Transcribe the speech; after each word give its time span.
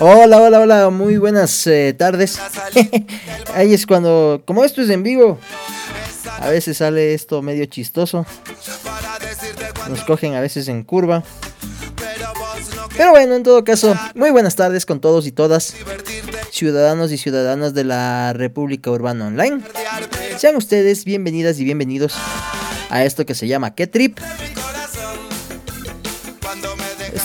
Hola, 0.00 0.40
hola, 0.40 0.60
hola, 0.60 0.90
muy 0.90 1.16
buenas 1.16 1.66
eh, 1.66 1.92
tardes. 1.92 2.38
Ahí 3.54 3.74
es 3.74 3.84
cuando, 3.84 4.42
como 4.44 4.64
esto 4.64 4.80
es 4.80 4.90
en 4.90 5.02
vivo, 5.02 5.40
a 6.40 6.48
veces 6.50 6.76
sale 6.76 7.14
esto 7.14 7.42
medio 7.42 7.66
chistoso. 7.66 8.24
Nos 9.88 10.04
cogen 10.04 10.36
a 10.36 10.40
veces 10.40 10.68
en 10.68 10.84
curva. 10.84 11.24
Pero 12.96 13.10
bueno, 13.10 13.34
en 13.34 13.42
todo 13.42 13.64
caso, 13.64 13.96
muy 14.14 14.30
buenas 14.30 14.54
tardes 14.54 14.86
con 14.86 15.00
todos 15.00 15.26
y 15.26 15.32
todas, 15.32 15.74
ciudadanos 16.52 17.10
y 17.10 17.18
ciudadanas 17.18 17.74
de 17.74 17.82
la 17.82 18.32
República 18.34 18.92
Urbana 18.92 19.26
Online. 19.26 19.62
Sean 20.36 20.54
ustedes 20.54 21.04
bienvenidas 21.04 21.58
y 21.58 21.64
bienvenidos 21.64 22.14
a 22.88 23.04
esto 23.04 23.26
que 23.26 23.34
se 23.34 23.48
llama 23.48 23.74
¿Qué 23.74 23.88
Trip? 23.88 24.20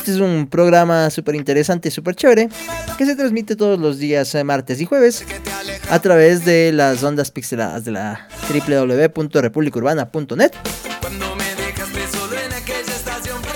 Este 0.04 0.12
es 0.12 0.20
un 0.20 0.48
programa 0.48 1.10
súper 1.10 1.36
interesante, 1.36 1.90
súper 1.90 2.14
chévere, 2.14 2.50
que 2.98 3.06
se 3.06 3.16
transmite 3.16 3.56
todos 3.56 3.80
los 3.80 4.00
días, 4.00 4.36
eh, 4.36 4.44
martes 4.44 4.82
y 4.82 4.86
jueves, 4.86 5.24
a 5.90 6.00
través 6.00 6.44
de 6.44 6.74
las 6.74 7.02
ondas 7.04 7.32
pixeladas 7.32 7.86
de 7.86 7.92
la 7.92 8.28
www.republicaurbana.net. 8.50 10.52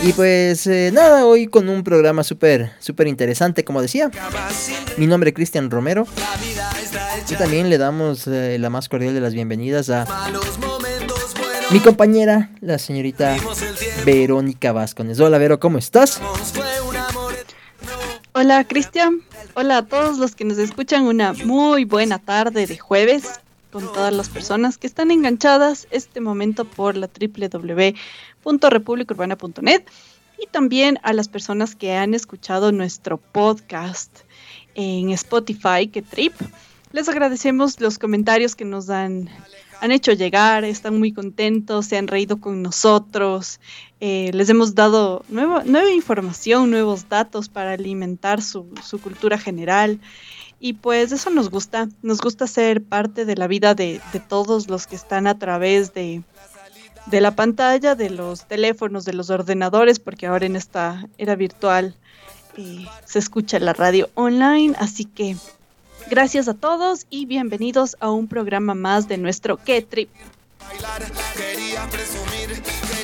Y 0.03 0.13
pues 0.13 0.67
eh, 0.67 0.91
nada, 0.93 1.25
hoy 1.25 1.47
con 1.47 1.67
un 1.67 1.83
programa 1.83 2.23
súper, 2.23 2.71
súper 2.79 3.07
interesante, 3.07 3.65
como 3.65 3.81
decía. 3.81 4.09
Mi 4.95 5.05
nombre 5.05 5.31
es 5.31 5.35
Cristian 5.35 5.69
Romero. 5.69 6.07
Y 7.29 7.35
también 7.35 7.69
le 7.69 7.77
damos 7.77 8.25
eh, 8.27 8.55
la 8.57 8.69
más 8.69 8.87
cordial 8.87 9.13
de 9.13 9.19
las 9.19 9.33
bienvenidas 9.33 9.89
a 9.89 10.05
mi 11.71 11.81
compañera, 11.81 12.51
la 12.61 12.79
señorita 12.79 13.35
Verónica 14.07 14.71
Vázquez. 14.71 15.19
Hola, 15.19 15.37
Vero, 15.37 15.59
¿cómo 15.59 15.77
estás? 15.77 16.21
Hola, 18.31 18.63
Cristian. 18.63 19.21
Hola 19.53 19.79
a 19.79 19.85
todos 19.85 20.17
los 20.17 20.33
que 20.33 20.45
nos 20.45 20.57
escuchan. 20.59 21.03
Una 21.03 21.33
muy 21.33 21.83
buena 21.83 22.17
tarde 22.17 22.67
de 22.67 22.77
jueves 22.77 23.41
con 23.69 23.91
todas 23.91 24.13
las 24.13 24.29
personas 24.29 24.77
que 24.77 24.87
están 24.87 25.11
enganchadas 25.11 25.89
este 25.91 26.21
momento 26.21 26.63
por 26.63 26.95
la 26.95 27.09
www.republicaurbana.net 27.09 29.83
y 30.41 30.47
también 30.47 30.99
a 31.03 31.11
las 31.11 31.27
personas 31.27 31.75
que 31.75 31.93
han 31.93 32.13
escuchado 32.13 32.71
nuestro 32.71 33.17
podcast 33.17 34.19
en 34.75 35.09
Spotify, 35.09 35.87
que 35.91 36.01
trip. 36.01 36.33
Les 36.93 37.09
agradecemos 37.09 37.81
los 37.81 37.99
comentarios 37.99 38.55
que 38.55 38.63
nos 38.63 38.89
han 38.89 39.29
han 39.81 39.91
hecho 39.91 40.13
llegar, 40.13 40.63
están 40.63 40.97
muy 40.97 41.11
contentos, 41.11 41.85
se 41.85 41.97
han 41.97 42.07
reído 42.07 42.39
con 42.39 42.61
nosotros, 42.61 43.59
eh, 43.99 44.31
les 44.33 44.49
hemos 44.49 44.75
dado 44.75 45.23
nueva, 45.29 45.63
nueva 45.65 45.91
información, 45.91 46.69
nuevos 46.69 47.09
datos 47.09 47.49
para 47.49 47.73
alimentar 47.73 48.41
su, 48.41 48.67
cultura 49.01 49.37
general. 49.37 49.99
Y 50.59 50.73
pues 50.73 51.11
eso 51.11 51.29
nos 51.29 51.49
gusta, 51.49 51.87
nos 52.01 52.19
gusta 52.19 52.47
ser 52.47 52.83
parte 52.83 53.25
de 53.25 53.35
la 53.35 53.47
vida 53.47 53.75
de, 53.75 54.01
todos 54.27 54.67
los 54.67 54.87
que 54.87 54.95
están 54.95 55.27
a 55.27 55.37
través 55.37 55.93
de, 55.93 56.23
de 57.05 57.21
la 57.21 57.35
pantalla, 57.35 57.93
de 57.93 58.09
los 58.09 58.47
teléfonos, 58.47 59.05
de 59.05 59.13
los 59.13 59.29
ordenadores, 59.29 59.99
porque 59.99 60.25
ahora 60.25 60.47
en 60.47 60.55
esta 60.55 61.07
era 61.19 61.35
virtual 61.35 61.95
eh, 62.57 62.85
se 63.05 63.19
escucha 63.19 63.59
la 63.59 63.73
radio 63.73 64.09
online, 64.15 64.75
así 64.79 65.05
que 65.05 65.37
Gracias 66.09 66.47
a 66.47 66.53
todos 66.53 67.05
y 67.09 67.25
bienvenidos 67.25 67.97
a 67.99 68.11
un 68.11 68.27
programa 68.27 68.73
más 68.73 69.09
de 69.09 69.17
nuestro 69.17 69.57
Que 69.57 69.81
Trip. 69.81 70.09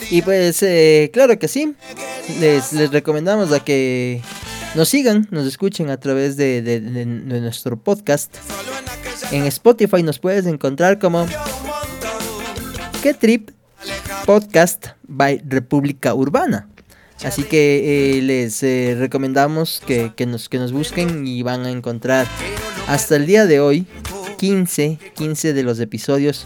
Y 0.10 0.22
pues 0.22 0.64
eh, 0.64 1.10
claro 1.12 1.38
que 1.38 1.50
sí, 1.50 1.76
les, 2.40 2.92
recomendamos 2.92 3.52
a 3.52 3.60
que 3.60 4.22
nos 4.76 4.88
sigan, 4.88 5.28
nos 5.32 5.46
escuchen 5.46 5.90
a 5.90 5.98
través 5.98 6.38
de, 6.38 6.62
nuestro 7.26 7.78
podcast. 7.78 8.36
En 9.32 9.46
Spotify 9.48 10.02
nos 10.02 10.20
puedes 10.20 10.46
encontrar 10.46 10.98
como 10.98 11.28
Que 13.02 13.14
Trip 13.14 13.50
Podcast 14.26 14.88
by 15.08 15.42
República 15.46 16.14
Urbana. 16.14 16.70
Así 17.26 17.44
que 17.44 18.18
eh, 18.18 18.22
les 18.22 18.64
eh, 18.64 18.96
recomendamos 18.98 19.82
que, 19.86 20.14
nos, 20.26 20.48
que 20.48 20.58
nos 20.58 20.72
busquen 20.72 21.28
y 21.28 21.42
van 21.42 21.66
a 21.66 21.72
encontrar 21.72 22.28
hasta 22.88 23.16
el 23.16 23.26
día 23.26 23.46
de 23.46 23.60
hoy 23.60 23.86
15, 24.38 25.00
15 25.16 25.54
de 25.54 25.64
los 25.64 25.80
episodios 25.80 26.46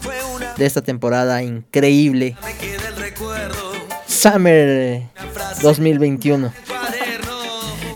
de 0.56 0.66
esta 0.66 0.82
temporada 0.82 1.42
increíble. 1.42 2.36
Summer 4.06 5.02
2021. 5.62 6.52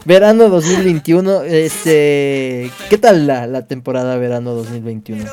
Verano 0.04 0.48
2021, 0.48 1.42
este, 1.44 2.70
¿qué 2.90 2.98
tal 2.98 3.26
la, 3.28 3.46
la 3.46 3.66
temporada 3.68 4.16
verano 4.16 4.52
2021? 4.54 5.24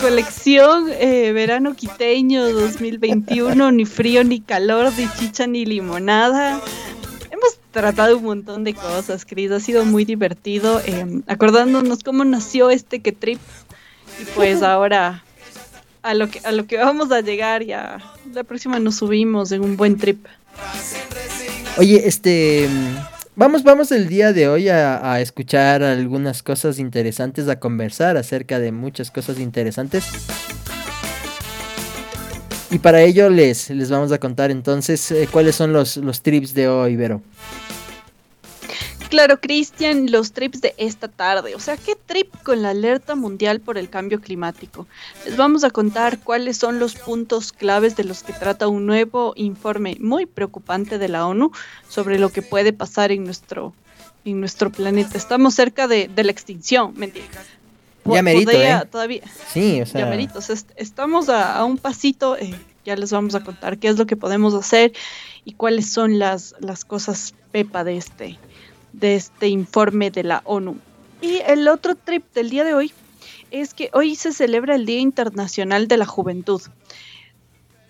Colección 0.00 0.86
eh, 0.88 1.32
verano 1.32 1.74
quiteño 1.74 2.48
2021, 2.48 3.72
ni 3.72 3.84
frío 3.84 4.24
ni 4.24 4.40
calor, 4.40 4.92
ni 4.96 5.08
chicha 5.18 5.46
ni 5.46 5.66
limonada. 5.66 6.60
Tratado 7.74 8.16
un 8.16 8.24
montón 8.24 8.62
de 8.62 8.72
cosas, 8.72 9.26
Cris. 9.26 9.50
Ha 9.50 9.58
sido 9.58 9.84
muy 9.84 10.04
divertido. 10.04 10.80
Eh, 10.86 11.22
acordándonos 11.26 12.04
cómo 12.04 12.24
nació 12.24 12.70
este 12.70 13.00
que 13.00 13.10
trip. 13.10 13.40
Y 14.22 14.24
pues 14.36 14.62
ahora 14.62 15.24
a 16.02 16.14
lo 16.14 16.28
que 16.30 16.40
a 16.44 16.52
lo 16.52 16.66
que 16.66 16.76
vamos 16.76 17.10
a 17.10 17.20
llegar 17.20 17.64
ya. 17.64 17.98
La 18.32 18.44
próxima 18.44 18.78
nos 18.78 18.96
subimos 18.96 19.50
en 19.50 19.62
un 19.62 19.76
buen 19.76 19.98
trip. 19.98 20.24
Oye, 21.76 22.06
este 22.06 22.68
Vamos, 23.36 23.64
vamos 23.64 23.90
el 23.90 24.06
día 24.06 24.32
de 24.32 24.46
hoy 24.46 24.68
a, 24.68 25.12
a, 25.12 25.20
escuchar 25.20 25.82
algunas 25.82 26.44
cosas 26.44 26.78
interesantes, 26.78 27.48
a 27.48 27.58
conversar 27.58 28.16
acerca 28.16 28.60
de 28.60 28.70
muchas 28.70 29.10
cosas 29.10 29.40
interesantes. 29.40 30.04
Y 32.70 32.78
para 32.78 33.02
ello 33.02 33.30
les, 33.30 33.70
les 33.70 33.88
vamos 33.90 34.10
a 34.10 34.18
contar 34.18 34.50
entonces 34.50 35.10
eh, 35.12 35.28
cuáles 35.30 35.54
son 35.54 35.72
los, 35.72 35.96
los 35.96 36.22
trips 36.22 36.54
de 36.54 36.68
hoy, 36.68 36.96
Vero. 36.96 37.22
Claro, 39.14 39.40
Cristian, 39.40 40.10
los 40.10 40.32
trips 40.32 40.60
de 40.60 40.74
esta 40.76 41.06
tarde. 41.06 41.54
O 41.54 41.60
sea, 41.60 41.76
¿qué 41.76 41.94
trip 41.94 42.34
con 42.42 42.62
la 42.62 42.70
alerta 42.70 43.14
mundial 43.14 43.60
por 43.60 43.78
el 43.78 43.88
cambio 43.88 44.20
climático? 44.20 44.88
Les 45.24 45.36
vamos 45.36 45.62
a 45.62 45.70
contar 45.70 46.18
cuáles 46.18 46.56
son 46.56 46.80
los 46.80 46.96
puntos 46.96 47.52
claves 47.52 47.94
de 47.94 48.02
los 48.02 48.24
que 48.24 48.32
trata 48.32 48.66
un 48.66 48.86
nuevo 48.86 49.32
informe 49.36 49.96
muy 50.00 50.26
preocupante 50.26 50.98
de 50.98 51.06
la 51.06 51.28
ONU 51.28 51.52
sobre 51.88 52.18
lo 52.18 52.30
que 52.30 52.42
puede 52.42 52.72
pasar 52.72 53.12
en 53.12 53.22
nuestro, 53.22 53.72
en 54.24 54.40
nuestro 54.40 54.72
planeta. 54.72 55.16
Estamos 55.16 55.54
cerca 55.54 55.86
de, 55.86 56.08
de 56.08 56.24
la 56.24 56.32
extinción, 56.32 56.92
mentira. 56.96 57.24
Ya 58.06 58.20
merito, 58.20 58.50
¿eh? 58.50 58.82
todavía. 58.90 59.22
Sí, 59.52 59.80
o 59.80 59.86
sea. 59.86 60.00
Ya 60.00 60.06
merito. 60.06 60.40
O 60.40 60.42
sea, 60.42 60.56
estamos 60.74 61.28
a, 61.28 61.54
a 61.56 61.64
un 61.64 61.78
pasito. 61.78 62.36
Eh, 62.36 62.52
ya 62.84 62.96
les 62.96 63.12
vamos 63.12 63.36
a 63.36 63.44
contar 63.44 63.78
qué 63.78 63.86
es 63.86 63.96
lo 63.96 64.06
que 64.06 64.16
podemos 64.16 64.54
hacer 64.54 64.92
y 65.44 65.52
cuáles 65.52 65.88
son 65.88 66.18
las, 66.18 66.56
las 66.58 66.84
cosas 66.84 67.32
pepa 67.52 67.84
de 67.84 67.96
este 67.96 68.38
de 68.94 69.16
este 69.16 69.48
informe 69.48 70.10
de 70.10 70.24
la 70.24 70.42
ONU. 70.44 70.76
Y 71.20 71.40
el 71.46 71.68
otro 71.68 71.94
trip 71.94 72.24
del 72.34 72.50
día 72.50 72.64
de 72.64 72.74
hoy 72.74 72.92
es 73.50 73.72
que 73.74 73.90
hoy 73.92 74.16
se 74.16 74.32
celebra 74.32 74.74
el 74.74 74.86
Día 74.86 74.98
Internacional 74.98 75.88
de 75.88 75.96
la 75.96 76.06
Juventud. 76.06 76.60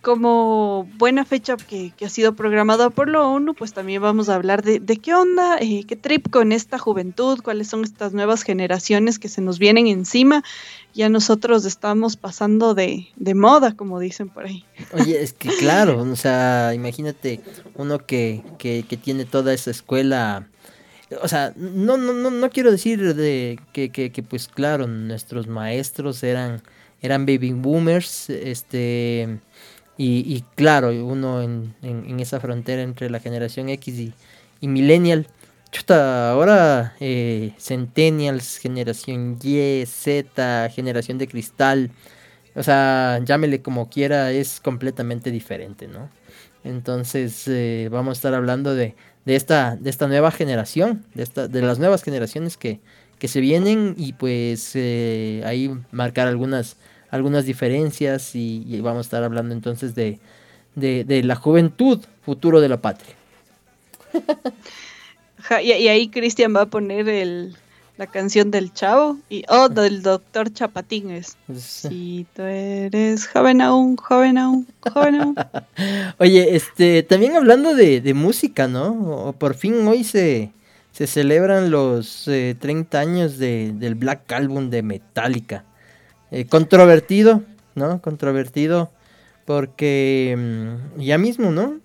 Como 0.03 0.87
buena 0.99 1.25
fecha 1.25 1.57
que, 1.57 1.91
que 1.97 2.05
ha 2.05 2.11
sido 2.11 2.35
programada 2.35 2.91
por 2.91 3.09
la 3.09 3.23
ONU, 3.23 3.55
pues 3.55 3.73
también 3.73 4.03
vamos 4.03 4.29
a 4.29 4.35
hablar 4.35 4.63
de, 4.63 4.79
de 4.79 4.99
qué 4.99 5.15
onda, 5.15 5.57
eh, 5.59 5.85
qué 5.89 5.97
trip 5.97 6.29
con 6.29 6.53
esta 6.53 6.79
juventud, 6.79 7.41
cuáles 7.43 7.69
son 7.69 7.85
estas 7.85 8.13
nuevas 8.13 8.43
generaciones 8.43 9.19
que 9.19 9.31
se 9.31 9.41
nos 9.41 9.59
vienen 9.59 9.87
encima. 9.87 10.45
Ya 10.93 11.09
nosotros 11.09 11.65
estamos 11.65 12.17
pasando 12.17 12.75
de, 12.75 13.09
de 13.17 13.35
moda, 13.35 13.75
como 13.75 13.99
dicen 13.99 14.29
por 14.29 14.45
ahí. 14.45 14.65
Oye, 14.93 15.23
es 15.23 15.33
que 15.33 15.49
claro, 15.59 15.99
o 15.99 16.17
sea, 16.17 16.75
imagínate 16.75 17.41
uno 17.75 18.05
que, 18.05 18.45
que, 18.59 18.85
que 18.87 18.99
tiene 18.99 19.25
toda 19.25 19.55
esa 19.55 19.71
escuela 19.71 20.47
o 21.23 21.29
sea, 21.29 21.53
no, 21.57 21.97
no, 21.97 22.13
no, 22.13 22.31
no 22.31 22.51
quiero 22.51 22.71
decir 22.71 23.15
de 23.15 23.59
que, 23.73 23.91
que, 23.91 24.23
pues 24.23 24.49
claro, 24.49 24.87
nuestros 24.87 25.47
maestros 25.47 26.23
eran, 26.23 26.63
eran 27.03 27.27
baby 27.27 27.53
boomers, 27.53 28.31
este, 28.31 29.41
y, 29.97 30.35
y 30.35 30.45
claro, 30.57 30.91
uno 31.05 31.43
en, 31.43 31.75
en, 31.83 32.05
en, 32.09 32.21
esa 32.21 32.41
frontera 32.41 32.83
entre 32.83 33.11
la 33.11 33.21
generación 33.21 33.69
X 33.69 33.99
y, 33.99 34.13
y 34.61 34.69
millennial. 34.69 35.27
Chuta, 35.71 36.31
ahora 36.31 36.95
eh, 37.01 37.53
centennials, 37.59 38.59
generación 38.59 39.39
Y, 39.43 39.85
Z, 39.87 40.71
generación 40.71 41.19
de 41.19 41.27
cristal, 41.27 41.91
o 42.55 42.63
sea, 42.63 43.21
llámele 43.25 43.61
como 43.61 43.91
quiera, 43.91 44.31
es 44.31 44.61
completamente 44.61 45.33
diferente, 45.33 45.89
¿no? 45.89 46.11
Entonces 46.63 47.45
eh, 47.49 47.89
vamos 47.91 48.13
a 48.13 48.19
estar 48.19 48.35
hablando 48.35 48.75
de, 48.75 48.95
de, 49.25 49.37
esta, 49.37 49.77
de 49.77 49.91
esta 49.91 50.07
nueva 50.07 50.31
generación, 50.31 51.05
de, 51.15 51.23
esta, 51.23 51.49
de 51.49 51.63
las 51.63 51.79
nuevas 51.79 52.03
generaciones 52.03 52.57
que, 52.57 52.81
que 53.19 53.29
se 53.29 53.41
vienen 53.41 53.95
y 53.97 54.13
pues 54.13 54.73
eh, 54.75 55.43
ahí 55.47 55.71
marcar 55.93 56.29
algunas, 56.29 56.77
algunas 57.11 57.47
diferencias 57.47 58.35
y, 58.35 58.81
vamos 58.81 58.99
a 58.99 59.01
estar 59.03 59.25
hablando 59.25 59.55
entonces 59.55 59.95
de, 59.95 60.19
de, 60.75 61.23
la 61.23 61.37
juventud, 61.37 62.01
futuro 62.23 62.61
de 62.61 62.69
la 62.69 62.81
patria. 62.81 63.15
y, 65.63 65.73
ahí 65.89 66.09
Cristian 66.09 66.55
va 66.55 66.63
a 66.63 66.67
poner 66.67 67.09
el, 67.09 67.57
la 67.97 68.07
canción 68.09 68.51
del 68.51 68.73
chavo 68.73 69.19
y 69.29 69.45
oh 69.49 69.69
del 69.69 70.03
doctor 70.03 70.53
Chapatín 70.53 71.11
es. 71.11 71.37
Si 71.57 72.27
tú 72.35 72.43
eres 72.43 73.29
joven 73.29 73.61
aún 73.61 73.97
joven 73.97 74.37
aún 74.39 74.67
joven 74.81 75.15
aún. 75.15 75.35
Oye 76.19 76.57
este 76.57 77.03
también 77.05 77.37
hablando 77.37 77.75
de, 77.75 78.01
de 78.01 78.15
música 78.15 78.67
no 78.67 79.35
por 79.39 79.55
fin 79.55 79.87
hoy 79.87 80.03
se 80.03 80.51
se 80.91 81.07
celebran 81.07 81.71
los 81.71 82.25
30 82.25 82.97
eh, 82.97 83.01
años 83.01 83.39
de, 83.39 83.73
del 83.75 83.97
Black 83.97 84.31
Album 84.33 84.71
de 84.71 84.83
Metallica. 84.83 85.65
Eh, 86.31 86.47
controvertido 86.47 87.43
no 87.77 88.01
controvertido 88.01 88.91
porque 89.45 90.35
mm, 90.37 91.01
ya 91.01 91.19
mismo 91.19 91.53
no 91.53 91.79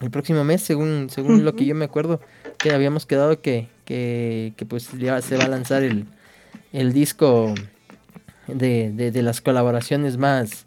el 0.00 0.10
próximo 0.10 0.44
mes 0.44 0.62
según 0.62 1.08
según 1.10 1.44
lo 1.44 1.56
que 1.56 1.64
yo 1.64 1.74
me 1.74 1.86
acuerdo 1.86 2.20
que 2.58 2.72
habíamos 2.72 3.04
quedado 3.04 3.40
que 3.40 3.68
que, 3.90 4.66
pues 4.68 4.88
ya 4.98 5.20
se 5.20 5.36
va 5.36 5.44
a 5.44 5.48
lanzar 5.48 5.82
el, 5.82 6.92
disco 6.92 7.52
de, 8.46 9.10
las 9.16 9.40
colaboraciones 9.40 10.16
más, 10.16 10.66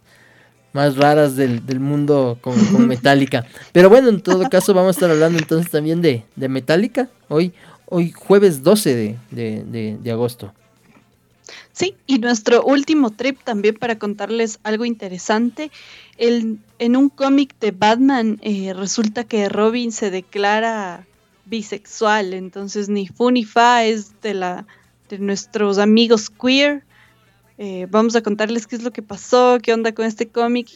más 0.74 0.98
raras 0.98 1.38
del, 1.38 1.80
mundo 1.80 2.38
con, 2.42 2.88
Metallica. 2.88 3.46
Pero 3.72 3.90
bueno, 3.90 4.10
en 4.10 4.22
todo 4.22 4.50
caso 4.50 4.74
vamos 4.74 4.90
a 4.90 4.92
estar 4.92 5.12
hablando 5.12 5.40
entonces 5.40 5.72
también 5.72 6.02
de, 6.02 6.26
de 6.36 6.50
Metallica 6.50 7.10
hoy, 7.30 7.54
hoy 7.86 8.12
jueves 8.12 8.62
12 8.62 9.18
de, 9.32 10.12
agosto. 10.12 10.54
Sí, 11.72 11.96
y 12.06 12.20
nuestro 12.20 12.64
último 12.64 13.12
trip 13.12 13.40
también 13.44 13.76
para 13.76 13.98
contarles 13.98 14.60
algo 14.64 14.84
interesante. 14.84 15.72
El, 16.18 16.60
en 16.78 16.98
un 16.98 17.08
cómic 17.08 17.56
de 17.60 17.72
Batman 17.72 18.38
eh, 18.42 18.74
resulta 18.74 19.24
que 19.24 19.48
Robin 19.50 19.92
se 19.94 20.12
declara 20.12 21.08
bisexual, 21.54 22.34
entonces 22.34 22.90
ni 22.90 23.08
fu 23.08 23.30
ni 23.30 23.46
fa 23.46 23.86
es 23.86 24.20
de 24.22 24.34
la 24.34 24.66
de 25.08 25.20
nuestros 25.20 25.78
amigos 25.78 26.32
queer. 26.32 26.84
Eh, 27.60 27.86
vamos 27.92 28.16
a 28.16 28.24
contarles 28.24 28.66
qué 28.66 28.76
es 28.76 28.82
lo 28.82 28.92
que 28.92 29.04
pasó, 29.04 29.60
qué 29.62 29.72
onda 29.72 29.92
con 29.94 30.08
este 30.08 30.28
cómic. 30.28 30.68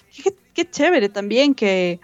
Qué, 0.54 0.70
chévere 0.70 1.10
también 1.10 1.56
que 1.56 2.00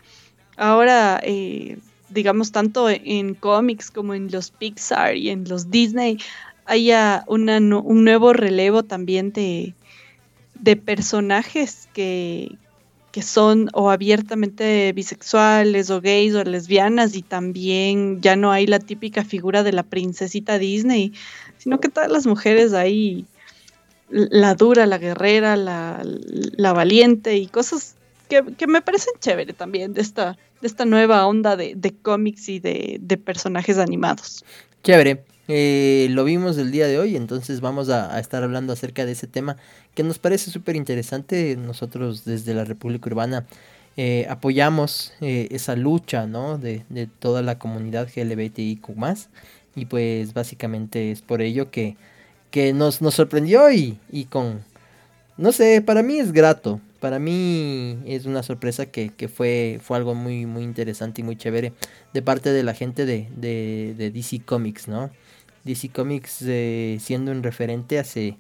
ahora, 0.58 1.22
eh, 1.24 1.78
digamos, 2.10 2.52
tanto 2.52 2.90
en 2.90 3.36
cómics 3.36 3.92
como 3.92 4.16
en 4.16 4.31
los 4.31 4.50
Pixar 4.50 5.18
y 5.18 5.30
en 5.30 5.48
los 5.48 5.69
Disney, 5.69 6.18
haya 6.66 7.26
un 7.28 7.46
nuevo 8.04 8.34
relevo 8.34 8.81
también 8.81 9.34
de, 9.34 9.76
de 10.60 10.76
personajes 10.78 11.90
que, 11.94 12.58
que 13.13 13.21
son 13.21 13.69
o 13.74 13.92
abiertamente 13.92 14.92
bisexuales 14.92 15.92
o 15.92 16.01
gays 16.01 16.33
o 16.33 16.44
lesbianas 16.44 17.15
y 17.15 17.21
también 17.21 18.19
ya 18.21 18.36
no 18.36 18.51
hay 18.51 18.65
la 18.65 18.80
típica 18.80 19.24
figura 19.24 19.62
de 19.62 19.71
la 19.71 19.83
princesita 19.83 20.57
Disney, 20.57 21.13
sino 21.60 21.80
que 21.80 21.89
todas 21.89 22.10
las 22.10 22.25
mujeres 22.25 22.74
ahí, 22.74 23.27
la 24.10 24.56
dura, 24.56 24.88
la 24.88 24.98
guerrera, 24.98 25.56
la, 25.56 26.74
valiente 26.74 27.38
y 27.38 27.45
cosas 27.45 27.94
que, 28.30 28.65
me 28.65 28.81
parecen 28.81 29.13
chévere 29.19 29.54
también 29.54 29.94
de 29.94 30.01
esta, 30.01 30.36
de 30.62 30.68
esta 30.68 30.86
nueva 30.86 31.27
onda 31.27 31.56
de, 31.56 31.95
cómics 32.01 32.50
y 32.50 32.59
de, 32.59 32.98
de 33.00 33.18
personajes 33.18 33.77
animados. 33.77 34.44
Chévere. 34.81 35.24
Eh, 35.48 36.07
lo 36.12 36.24
vimos 36.24 36.57
el 36.57 36.72
día 36.72 36.88
de 36.88 37.00
hoy, 37.00 37.16
entonces 37.18 37.60
vamos 37.60 37.90
a, 37.90 38.18
estar 38.19 38.44
hablando 38.44 38.72
acerca 38.72 39.06
de 39.06 39.12
ese 39.12 39.28
tema 39.28 39.57
que 39.94 40.04
nos 40.04 40.19
parece 40.19 40.51
súper 40.51 40.75
interesante. 40.75 41.57
Nosotros 41.57 42.25
desde 42.25 42.54
la 42.54 42.63
República 42.66 43.10
Urbana 43.10 43.45
eh, 43.98 44.25
apoyamos 44.30 45.13
eh, 45.22 45.48
esa 45.51 45.75
lucha 45.75 46.25
¿no? 46.28 46.57
de, 46.57 46.84
toda 47.19 47.42
la 47.42 47.60
comunidad 47.60 48.10
LGBTIQ 48.16 48.90
y 49.75 49.86
pues 49.86 50.34
básicamente 50.34 51.12
es 51.12 51.22
por 51.22 51.42
ello 51.42 51.72
que, 51.72 51.98
que 52.51 52.74
nos, 52.74 53.01
nos 53.01 53.16
sorprendió 53.16 53.72
y, 53.72 54.00
y 54.12 54.25
con, 54.25 54.63
no 55.38 55.51
sé, 55.51 55.81
para 55.81 56.04
mí 56.04 56.19
es 56.19 56.31
grato. 56.31 56.80
Para 57.04 57.20
mí 57.20 58.00
es 58.06 58.26
una 58.26 58.44
sorpresa 58.44 58.86
que, 58.86 59.10
que, 59.10 59.28
fue, 59.28 59.78
fue 59.84 59.98
algo 59.98 60.16
muy, 60.16 60.46
muy 60.46 60.64
interesante 60.64 61.20
y 61.20 61.26
muy 61.26 61.36
chévere 61.36 61.74
de 62.14 62.22
parte 62.22 62.54
de 62.54 62.64
la 62.64 62.74
gente 62.74 63.06
de, 63.06 63.28
de, 63.36 63.94
de 63.98 64.10
DC 64.10 64.40
Comics, 64.46 64.88
¿no? 64.88 65.12
DC 65.66 65.90
Comics 65.90 66.42
eh, 66.44 66.96
siendo 67.02 67.34
un 67.34 67.44
referente 67.44 68.00
hace, 68.00 68.38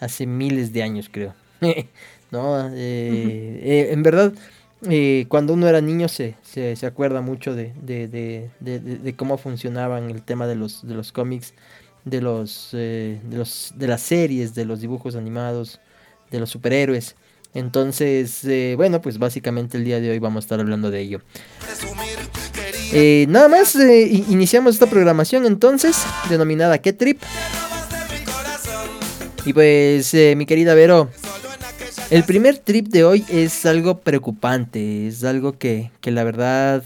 hace 0.00 0.24
miles 0.24 0.72
de 0.72 0.82
años, 0.82 1.10
creo. 1.12 1.34
no, 2.30 2.70
eh, 2.70 3.60
eh, 3.62 3.88
en 3.90 4.02
verdad, 4.02 4.32
cuando 5.28 5.52
uno 5.52 5.68
era 5.68 5.82
niño 5.82 6.08
se, 6.08 6.36
se, 6.40 6.74
se 6.74 6.86
acuerda 6.86 7.20
mucho 7.20 7.54
de, 7.54 7.74
de, 7.82 8.08
de, 8.08 8.48
de, 8.80 9.14
cómo 9.14 9.36
funcionaban 9.36 10.08
el 10.08 10.22
tema 10.22 10.46
de 10.46 10.54
los, 10.54 10.88
de 10.88 10.94
los 10.94 11.12
cómics, 11.12 11.52
de 12.06 12.22
los, 12.22 12.70
de 12.72 13.20
los 13.30 13.74
de 13.76 13.86
las 13.86 14.00
series, 14.00 14.54
de 14.54 14.64
los 14.64 14.80
dibujos 14.80 15.16
animados, 15.16 15.82
de 16.30 16.40
los 16.40 16.48
superhéroes. 16.48 17.14
Entonces, 17.54 18.46
bueno, 18.76 19.00
pues 19.00 19.18
básicamente 19.18 19.78
el 19.78 19.84
día 19.84 20.00
de 20.00 20.10
hoy 20.10 20.18
vamos 20.18 20.42
a 20.42 20.44
estar 20.44 20.60
hablando 20.60 20.90
de 20.90 21.00
ello. 21.00 21.20
Eh, 22.92 23.26
nada 23.28 23.48
más 23.48 23.74
eh, 23.76 24.24
iniciamos 24.28 24.74
esta 24.74 24.86
programación 24.86 25.44
entonces, 25.44 25.96
denominada 26.28 26.78
¿Qué 26.78 26.92
Trip? 26.92 27.20
Y 29.44 29.52
pues, 29.52 30.14
eh, 30.14 30.34
mi 30.36 30.46
querida 30.46 30.74
Vero, 30.74 31.10
el 32.10 32.24
primer 32.24 32.58
trip 32.58 32.88
de 32.88 33.04
hoy 33.04 33.24
es 33.28 33.66
algo 33.66 34.00
preocupante, 34.00 35.06
es 35.08 35.24
algo 35.24 35.58
que, 35.58 35.90
la 36.02 36.24
verdad 36.24 36.82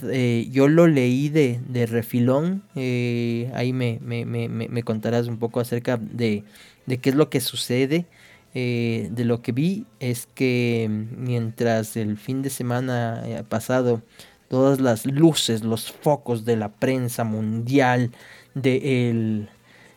yo 0.51 0.69
lo 0.69 0.87
leí 0.87 1.29
de, 1.29 1.87
refilón, 1.87 2.63
ahí 2.75 3.73
me, 3.73 3.99
me, 4.01 4.83
contarás 4.83 5.27
un 5.27 5.39
poco 5.39 5.61
acerca 5.61 5.99
de, 5.99 6.45
de 6.87 6.99
qué 6.99 7.11
es 7.11 7.17
lo 7.17 7.31
que 7.31 7.41
sucede. 7.41 8.07
De 8.55 9.25
lo 9.25 9.43
que 9.43 9.53
vi 9.53 9.87
es 10.01 10.27
que 10.35 10.89
mientras 10.91 11.97
el 11.97 12.17
fin 12.17 12.43
de 12.43 12.51
semana 12.51 13.23
pasado 13.49 14.03
todas 14.51 14.81
las 14.81 15.07
luces, 15.07 15.63
los 15.63 15.93
focos 15.93 16.45
de 16.45 16.57
la 16.57 16.71
prensa 16.71 17.23
mundial, 17.23 18.11
de 18.55 19.09
el, 19.09 19.49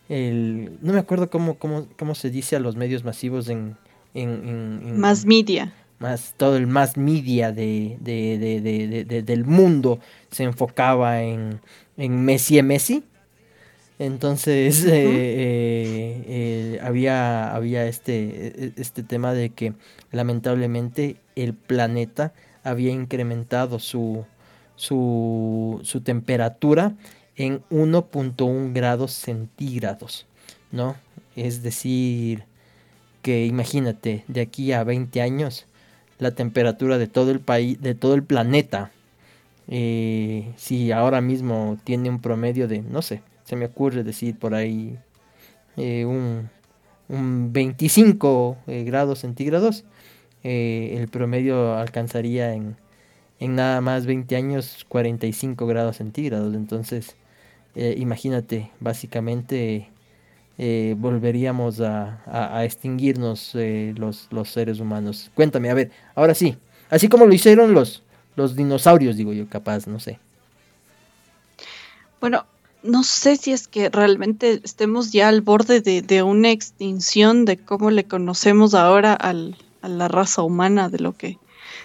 el 0.09 0.77
no 0.81 0.93
me 0.93 0.99
acuerdo 0.99 1.31
cómo, 1.31 1.55
cómo, 1.57 1.87
cómo 1.97 2.13
se 2.13 2.29
dice 2.29 2.55
a 2.55 2.59
los 2.59 2.75
medios 2.75 3.03
masivos 3.03 3.49
en... 3.49 3.75
en, 4.13 4.99
más 4.99 5.25
media. 5.25 5.73
Más, 5.97 6.35
todo 6.37 6.55
el 6.57 6.67
más 6.67 6.97
media 6.97 7.51
de, 7.51 7.97
de, 7.99 9.05
de, 9.07 9.23
del 9.23 9.45
mundo 9.45 9.99
se 10.29 10.43
enfocaba 10.43 11.23
en, 11.23 11.59
en 11.97 12.23
Messi 12.23 12.59
y 12.59 12.63
Messi. 12.63 13.03
Entonces 14.03 14.83
eh, 14.83 14.91
eh, 14.91 16.23
eh, 16.27 16.79
había, 16.83 17.55
había 17.55 17.85
este, 17.85 18.65
e, 18.65 18.73
este 18.75 19.01
tema 19.01 19.33
de 19.33 19.51
que 19.51 19.73
lamentablemente 20.11 21.15
el 21.35 21.53
planeta 21.53 22.33
había 22.65 22.91
incrementado 22.91 23.79
su, 23.79 24.25
su, 24.75 25.79
su 25.83 26.01
temperatura 26.01 26.95
en 27.37 27.63
1.1 27.69 28.73
grados 28.73 29.13
centígrados, 29.13 30.27
¿no? 30.71 30.97
Es 31.37 31.63
decir, 31.63 32.43
que 33.21 33.45
imagínate, 33.45 34.25
de 34.27 34.41
aquí 34.41 34.73
a 34.73 34.83
20 34.83 35.21
años, 35.21 35.65
la 36.19 36.31
temperatura 36.31 36.97
de 36.97 37.07
todo 37.07 37.31
el 37.31 37.39
país, 37.39 37.81
de 37.81 37.95
todo 37.95 38.15
el 38.15 38.23
planeta, 38.23 38.91
eh, 39.69 40.51
si 40.57 40.91
ahora 40.91 41.21
mismo 41.21 41.77
tiene 41.85 42.09
un 42.09 42.21
promedio 42.21 42.67
de, 42.67 42.81
no 42.81 43.01
sé, 43.01 43.23
se 43.53 43.59
me 43.59 43.65
ocurre 43.65 44.03
decir 44.03 44.37
por 44.37 44.55
ahí 44.55 44.97
eh, 45.77 46.05
un, 46.05 46.49
un, 47.09 47.53
25 47.53 48.57
eh, 48.67 48.83
grados 48.83 49.19
centígrados, 49.19 49.85
el 50.43 51.07
promedio 51.07 51.75
alcanzaría 51.77 52.53
en 52.53 52.75
en 53.43 53.55
nada 53.55 53.81
más 53.81 54.05
20 54.05 54.37
años 54.37 54.85
45 54.87 55.67
grados 55.67 55.97
centígrados. 55.97 56.55
Entonces, 56.55 57.17
eh, 57.75 57.93
imagínate, 57.97 58.71
básicamente 58.79 59.89
eh, 60.57 60.95
volveríamos 60.97 61.81
a, 61.81 62.63
extinguirnos 62.63 63.53
eh, 63.55 63.93
los, 63.97 64.27
los, 64.31 64.49
seres 64.49 64.79
humanos. 64.79 65.29
Cuéntame, 65.35 65.69
a 65.69 65.73
ver, 65.73 65.91
ahora 66.15 66.33
sí, 66.33 66.57
así 66.89 67.09
como 67.09 67.25
lo 67.25 67.33
hicieron 67.33 67.73
los, 67.73 68.03
los 68.37 68.55
dinosaurios, 68.55 69.17
digo 69.17 69.33
yo, 69.33 69.49
capaz, 69.49 69.87
no 69.87 69.99
sé. 69.99 70.19
Bueno, 72.21 72.45
no 72.83 73.03
sé 73.03 73.37
si 73.37 73.51
es 73.51 73.67
que 73.67 73.89
realmente 73.89 74.61
estemos 74.63 75.11
ya 75.11 75.29
al 75.29 75.41
borde 75.41 75.81
de, 75.81 76.01
de 76.01 76.21
una 76.21 76.51
extinción 76.51 77.45
de 77.45 77.57
cómo 77.57 77.89
le 77.91 78.03
conocemos 78.03 78.73
ahora 78.73 79.13
al, 79.13 79.57
la 79.87 80.07
raza 80.07 80.41
humana 80.41 80.89
de 80.89 80.99
lo 80.99 81.13
que... 81.13 81.37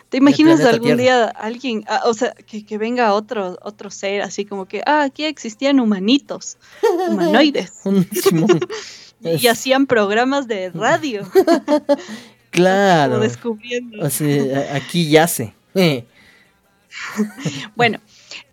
¿Te 0.08 0.16
imaginas 0.16 0.60
algún 0.60 0.96
día 0.96 1.26
alguien, 1.26 1.84
ah, 1.86 2.02
o 2.06 2.14
sea, 2.14 2.32
que, 2.32 2.78
venga 2.78 3.12
otro, 3.12 3.58
otro 3.62 3.90
ser, 3.90 4.22
así 4.22 4.46
como 4.46 4.66
que, 4.66 4.82
ah, 4.86 5.02
aquí 5.02 5.24
existían 5.24 5.80
humanitos, 5.80 6.56
humanoides, 7.10 7.72
y 9.20 9.46
hacían 9.48 9.86
programas 9.86 10.48
de 10.48 10.70
radio. 10.70 11.30
claro. 12.50 13.20
descubriendo. 13.20 14.02
O 14.02 14.08
sea, 14.08 14.74
aquí 14.74 15.10
yace. 15.10 15.52
bueno, 17.76 18.00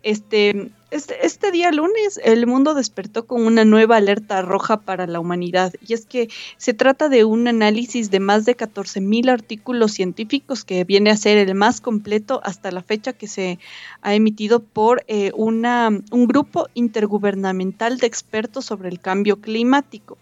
este, 0.02 0.70
este, 0.90 1.26
este, 1.26 1.50
día 1.50 1.72
lunes 1.72 2.20
el 2.22 2.46
mundo 2.46 2.74
despertó 2.74 3.26
con 3.26 3.44
una 3.44 3.64
nueva 3.64 3.96
alerta 3.96 4.40
roja 4.42 4.80
para 4.80 5.06
la 5.06 5.20
humanidad 5.20 5.72
y 5.86 5.94
es 5.94 6.06
que 6.06 6.28
se 6.56 6.74
trata 6.74 7.08
de 7.08 7.24
un 7.24 7.48
análisis 7.48 8.10
de 8.10 8.20
más 8.20 8.44
de 8.44 8.56
14.000 8.56 9.30
artículos 9.30 9.92
científicos 9.92 10.64
que 10.64 10.84
viene 10.84 11.10
a 11.10 11.16
ser 11.16 11.38
el 11.38 11.54
más 11.54 11.80
completo 11.80 12.40
hasta 12.44 12.70
la 12.70 12.82
fecha 12.82 13.12
que 13.12 13.26
se 13.26 13.58
ha 14.02 14.14
emitido 14.14 14.60
por 14.60 15.04
eh, 15.08 15.32
una, 15.34 15.88
un 15.88 16.26
grupo 16.26 16.68
intergubernamental 16.74 17.98
de 17.98 18.06
expertos 18.06 18.64
sobre 18.64 18.88
el 18.88 19.00
cambio 19.00 19.40
climático. 19.40 20.18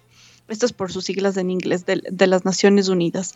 Esto 0.48 0.66
es 0.66 0.72
por 0.72 0.92
sus 0.92 1.04
siglas 1.04 1.36
en 1.38 1.50
inglés 1.50 1.86
de, 1.86 2.26
las 2.26 2.44
Naciones 2.44 2.88
Unidas. 2.88 3.34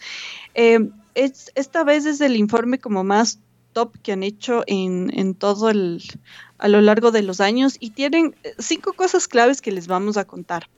Eh, 0.55 0.91
esta 1.15 1.83
vez 1.83 2.07
es 2.07 2.21
el 2.21 2.37
informe 2.37 2.79
como 2.79 3.03
más 3.03 3.39
top 3.79 3.97
que 4.03 4.11
han 4.11 4.25
hecho 4.25 4.65
en, 4.67 5.13
en 5.15 5.35
todo 5.35 5.71
el 5.71 6.03
a 6.59 6.67
lo 6.67 6.81
largo 6.81 7.13
de 7.13 7.23
los 7.23 7.41
años 7.41 7.77
y 7.79 7.91
tienen 7.91 8.35
eh, 8.43 8.55
cinco 8.59 8.93
cosas 8.93 9.29
claves 9.29 9.63
que 9.63 9.71
les 9.71 9.87
vamos 9.87 10.17
a 10.17 10.25
contar. 10.25 10.69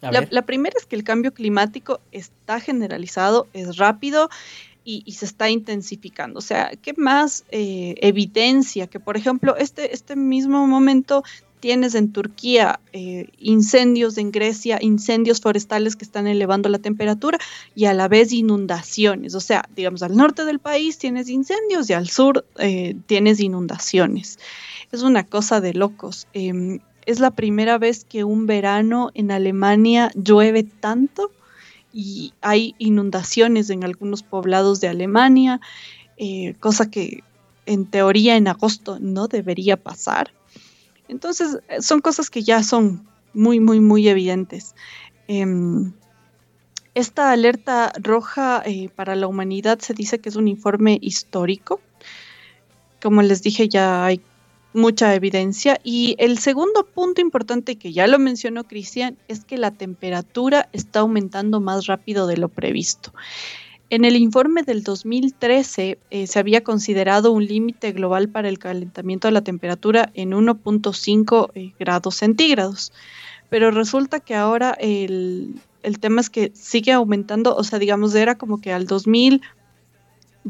la, 0.00 0.42
primera 0.42 0.76
es 0.78 0.86
que 0.86 0.94
el 0.94 1.02
cambio 1.02 1.34
climático 1.34 1.98
está 2.12 2.60
generalizado, 2.60 3.48
es 3.52 3.76
rápido 3.76 4.28
y, 4.84 5.12
se 5.12 5.24
está 5.24 5.50
intensificando. 5.50 6.38
O 6.38 6.42
sea, 6.42 6.70
¿qué 6.80 6.94
más 6.96 7.44
eh, 7.50 7.96
evidencia 8.00 8.86
que, 8.86 9.00
por 9.00 9.16
ejemplo, 9.16 9.56
este, 9.56 9.92
este 9.92 10.14
mismo 10.14 10.64
momento 10.68 11.24
tienes 11.60 11.94
en 11.94 12.12
Turquía 12.12 12.80
eh, 12.92 13.28
incendios 13.38 14.18
en 14.18 14.30
Grecia, 14.30 14.78
incendios 14.80 15.40
forestales 15.40 15.96
que 15.96 16.04
están 16.04 16.26
elevando 16.26 16.68
la 16.68 16.78
temperatura 16.78 17.38
y 17.74 17.86
a 17.86 17.94
la 17.94 18.08
vez 18.08 18.32
inundaciones. 18.32 19.34
O 19.34 19.40
sea, 19.40 19.64
digamos, 19.74 20.02
al 20.02 20.16
norte 20.16 20.44
del 20.44 20.58
país 20.58 20.98
tienes 20.98 21.28
incendios 21.28 21.88
y 21.90 21.92
al 21.92 22.08
sur 22.08 22.44
tienes 23.06 23.40
inundaciones 23.40 24.38
es 24.92 25.02
una 25.02 25.24
cosa 25.24 25.60
de 25.60 25.74
locos. 25.74 26.26
Em, 26.32 26.80
es 27.06 27.20
la 27.20 27.30
primera 27.30 27.78
vez 27.78 28.04
que 28.04 28.24
un 28.24 28.46
verano 28.46 29.10
en 29.14 29.30
Alemania 29.30 30.10
llueve 30.14 30.62
tanto 30.62 31.30
y 31.92 32.34
hay 32.42 32.74
inundaciones 32.78 33.70
en 33.70 33.84
algunos 33.84 34.22
poblados 34.22 34.80
de 34.80 34.88
Alemania, 34.88 35.60
eh, 36.16 36.54
cosa 36.60 36.90
que 36.90 37.22
en 37.66 37.86
teoría 37.86 38.36
en 38.36 38.48
agosto 38.48 38.98
no 39.00 39.28
debería 39.28 39.76
pasar. 39.76 40.32
Entonces, 41.08 41.58
eh, 41.68 41.82
son 41.82 42.00
cosas 42.00 42.30
que 42.30 42.42
ya 42.42 42.62
son 42.62 43.06
muy, 43.32 43.60
muy, 43.60 43.80
muy 43.80 44.08
evidentes. 44.08 44.74
Em, 45.26 45.92
esta 46.94 47.32
alerta 47.32 47.92
roja 48.00 48.62
eh, 48.64 48.88
para 48.94 49.14
la 49.14 49.26
humanidad 49.26 49.78
se 49.78 49.94
dice 49.94 50.18
que 50.18 50.28
es 50.28 50.36
un 50.36 50.48
informe 50.48 50.98
histórico. 51.00 51.80
Como 53.00 53.22
les 53.22 53.42
dije, 53.42 53.68
ya 53.68 54.04
hay 54.04 54.20
mucha 54.72 55.14
evidencia. 55.14 55.80
Y 55.84 56.16
el 56.18 56.38
segundo 56.38 56.84
punto 56.84 57.20
importante 57.20 57.76
que 57.76 57.92
ya 57.92 58.06
lo 58.06 58.18
mencionó 58.18 58.64
Cristian 58.64 59.16
es 59.28 59.44
que 59.44 59.58
la 59.58 59.70
temperatura 59.70 60.68
está 60.72 61.00
aumentando 61.00 61.60
más 61.60 61.86
rápido 61.86 62.26
de 62.26 62.36
lo 62.36 62.48
previsto. 62.48 63.12
En 63.90 64.04
el 64.04 64.16
informe 64.16 64.62
del 64.62 64.82
2013 64.82 65.98
eh, 66.10 66.26
se 66.26 66.38
había 66.38 66.62
considerado 66.62 67.32
un 67.32 67.46
límite 67.46 67.92
global 67.92 68.28
para 68.28 68.48
el 68.48 68.58
calentamiento 68.58 69.28
de 69.28 69.32
la 69.32 69.42
temperatura 69.42 70.10
en 70.14 70.32
1.5 70.32 71.50
eh, 71.54 71.72
grados 71.78 72.16
centígrados, 72.16 72.92
pero 73.48 73.70
resulta 73.70 74.20
que 74.20 74.34
ahora 74.34 74.76
el, 74.78 75.54
el 75.82 76.00
tema 76.00 76.20
es 76.20 76.28
que 76.28 76.52
sigue 76.54 76.92
aumentando, 76.92 77.56
o 77.56 77.64
sea, 77.64 77.78
digamos, 77.78 78.14
era 78.14 78.36
como 78.36 78.60
que 78.60 78.72
al 78.72 78.86
2000 78.86 79.40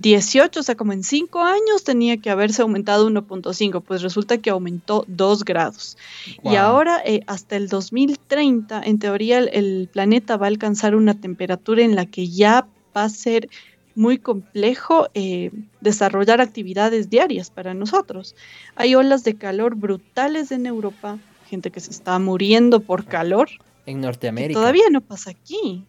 18, 0.01 0.61
o 0.61 0.63
sea, 0.63 0.77
como 0.77 0.93
en 0.93 1.03
5 1.03 1.41
años 1.43 1.85
tenía 1.85 2.19
que 2.19 2.31
haberse 2.31 2.63
aumentado 2.63 3.09
1.5, 3.09 3.83
pues 3.83 4.03
resulta 4.03 4.39
que 4.39 4.51
aumentó 4.51 5.05
2 5.09 5.45
grados. 5.45 5.97
Y 6.45 6.57
ahora, 6.57 7.01
eh, 7.05 7.23
hasta 7.27 7.57
el 7.57 7.69
2030, 7.69 8.83
en 8.85 8.99
teoría, 8.99 9.39
el, 9.39 9.89
planeta 9.93 10.37
va 10.37 10.47
a 10.47 10.49
alcanzar 10.49 10.95
una 10.95 11.15
temperatura 11.15 11.83
en 11.83 11.97
la 11.97 12.07
que 12.07 12.29
ya 12.29 12.67
va 12.97 13.05
a 13.05 13.09
ser 13.09 13.49
muy 13.95 14.19
complejo 14.19 15.09
eh, 15.15 15.51
desarrollar 15.81 16.41
actividades 16.41 17.11
diarias 17.11 17.51
para 17.51 17.75
nosotros. 17.75 18.37
Hay 18.77 18.95
olas 18.95 19.25
de 19.25 19.35
calor 19.35 19.75
brutales 19.75 20.53
en 20.53 20.67
Europa, 20.67 21.19
gente 21.51 21.71
que 21.71 21.81
se 21.81 21.91
está 21.91 22.19
muriendo 22.19 22.81
por 22.81 23.07
calor. 23.07 23.49
En 23.87 24.01
Norteamérica. 24.01 24.61
Todavía 24.61 24.85
no 24.91 25.01
pasa 25.01 25.31
aquí. 25.31 25.85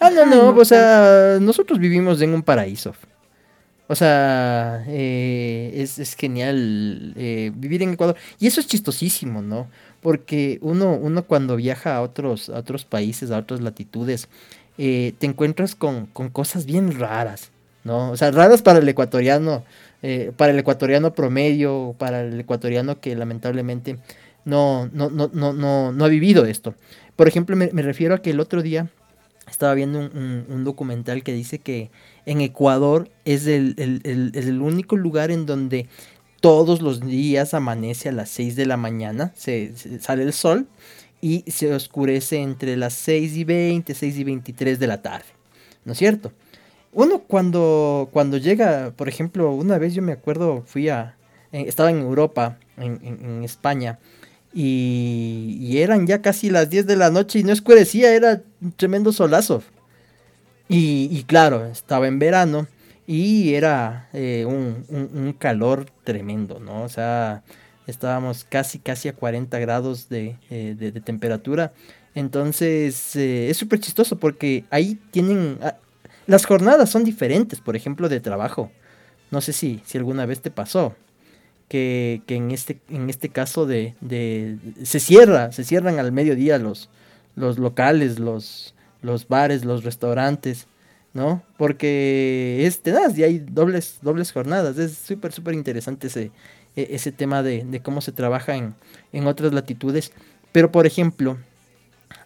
Ah, 0.00 0.10
no, 0.10 0.26
no, 0.26 0.48
o 0.56 0.64
sea, 0.64 1.38
nosotros 1.40 1.78
vivimos 1.78 2.20
en 2.20 2.34
un 2.34 2.42
paraíso. 2.42 2.94
O 3.86 3.94
sea, 3.94 4.84
eh, 4.88 5.70
es, 5.76 6.16
genial 6.16 7.12
eh, 7.14 7.52
vivir 7.54 7.82
en 7.82 7.92
Ecuador. 7.92 8.16
Y 8.40 8.46
eso 8.46 8.60
es 8.60 8.66
chistosísimo, 8.66 9.42
¿no? 9.42 9.68
Porque 10.00 10.58
uno, 10.62 10.94
uno 10.94 11.24
cuando 11.24 11.56
viaja 11.56 11.96
a 11.96 12.02
otros, 12.02 12.48
a 12.48 12.58
otros 12.58 12.84
países, 12.84 13.30
a 13.30 13.38
otras 13.38 13.60
latitudes, 13.60 14.28
eh, 14.78 15.14
te 15.18 15.26
encuentras 15.26 15.74
con, 15.74 16.06
cosas 16.06 16.66
bien 16.66 16.98
raras, 16.98 17.50
¿no? 17.84 18.10
O 18.10 18.16
sea, 18.16 18.30
raras 18.30 18.62
para 18.62 18.78
el 18.78 18.88
ecuatoriano, 18.88 19.64
para 20.36 20.52
el 20.52 20.58
ecuatoriano 20.58 21.14
promedio, 21.14 21.94
para 21.96 22.22
el 22.22 22.40
ecuatoriano 22.40 23.00
que 23.00 23.14
lamentablemente 23.14 23.98
no, 24.44 24.90
no, 24.92 25.10
no, 25.10 25.30
no, 25.32 25.52
no, 25.52 25.92
no 25.92 26.04
ha 26.04 26.08
vivido 26.08 26.44
esto. 26.44 26.74
Por 27.14 27.28
ejemplo, 27.28 27.54
me, 27.54 27.68
refiero 27.70 28.14
a 28.14 28.18
que 28.18 28.30
el 28.30 28.40
otro 28.40 28.62
día 28.62 28.88
estaba 29.48 29.74
viendo 29.74 29.98
un 30.00 30.64
documental 30.64 31.22
que 31.22 31.32
dice 31.32 31.58
que 31.58 31.90
en 32.26 32.40
Ecuador 32.40 33.08
es 33.24 33.46
el, 33.46 34.60
único 34.62 34.96
lugar 34.96 35.30
en 35.30 35.46
donde 35.46 35.88
todos 36.40 36.80
los 36.80 37.00
días 37.00 37.54
amanece 37.54 38.08
a 38.08 38.12
las 38.12 38.28
6 38.30 38.56
de 38.56 38.66
la 38.66 38.76
mañana, 38.76 39.32
se, 39.36 39.72
sale 40.00 40.24
el 40.24 40.32
sol 40.32 40.66
y 41.22 41.50
se 41.50 41.72
oscurece 41.72 42.42
entre 42.42 42.76
las 42.76 42.92
6 42.92 43.36
y 43.36 43.44
20, 43.44 43.94
6 43.94 44.18
y 44.18 44.24
23 44.24 44.78
de 44.78 44.86
la 44.86 45.00
tarde, 45.00 45.24
¿no 45.86 45.92
es 45.92 45.98
cierto? 45.98 46.32
Uno 46.92 47.20
cuando, 47.20 48.10
cuando 48.12 48.36
llega, 48.36 48.92
por 48.94 49.08
ejemplo, 49.08 49.50
una 49.52 49.78
vez 49.78 49.94
yo 49.94 50.02
me 50.02 50.12
acuerdo, 50.12 50.62
fui 50.66 50.90
a, 50.90 51.16
estaba 51.52 51.90
en 51.90 52.00
Europa, 52.00 52.58
en, 52.76 53.42
España, 53.42 53.98
y, 54.52 55.56
y, 55.58 55.78
eran 55.78 56.06
ya 56.06 56.20
casi 56.20 56.50
las 56.50 56.68
10 56.68 56.86
de 56.86 56.96
la 56.96 57.10
noche 57.10 57.38
y 57.38 57.44
no 57.44 57.54
oscurecía, 57.54 58.14
era 58.14 58.42
un 58.60 58.72
tremendo 58.72 59.10
solazo. 59.10 59.62
Y, 60.74 61.24
claro, 61.24 61.66
estaba 61.66 62.08
en 62.08 62.18
verano 62.18 62.66
y 63.06 63.52
era 63.54 64.08
eh, 64.14 64.46
un, 64.46 65.34
calor 65.38 65.86
tremendo, 66.02 66.60
¿no? 66.60 66.82
O 66.84 66.88
sea, 66.88 67.42
estábamos 67.86 68.44
casi, 68.48 68.78
casi 68.78 69.08
a 69.08 69.14
40 69.14 69.58
grados 69.58 70.08
de, 70.08 70.36
eh, 70.50 71.00
temperatura. 71.04 71.72
Entonces, 72.14 73.16
eh, 73.16 73.50
es 73.50 73.56
súper 73.56 73.80
chistoso 73.80 74.18
porque 74.18 74.64
ahí 74.70 74.98
tienen... 75.10 75.58
Ah, 75.62 75.76
las 76.26 76.46
jornadas 76.46 76.90
son 76.90 77.04
diferentes, 77.04 77.60
por 77.60 77.74
ejemplo, 77.74 78.08
de 78.08 78.20
trabajo. 78.20 78.70
No 79.30 79.40
sé 79.40 79.52
si, 79.52 79.82
si 79.84 79.98
alguna 79.98 80.26
vez 80.26 80.40
te 80.40 80.50
pasó. 80.50 80.94
Que, 81.68 82.22
en, 82.28 82.50
este, 82.50 82.80
en 82.90 83.08
este 83.08 83.30
caso 83.30 83.64
de, 83.64 83.94
de, 84.02 84.58
se 84.82 85.00
cierra, 85.00 85.52
se 85.52 85.64
cierran 85.64 85.98
al 85.98 86.12
mediodía 86.12 86.58
los, 86.58 86.90
los 87.34 87.58
locales, 87.58 88.18
los, 88.18 88.74
los 89.00 89.26
bares, 89.26 89.64
los 89.64 89.82
restaurantes, 89.82 90.66
¿no? 91.14 91.42
Porque 91.56 92.66
es 92.66 92.82
tenaz 92.82 93.16
y 93.16 93.24
hay 93.24 93.38
dobles, 93.38 94.00
dobles 94.02 94.32
jornadas. 94.32 94.76
Es 94.76 94.98
súper, 94.98 95.32
súper 95.32 95.54
interesante 95.54 96.08
ese, 96.08 96.30
e, 96.76 96.88
ese 96.90 97.12
tema 97.12 97.42
de, 97.42 97.80
cómo 97.82 98.00
se 98.00 98.12
trabaja 98.12 98.56
en, 98.56 98.74
en, 99.12 99.26
otras 99.26 99.52
latitudes. 99.52 100.12
Pero, 100.52 100.72
por 100.72 100.86
ejemplo, 100.86 101.38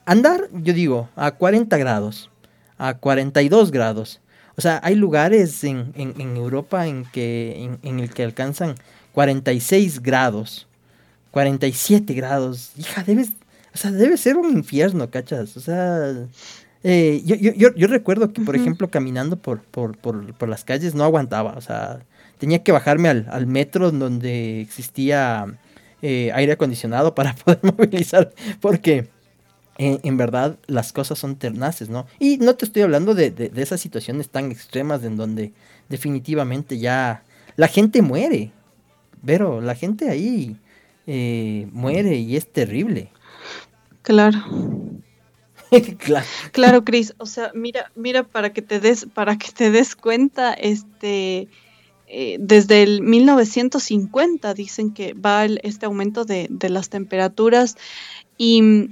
andar, 0.04 0.48
yo 0.52 0.72
digo, 0.72 1.08
a 1.16 1.32
40 1.32 1.76
grados, 1.76 2.30
a 2.78 2.94
42 2.94 3.70
grados. 3.70 4.20
O 4.56 4.62
sea, 4.62 4.80
hay 4.82 4.94
lugares 4.94 5.64
en, 5.64 5.92
en, 5.96 6.36
Europa 6.36 6.86
en, 6.86 7.04
que, 7.04 7.76
en, 7.82 8.00
el 8.00 8.14
que 8.14 8.22
alcanzan 8.24 8.74
46 9.12 10.02
grados, 10.02 10.66
47 11.30 12.14
grados. 12.14 12.72
Hija, 12.78 13.02
debes, 13.04 13.32
o 13.74 13.76
sea, 13.76 13.90
debe 13.92 14.16
ser 14.16 14.36
un 14.36 14.50
infierno, 14.50 15.10
¿cachas? 15.10 15.56
O 15.58 15.60
sea, 15.60 16.14
eh, 16.82 17.20
yo, 17.24 17.34
yo, 17.36 17.74
yo, 17.74 17.86
recuerdo 17.88 18.32
que, 18.32 18.40
por 18.40 18.56
ejemplo, 18.56 18.88
caminando 18.88 19.36
por, 19.36 19.60
por, 19.60 19.98
por, 19.98 20.48
las 20.48 20.64
calles 20.64 20.94
no 20.94 21.04
aguantaba, 21.04 21.54
o 21.56 21.60
sea, 21.60 22.00
tenía 22.38 22.62
que 22.62 22.72
bajarme 22.72 23.08
al, 23.08 23.26
al 23.30 23.46
metro 23.46 23.90
donde 23.90 24.60
existía 24.60 25.58
eh, 26.02 26.30
aire 26.34 26.52
acondicionado 26.52 27.14
para 27.14 27.34
poder 27.44 27.60
movilizar, 27.62 28.32
porque 28.60 29.08
en, 29.78 30.16
verdad 30.16 30.58
las 30.66 30.92
cosas 30.92 31.18
son 31.18 31.36
ternaces, 31.36 31.88
¿no? 31.88 32.06
Y 32.18 32.38
no 32.38 32.54
te 32.54 32.64
estoy 32.64 32.82
hablando 32.82 33.14
de, 33.14 33.30
de, 33.30 33.50
esas 33.62 33.80
situaciones 33.80 34.28
tan 34.28 34.50
extremas 34.50 35.04
en 35.04 35.16
donde 35.16 35.52
definitivamente 35.88 36.78
ya 36.78 37.24
la 37.56 37.68
gente 37.68 38.02
muere. 38.02 38.52
Pero 39.24 39.60
la 39.60 39.74
gente 39.74 40.08
ahí 40.08 40.56
eh, 41.06 41.68
muere 41.72 42.16
y 42.16 42.36
es 42.36 42.50
terrible. 42.50 43.10
Claro. 44.02 44.38
claro. 45.98 46.26
Claro, 46.52 46.84
Cris. 46.84 47.14
O 47.18 47.26
sea, 47.26 47.50
mira, 47.54 47.90
mira, 47.94 48.22
para 48.22 48.52
que 48.52 48.62
te 48.62 48.80
des, 48.80 49.06
para 49.12 49.36
que 49.36 49.50
te 49.50 49.70
des 49.70 49.96
cuenta, 49.96 50.52
este 50.54 51.48
eh, 52.06 52.36
desde 52.38 52.82
el 52.82 53.02
1950 53.02 54.54
dicen 54.54 54.92
que 54.92 55.12
va 55.14 55.44
este 55.44 55.86
aumento 55.86 56.24
de, 56.24 56.46
de 56.50 56.68
las 56.68 56.88
temperaturas 56.88 57.76
y 58.38 58.90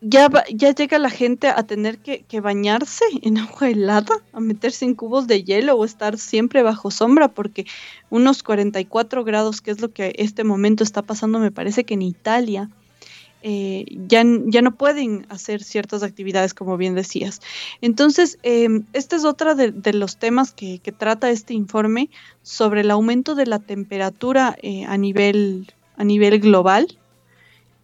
ya, 0.00 0.30
ya 0.54 0.74
llega 0.74 0.98
la 0.98 1.10
gente 1.10 1.48
a 1.48 1.62
tener 1.64 1.98
que, 1.98 2.40
bañarse 2.40 3.04
en 3.22 3.38
agua 3.38 3.70
helada, 3.70 4.14
a 4.32 4.40
meterse 4.40 4.84
en 4.84 4.94
cubos 4.94 5.26
de 5.26 5.42
hielo 5.42 5.74
o 5.74 5.84
estar 5.84 6.18
siempre 6.18 6.62
bajo 6.62 6.90
sombra, 6.90 7.28
porque 7.28 7.66
unos 8.10 8.42
44 8.42 9.24
grados, 9.24 9.60
que 9.60 9.70
es 9.70 9.80
lo 9.80 9.90
que 9.92 10.14
este 10.18 10.44
momento 10.44 10.84
está 10.84 11.02
pasando, 11.02 11.38
me 11.38 11.50
parece 11.50 11.84
que 11.84 11.94
en 11.94 12.02
Italia, 12.02 12.70
eh, 13.42 13.84
ya, 14.08 14.24
ya, 14.46 14.62
no 14.62 14.74
pueden 14.74 15.26
hacer 15.28 15.62
ciertas 15.62 16.02
actividades, 16.02 16.54
como 16.54 16.76
bien 16.76 16.94
decías. 16.94 17.40
Entonces, 17.80 18.38
eh, 18.42 18.68
este 18.92 19.16
es 19.16 19.24
otro 19.24 19.54
de, 19.54 19.92
los 19.92 20.16
temas 20.16 20.52
que, 20.52 20.80
trata 20.98 21.30
este 21.30 21.54
informe 21.54 22.10
sobre 22.42 22.80
el 22.80 22.90
aumento 22.90 23.34
de 23.34 23.46
la 23.46 23.58
temperatura 23.58 24.56
eh, 24.62 24.84
a, 24.86 24.96
nivel, 24.96 25.72
a 25.96 26.04
nivel 26.04 26.40
global. 26.40 26.98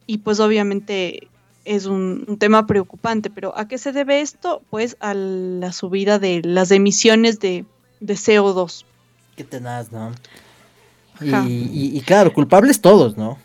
Y 0.06 0.18
pues 0.18 0.40
obviamente 0.40 1.28
es 1.64 1.86
un, 1.86 2.36
tema 2.38 2.66
preocupante, 2.66 3.30
pero 3.30 3.56
¿a 3.56 3.68
qué 3.68 3.78
se 3.78 3.92
debe 3.92 4.20
esto? 4.20 4.62
Pues 4.70 4.96
a 5.00 5.14
la 5.14 5.72
subida 5.72 6.18
de 6.18 6.42
las 6.42 6.70
emisiones 6.70 7.38
de, 7.38 7.64
CO2. 8.00 8.84
Qué 9.36 9.44
tenaz, 9.44 9.92
¿no? 9.92 10.12
Y, 11.20 12.00
claro, 12.00 12.32
culpables 12.32 12.80
todos, 12.80 13.16
¿no? 13.16 13.38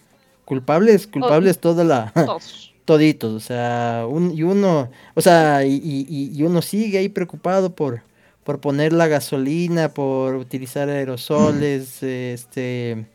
Culpables, 0.48 1.08
culpables 1.08 1.60
toda 1.60 1.84
la... 1.84 2.14
Toditos, 2.86 3.34
o 3.34 3.40
sea, 3.42 4.06
y 4.34 4.44
uno, 4.44 4.90
o 5.14 5.22
sea, 5.22 5.66
y, 5.66 6.42
uno 6.42 6.62
sigue 6.62 7.00
ahí 7.00 7.10
preocupado 7.10 7.76
por, 7.76 8.02
por 8.46 8.62
poner 8.62 8.94
la 8.94 9.08
gasolina, 9.08 9.90
por 9.90 10.36
utilizar 10.36 10.88
aerosoles, 10.88 12.02
este 12.02 13.06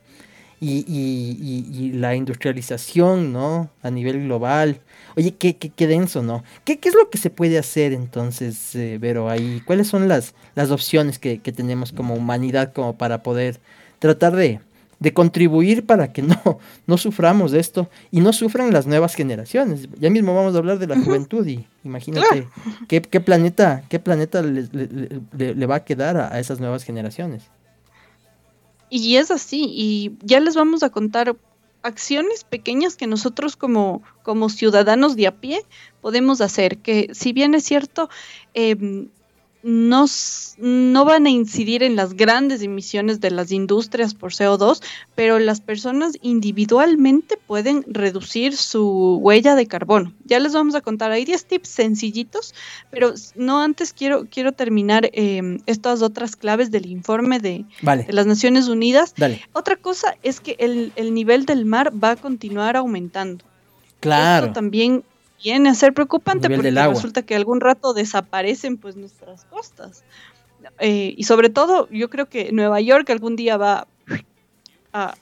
y, 0.60 0.84
y, 0.86 1.66
y, 1.72 1.92
la 1.92 2.14
industrialización, 2.14 3.32
¿no? 3.32 3.70
A 3.82 3.90
nivel 3.90 4.24
global. 4.24 4.82
Oye, 5.16 5.34
qué, 5.34 5.56
qué, 5.56 5.70
qué 5.70 5.86
denso, 5.86 6.22
¿no? 6.22 6.44
¿Qué, 6.64 6.78
¿Qué, 6.78 6.90
es 6.90 6.94
lo 6.94 7.08
que 7.08 7.16
se 7.16 7.30
puede 7.30 7.58
hacer 7.58 7.94
entonces, 7.94 8.74
eh, 8.74 8.98
Vero, 9.00 9.30
ahí? 9.30 9.62
¿Cuáles 9.64 9.88
son 9.88 10.06
las, 10.06 10.34
las 10.54 10.70
opciones 10.70 11.18
que, 11.18 11.38
que, 11.38 11.50
tenemos 11.50 11.92
como 11.92 12.14
humanidad 12.14 12.74
como 12.74 12.98
para 12.98 13.22
poder 13.22 13.58
tratar 13.98 14.36
de, 14.36 14.60
de 15.02 15.12
contribuir 15.12 15.84
para 15.84 16.12
que 16.12 16.22
no, 16.22 16.36
no 16.86 16.96
suframos 16.96 17.50
de 17.50 17.60
esto 17.60 17.88
y 18.10 18.20
no 18.20 18.32
sufran 18.32 18.72
las 18.72 18.86
nuevas 18.86 19.14
generaciones? 19.14 19.88
Ya 19.98 20.10
mismo 20.10 20.34
vamos 20.34 20.54
a 20.54 20.58
hablar 20.58 20.78
de 20.78 20.86
la 20.86 20.98
juventud 20.98 21.46
y 21.46 21.66
imagínate 21.84 22.48
qué, 22.88 23.02
qué, 23.02 23.20
planeta, 23.20 23.82
qué 23.88 23.98
planeta 23.98 24.42
le, 24.42 24.68
le, 24.72 25.54
le 25.54 25.66
va 25.66 25.76
a 25.76 25.84
quedar 25.84 26.16
a 26.16 26.38
esas 26.38 26.60
nuevas 26.60 26.84
generaciones. 26.84 27.42
Y 28.88 29.16
es 29.16 29.30
así, 29.30 29.66
y 29.70 30.16
ya 30.22 30.38
les 30.38 30.54
vamos 30.54 30.82
a 30.82 30.90
contar 30.90 31.34
acciones 31.82 32.44
pequeñas 32.44 32.96
que 32.96 33.06
nosotros 33.06 33.56
como, 33.56 34.02
como 34.22 34.48
ciudadanos 34.48 35.16
de 35.16 35.26
a 35.26 35.40
pie 35.40 35.64
podemos 36.00 36.40
hacer, 36.40 36.78
que 36.78 37.08
si 37.12 37.32
bien 37.32 37.54
es 37.54 37.64
cierto, 37.64 38.08
eh, 38.54 39.08
no, 39.62 40.06
no 40.58 41.04
van 41.04 41.26
a 41.26 41.30
incidir 41.30 41.82
en 41.82 41.96
las 41.96 42.14
grandes 42.14 42.62
emisiones 42.62 43.20
de 43.20 43.30
las 43.30 43.52
industrias 43.52 44.14
por 44.14 44.32
CO2, 44.32 44.82
pero 45.14 45.38
las 45.38 45.60
personas 45.60 46.18
individualmente 46.20 47.36
pueden 47.36 47.84
reducir 47.86 48.56
su 48.56 49.18
huella 49.20 49.54
de 49.54 49.66
carbono. 49.66 50.12
Ya 50.24 50.40
les 50.40 50.52
vamos 50.52 50.74
a 50.74 50.80
contar, 50.80 51.12
hay 51.12 51.24
10 51.24 51.44
tips 51.44 51.68
sencillitos, 51.68 52.54
pero 52.90 53.14
no 53.36 53.60
antes 53.60 53.92
quiero, 53.92 54.26
quiero 54.28 54.52
terminar 54.52 55.08
em, 55.12 55.60
estas 55.66 56.02
otras 56.02 56.36
claves 56.36 56.70
del 56.70 56.86
informe 56.86 57.38
de, 57.38 57.64
las 58.08 58.26
Naciones 58.26 58.68
Unidas. 58.68 59.14
Otra 59.52 59.76
cosa 59.76 60.16
es 60.22 60.40
que 60.40 60.56
el, 60.58 60.92
el 60.96 61.14
nivel 61.14 61.46
del 61.46 61.64
mar 61.64 61.92
va 61.92 62.12
a 62.12 62.16
continuar 62.16 62.76
aumentando. 62.76 63.44
Claro. 64.00 64.46
Esto 64.46 64.54
también 64.54 65.04
viene 65.42 65.68
a 65.68 65.74
ser 65.74 65.92
preocupante 65.92 66.48
porque 66.48 66.70
resulta 66.70 67.22
que 67.22 67.34
algún 67.34 67.60
rato 67.60 67.94
desaparecen 67.94 68.76
pues 68.76 68.96
nuestras 68.96 69.44
costas. 69.46 70.04
Eh, 70.78 71.14
y 71.16 71.24
sobre 71.24 71.50
todo, 71.50 71.88
yo 71.90 72.08
creo 72.08 72.28
que 72.28 72.52
Nueva 72.52 72.80
York 72.80 73.08
algún 73.10 73.36
día 73.36 73.56
va 73.56 73.86
a, 74.92 75.14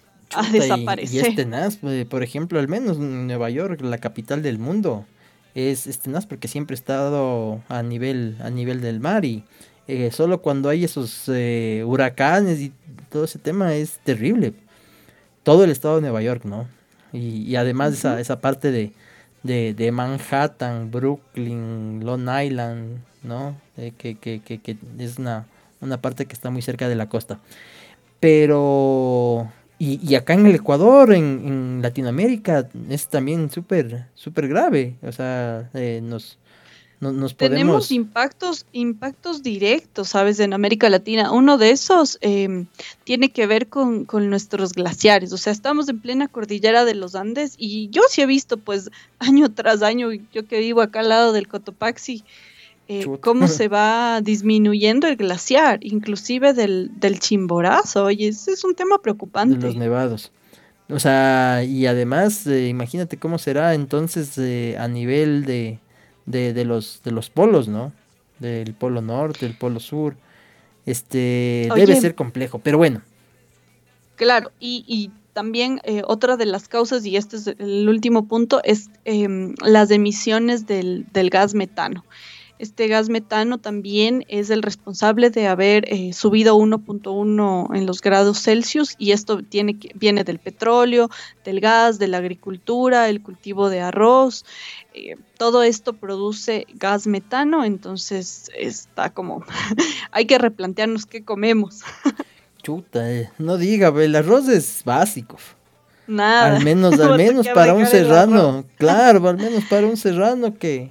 desaparecer. 0.53 1.25
Y, 1.25 1.29
es 1.29 1.37
tenaz, 1.37 1.79
eh, 1.83 2.07
por 2.09 2.23
ejemplo, 2.23 2.59
al 2.59 2.69
menos 2.69 2.99
Nueva 2.99 3.51
York, 3.51 3.81
la 3.81 3.99
capital 3.99 4.43
del 4.43 4.59
mundo, 4.59 5.07
es, 5.55 5.87
es 5.87 5.99
tenaz 5.99 6.27
porque 6.27 6.49
siempre 6.49 6.75
ha 6.75 6.79
estado 6.79 7.63
a 7.69 7.83
nivel, 7.83 8.37
a 8.41 8.51
nivel 8.51 8.81
del 8.81 9.01
mar 9.01 9.25
y 9.25 9.43
eh, 9.89 10.11
solo 10.13 10.41
cuando 10.41 10.69
hay 10.69 10.85
esos 10.85 11.29
huracanes 11.29 12.61
y 12.61 12.73
todo 13.09 13.25
ese 13.25 13.39
tema 13.39 13.75
es 13.75 13.99
terrible. 14.05 14.53
Todo 15.43 15.65
el 15.65 15.71
estado 15.71 15.97
de 15.97 16.03
Nueva 16.03 16.23
York, 16.23 16.45
¿no? 16.45 16.69
Y, 17.13 17.57
además 17.57 17.95
esa, 17.95 18.21
esa 18.21 18.41
parte 18.41 18.71
de, 18.71 18.93
de, 19.43 19.75
de 19.75 19.93
Manhattan, 19.93 20.91
Brooklyn, 20.91 22.05
Long 22.05 22.29
Island, 22.29 22.99
¿no? 23.23 23.57
Eh, 23.77 23.93
que, 23.97 24.17
que, 24.17 24.41
que, 24.41 24.59
que, 24.61 24.77
es 24.99 25.19
una, 25.19 25.47
una 25.81 26.01
parte 26.01 26.27
que 26.27 26.33
está 26.33 26.51
muy 26.51 26.63
cerca 26.63 26.89
de 26.89 26.97
la 26.97 27.09
costa. 27.09 27.39
Pero 28.21 29.51
y, 29.79 29.99
y, 30.07 30.15
acá 30.15 30.35
en 30.35 30.45
el 30.45 30.57
Ecuador, 30.57 31.15
en, 31.15 31.41
en 31.47 31.83
Latinoamérica, 31.83 32.69
es 32.91 33.09
también 33.09 33.51
súper, 33.51 34.05
súper 34.15 34.47
grave. 34.47 34.97
O 35.03 35.11
sea, 35.11 35.71
eh, 35.73 36.01
nos, 36.03 36.37
tenemos 37.37 37.91
impactos, 37.91 38.67
impactos 38.73 39.43
directos, 39.43 40.09
¿sabes? 40.11 40.39
En 40.39 40.53
América 40.53 40.91
Latina. 40.91 41.33
Uno 41.33 41.57
de 41.57 41.71
esos 41.71 42.19
em, 42.21 42.67
tiene 43.05 43.31
que 43.31 43.47
ver 43.47 43.69
con, 43.69 44.07
nuestros 44.29 44.75
glaciares. 44.75 45.33
O 45.33 45.39
sea, 45.39 45.53
estamos 45.53 45.89
en 45.89 46.01
plena 46.01 46.29
cordillera 46.29 46.85
de 46.85 46.95
los 46.95 47.15
Andes 47.15 47.55
y 47.57 47.89
yo 47.89 48.03
sí 48.11 48.21
he 48.21 48.27
visto, 48.27 48.59
pues, 48.59 48.91
año 49.19 49.51
tras 49.51 49.83
año, 49.83 50.11
yo 50.33 50.47
que 50.47 50.61
vivo 50.61 50.83
acá 50.83 51.01
al 51.01 51.09
lado 51.09 51.33
del 51.33 51.49
Cotopaxi, 51.49 52.23
eh, 52.89 53.07
cómo 53.21 53.49
se 53.49 53.69
va 53.69 54.21
disminuyendo 54.21 55.07
el 55.07 55.17
glaciar, 55.17 55.79
inclusive 55.83 56.53
del, 56.53 56.91
del 57.01 57.19
Chimborazo. 57.19 58.05
Oye, 58.05 58.29
ese 58.29 58.53
es 58.53 58.63
un 58.63 58.75
tema 58.75 58.99
preocupante. 58.99 59.57
De 59.57 59.63
los 59.63 59.77
nevados. 59.77 60.33
O 60.91 60.99
sea, 60.99 61.65
y 61.65 61.87
además, 61.87 62.47
eh, 62.47 62.69
imagínate 62.69 63.17
cómo 63.17 63.39
será 63.39 63.75
entonces 63.75 64.37
eh, 64.37 64.77
a 64.79 64.89
nivel 64.89 65.45
de 65.47 65.79
de, 66.27 66.53
de, 66.53 66.65
los, 66.65 67.01
de 67.05 67.11
los 67.13 67.31
polos, 67.31 67.69
¿no? 67.69 67.93
Del 68.39 68.75
polo 68.75 69.03
norte, 69.03 69.47
el 69.47 69.57
polo 69.57 69.81
sur. 69.81 70.17
Este 70.87 71.69
debe 71.75 72.01
ser 72.01 72.15
complejo, 72.15 72.59
pero 72.59 72.79
bueno. 72.79 73.03
Claro, 74.17 74.51
y, 74.61 74.85
y 74.87 75.11
también 75.33 75.81
eh, 75.85 76.03
otra 76.07 76.37
de 76.37 76.47
las 76.47 76.69
causas, 76.69 77.05
y 77.07 77.17
este 77.17 77.37
es 77.37 77.47
el 77.47 77.89
último 77.89 78.27
punto, 78.27 78.61
es 78.65 78.91
em, 79.05 79.55
las 79.63 79.91
emisiones 79.91 80.67
del, 80.67 81.07
del 81.13 81.31
gas 81.31 81.55
metano. 81.55 82.05
Este 82.61 82.89
gas 82.89 83.09
metano 83.09 83.57
también 83.57 84.27
es 84.29 84.51
el 84.51 84.61
responsable 84.63 85.31
de 85.31 85.47
haber 85.47 85.91
eh, 85.91 86.13
subido 86.13 86.59
1.1 86.59 87.75
en 87.75 87.87
los 87.87 88.03
grados 88.03 88.43
Celsius 88.43 88.97
y 88.99 89.13
esto 89.13 89.43
tiene, 89.43 89.79
viene 89.95 90.25
del 90.25 90.39
petróleo, 90.39 91.09
del 91.43 91.61
gas, 91.61 91.99
de 91.99 92.09
la 92.09 92.19
agricultura, 92.19 93.09
el 93.09 93.23
cultivo 93.23 93.71
de 93.71 93.81
arroz. 93.81 94.45
Eh, 94.93 95.17
todo 95.39 95.63
esto 95.63 95.95
produce 95.95 96.67
gas 96.75 97.07
metano, 97.07 97.65
entonces 97.65 98.51
está 98.55 99.09
como, 99.09 99.43
hay 100.11 100.27
que 100.27 100.37
replantearnos 100.37 101.07
qué 101.07 101.25
comemos. 101.25 101.81
Chuta, 102.63 103.11
eh, 103.11 103.31
no 103.39 103.57
diga, 103.57 103.89
el 103.89 104.15
arroz 104.15 104.51
es 104.51 104.83
básico. 104.85 105.39
Nada. 106.07 106.57
Al 106.57 106.63
menos, 106.63 107.01
al 107.01 107.17
menos 107.17 107.49
para 107.49 107.73
un 107.73 107.87
serrano, 107.87 108.67
claro, 108.77 109.27
al 109.27 109.39
menos 109.39 109.65
para 109.65 109.87
un 109.87 109.97
serrano 109.97 110.59
que 110.59 110.91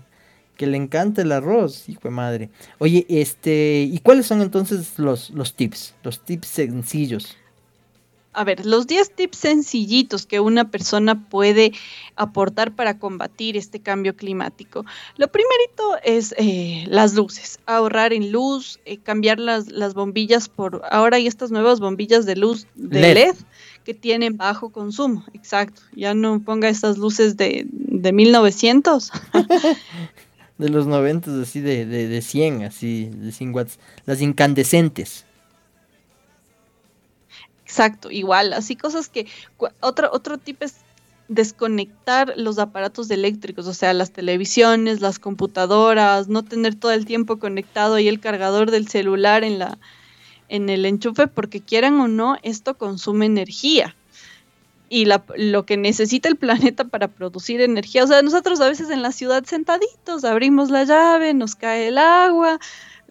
que 0.59 0.67
le 0.67 0.75
encanta 0.75 1.21
el 1.21 1.31
arroz, 1.31 1.87
hijo 1.87 2.01
de 2.03 2.09
madre. 2.09 2.49
Oye, 2.79 3.05
este, 3.07 3.87
¿y 3.89 3.97
cuáles 3.99 4.27
son 4.27 4.41
entonces 4.41 4.99
los, 4.99 5.29
los 5.29 5.53
tips? 5.53 5.95
Los 6.03 6.19
tips 6.19 6.47
sencillos. 6.49 7.37
A 8.33 8.43
ver, 8.43 8.65
los 8.65 8.85
10 8.85 9.15
tips 9.15 9.37
sencillitos 9.37 10.25
que 10.25 10.41
una 10.41 10.69
persona 10.69 11.29
puede 11.29 11.71
aportar 12.17 12.75
para 12.75 12.99
combatir 12.99 13.55
este 13.55 13.79
cambio 13.79 14.17
climático. 14.17 14.85
Lo 15.15 15.29
primerito 15.29 15.95
es 16.03 16.35
eh, 16.37 16.83
las 16.87 17.13
luces, 17.13 17.59
ahorrar 17.65 18.11
en 18.11 18.33
luz, 18.33 18.81
eh, 18.83 18.97
cambiar 18.97 19.39
las, 19.39 19.69
las, 19.71 19.93
bombillas 19.93 20.49
por, 20.49 20.81
ahora 20.91 21.15
hay 21.17 21.27
estas 21.27 21.51
nuevas 21.51 21.79
bombillas 21.79 22.25
de 22.25 22.35
luz 22.35 22.67
de 22.75 23.13
LED, 23.13 23.35
que 23.85 23.93
tienen 23.93 24.35
bajo 24.35 24.69
consumo, 24.69 25.23
exacto. 25.33 25.81
Ya 25.95 26.13
no 26.13 26.41
ponga 26.43 26.67
estas 26.67 26.97
luces 26.97 27.37
de, 27.37 27.65
de 27.71 28.11
1900. 28.11 29.11
de 30.59 30.69
los 30.69 30.85
90, 30.85 31.41
así 31.41 31.61
de, 31.61 31.85
de, 31.85 32.07
de 32.07 32.21
100, 32.21 32.63
así, 32.63 33.09
de 33.11 33.31
100 33.31 33.55
watts. 33.55 33.79
Las 34.05 34.21
incandescentes. 34.21 35.25
Exacto, 37.63 38.11
igual, 38.11 38.53
así 38.53 38.75
cosas 38.75 39.09
que 39.09 39.27
otro, 39.79 40.09
otro 40.11 40.37
tipo 40.37 40.65
es 40.65 40.77
desconectar 41.27 42.33
los 42.35 42.59
aparatos 42.59 43.09
eléctricos, 43.11 43.67
o 43.67 43.73
sea, 43.73 43.93
las 43.93 44.11
televisiones, 44.11 45.01
las 45.01 45.19
computadoras, 45.19 46.27
no 46.27 46.43
tener 46.43 46.75
todo 46.75 46.91
el 46.91 47.05
tiempo 47.05 47.37
conectado 47.37 47.95
ahí 47.95 48.07
el 48.07 48.19
cargador 48.19 48.71
del 48.71 48.87
celular 48.87 49.43
en 49.43 49.59
la 49.59 49.77
en 50.49 50.67
el 50.69 50.83
enchufe 50.85 51.27
porque 51.27 51.61
quieran 51.61 51.99
o 52.01 52.07
no, 52.07 52.37
esto 52.41 52.75
consume 52.75 53.27
energía. 53.27 53.95
Y 54.89 55.06
la, 55.06 55.23
lo 55.38 55.65
que 55.65 55.78
necesita 55.78 56.28
el 56.30 56.36
planeta 56.36 56.86
para 56.86 57.10
producir 57.10 57.62
energía, 57.62 58.04
o 58.04 58.08
sea, 58.08 58.21
nosotros 58.23 58.60
a 58.60 58.67
veces 58.67 58.89
en 58.89 59.04
la 59.04 59.12
ciudad 59.12 59.43
sentaditos, 59.45 60.25
abrimos 60.25 60.71
la 60.71 60.84
llave, 60.84 61.34
nos 61.34 61.56
cae 61.56 61.89
el 61.89 61.99
agua, 61.99 62.60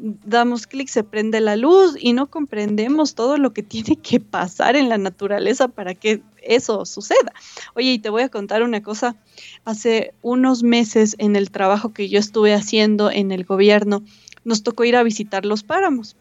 damos 0.01 0.67
clic, 0.67 0.88
se 0.88 1.05
prende 1.05 1.41
la 1.41 1.57
luz 1.57 1.97
y 1.99 2.12
no 2.12 2.29
comprendemos 2.29 3.14
todo 3.14 3.37
lo 3.37 3.53
que 3.53 3.62
tiene 3.62 3.97
que 3.97 4.21
pasar 4.21 4.77
en 4.77 4.88
la 4.88 4.99
naturaleza 4.99 5.69
para 5.69 5.95
que 5.95 6.23
eso 6.43 6.85
suceda. 6.85 7.33
Oye, 7.75 7.93
y 7.93 7.99
te 7.99 8.11
voy 8.11 8.23
a 8.23 8.29
contar 8.29 8.62
una 8.62 8.83
cosa. 8.83 9.17
Hace 9.64 10.14
unos 10.23 10.62
meses 10.62 11.17
en 11.19 11.37
el 11.37 11.51
trabajo 11.51 11.93
que 11.93 12.09
yo 12.09 12.19
estuve 12.19 12.55
haciendo 12.55 13.11
en 13.11 13.33
el 13.33 13.45
gobierno, 13.45 14.03
nos 14.45 14.62
tocó 14.62 14.85
ir 14.85 14.97
a 14.97 15.03
visitar 15.03 15.45
los 15.45 15.62
páramos. 15.62 16.17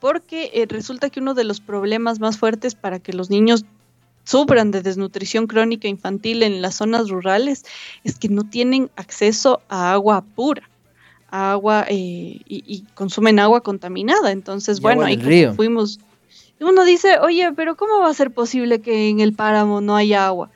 Porque 0.00 0.50
eh, 0.54 0.66
resulta 0.68 1.08
que 1.08 1.20
uno 1.20 1.34
de 1.34 1.44
los 1.44 1.60
problemas 1.60 2.20
más 2.20 2.36
fuertes 2.36 2.74
para 2.74 2.98
que 2.98 3.12
los 3.12 3.30
niños 3.30 3.64
sufran 4.24 4.70
de 4.70 4.82
desnutrición 4.82 5.46
crónica 5.46 5.88
infantil 5.88 6.42
en 6.42 6.62
las 6.62 6.76
zonas 6.76 7.08
rurales 7.08 7.64
es 8.04 8.18
que 8.18 8.28
no 8.28 8.44
tienen 8.44 8.90
acceso 8.96 9.62
a 9.68 9.92
agua 9.92 10.24
pura 10.34 10.68
agua 11.34 11.84
eh, 11.88 12.40
y, 12.46 12.84
consumen 12.94 13.40
agua 13.40 13.60
contaminada. 13.60 14.30
Entonces, 14.30 14.80
bueno, 14.80 15.02
ahí 15.02 15.18
fuimos. 15.56 15.98
Uno 16.60 16.84
dice, 16.84 17.18
oye, 17.18 17.52
pero 17.52 17.76
¿cómo 17.76 17.98
va 17.98 18.08
a 18.08 18.14
ser 18.14 18.30
posible 18.30 18.80
que 18.80 19.08
en 19.08 19.20
el 19.20 19.34
páramo 19.34 19.80
no 19.80 19.96
haya 19.96 20.26
agua? 20.26 20.50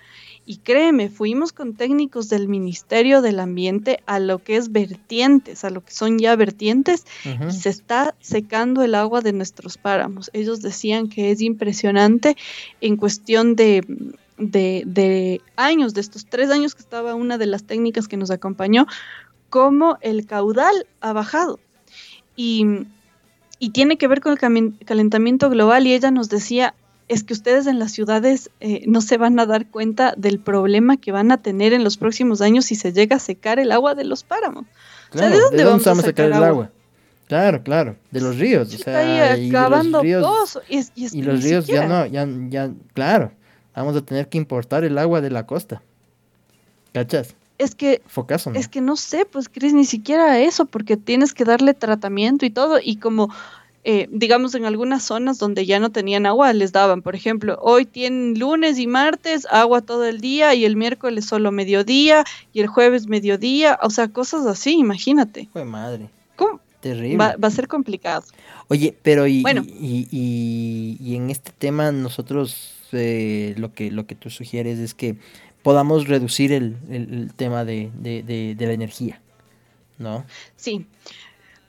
Y 0.51 0.57
créeme, 0.57 1.11
fuimos 1.11 1.53
con 1.53 1.75
técnicos 1.75 2.31
del 2.31 2.49
Ministerio 2.49 3.21
del 3.21 3.39
Ambiente 3.39 4.03
a 4.07 4.19
lo 4.19 4.39
que 4.39 4.57
es 4.57 4.73
vertientes, 4.73 5.63
a 5.63 5.69
lo 5.69 5.85
que 5.85 5.93
son 5.93 6.19
ya 6.19 6.35
vertientes, 6.37 7.05
y 7.47 7.53
se 7.53 7.69
está 7.69 8.15
secando 8.23 8.83
el 8.83 8.95
agua 8.95 9.21
de 9.21 9.35
nuestros 9.35 9.77
páramos. 9.77 10.31
Ellos 10.33 10.63
decían 10.63 11.11
que 11.11 11.33
es 11.33 11.43
impresionante 11.43 12.35
en 12.81 12.97
cuestión 12.97 13.57
de, 13.57 13.85
de, 14.39 14.85
de 14.87 15.43
años, 15.57 15.93
de 15.93 16.01
estos 16.01 16.25
tres 16.25 16.51
años 16.51 16.75
que 16.75 16.81
estaba 16.81 17.15
una 17.15 17.37
de 17.37 17.45
las 17.45 17.65
técnicas 17.65 18.09
que 18.09 18.17
nos 18.17 18.31
acompañó, 18.31 18.87
cómo 19.51 19.99
el 20.01 20.25
caudal 20.25 20.87
ha 21.03 21.13
bajado. 21.13 21.61
Y, 22.37 22.87
tiene 23.75 23.99
que 23.99 24.09
ver 24.09 24.23
con 24.23 24.33
el 24.33 24.79
calentamiento 24.87 25.51
global 25.51 25.87
y 25.87 25.93
ella 25.93 26.11
nos 26.11 26.31
decía, 26.31 26.75
es 27.09 27.25
que 27.25 27.33
ustedes 27.33 27.67
en 27.67 27.79
las 27.79 27.93
ciudades 27.93 28.51
eh, 28.61 28.85
no 28.87 29.01
se 29.01 29.17
van 29.17 29.39
a 29.41 29.47
dar 29.47 29.67
cuenta 29.67 30.15
del 30.17 30.39
problema 30.39 30.97
que 30.99 31.11
van 31.11 31.33
a 31.33 31.39
tener 31.39 31.73
en 31.73 31.83
los 31.83 31.97
próximos 31.97 32.41
años 32.41 32.67
si 32.67 32.75
se 32.75 32.93
llega 32.93 33.17
a 33.17 33.19
secar 33.19 33.59
el 33.59 33.73
agua 33.73 33.95
de 33.95 34.05
los 34.05 34.23
páramos. 34.23 34.67
Claro, 35.11 35.35
¿de 35.35 35.41
dónde, 35.41 35.65
vamos, 35.65 35.87
a 35.87 35.95
sacar, 35.95 36.27
el 36.27 36.33
agua? 36.35 36.71
Claro, 37.27 37.63
claro, 37.63 37.97
de 38.11 38.21
los 38.21 38.39
ríos. 38.39 38.75
O 38.75 38.79
sea, 38.79 39.37
y 39.37 39.51
los 39.51 40.03
ríos, 40.03 40.59
y, 40.69 41.23
los 41.23 41.43
ríos 41.43 41.67
ya 41.67 41.87
no, 41.87 42.07
ya, 42.07 42.27
ya, 42.49 42.71
claro, 42.93 43.33
vamos 43.75 43.97
a 43.97 44.03
tener 44.03 44.29
que 44.29 44.39
importar 44.39 44.85
el 44.85 44.99
agua 44.99 45.21
de 45.21 45.31
la 45.31 45.47
costa. 45.47 45.83
¿Cachas? 46.93 47.35
Es 47.59 47.75
que, 47.75 48.03
es 48.55 48.69
que 48.69 48.81
no 48.81 48.95
sé, 48.95 49.27
pues 49.27 49.49
Cris, 49.49 49.75
ni 49.75 49.85
siquiera 49.85 50.39
eso, 50.39 50.67
porque 50.67 50.97
tienes 50.97 51.35
que 51.35 51.45
darle 51.45 51.75
tratamiento 51.75 52.47
y 52.47 52.51
todo, 52.51 52.79
y 52.81 52.97
como, 52.97 53.35
eh, 53.91 54.07
digamos, 54.13 54.55
en 54.55 54.67
algunas 54.67 55.03
zonas 55.03 55.39
donde 55.39 55.65
ya 55.65 55.81
no 55.81 55.89
tenían 55.89 56.27
agua, 56.27 56.53
les 56.53 56.73
daban, 56.73 57.01
por 57.01 57.15
ejemplo, 57.15 57.59
hoy 57.63 57.87
tienen 57.87 58.39
lunes 58.39 58.79
y 58.79 58.87
martes 58.87 59.47
agua 59.51 59.81
todo 59.81 60.05
el 60.05 60.21
día, 60.21 60.55
y 60.55 60.67
el 60.67 60.77
miércoles 60.77 61.25
solo 61.25 61.53
mediodía, 61.53 62.23
y 62.53 62.61
el 62.61 62.67
jueves 62.67 63.07
mediodía, 63.07 63.79
o 63.83 63.89
sea, 63.89 64.09
cosas 64.09 64.45
así, 64.45 64.73
imagínate. 64.73 65.49
Fue 65.55 65.65
madre. 65.65 66.11
¿Cómo? 66.37 66.61
Terrible. 66.81 67.17
Va, 67.17 67.35
a 67.41 67.51
ser 67.51 67.67
complicado. 67.67 68.25
Oye, 68.69 68.95
pero 69.03 69.27
y, 69.27 69.43
y, 69.81 70.99
y, 71.01 71.17
en 71.17 71.31
este 71.31 71.53
tema 71.57 71.91
nosotros 71.91 72.75
eh, 72.93 73.55
lo 73.57 73.73
que 73.73 73.91
lo 73.91 74.07
que 74.07 74.15
tú 74.15 74.29
sugieres 74.29 74.79
es 74.79 74.93
que 74.93 75.17
podamos 75.63 76.09
reducir 76.09 76.53
el, 76.53 77.33
tema 77.37 77.65
de, 77.65 77.91
la 78.59 78.73
energía, 78.73 79.23
¿no? 79.97 80.27
Sí. 80.57 80.85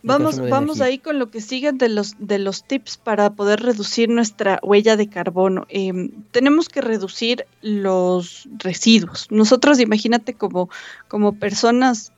Vamos, 0.04 0.40
vamos 0.50 0.82
ahí 0.82 1.00
con 1.00 1.20
lo 1.20 1.30
que 1.30 1.42
siguen 1.42 1.78
de 1.78 1.90
los, 1.90 2.16
de 2.20 2.40
los 2.40 2.64
tips 2.64 2.98
para 2.98 3.32
poder 3.32 3.62
reducir 3.62 4.10
nuestra 4.10 4.60
huella 4.64 4.96
de 4.96 5.10
carbono. 5.10 5.66
Em, 5.70 6.12
tenemos 6.32 6.70
que 6.70 6.82
reducir 6.82 7.46
los 7.62 8.48
residuos. 8.58 9.28
Nosotros, 9.30 9.80
imagínate 9.80 10.34
como, 10.34 10.70
como 11.08 11.34
personas, 11.34 12.12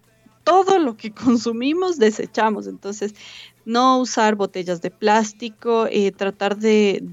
todo 0.44 0.80
lo 0.80 0.98
que 0.98 1.12
consumimos 1.14 1.98
desechamos. 1.98 2.68
Entonces, 2.68 3.16
no 3.66 4.00
usar 4.00 4.36
botellas 4.36 4.82
de 4.82 4.92
plástico, 4.92 5.88
eh, 5.90 6.12
tratar 6.12 6.58
de, 6.58 7.04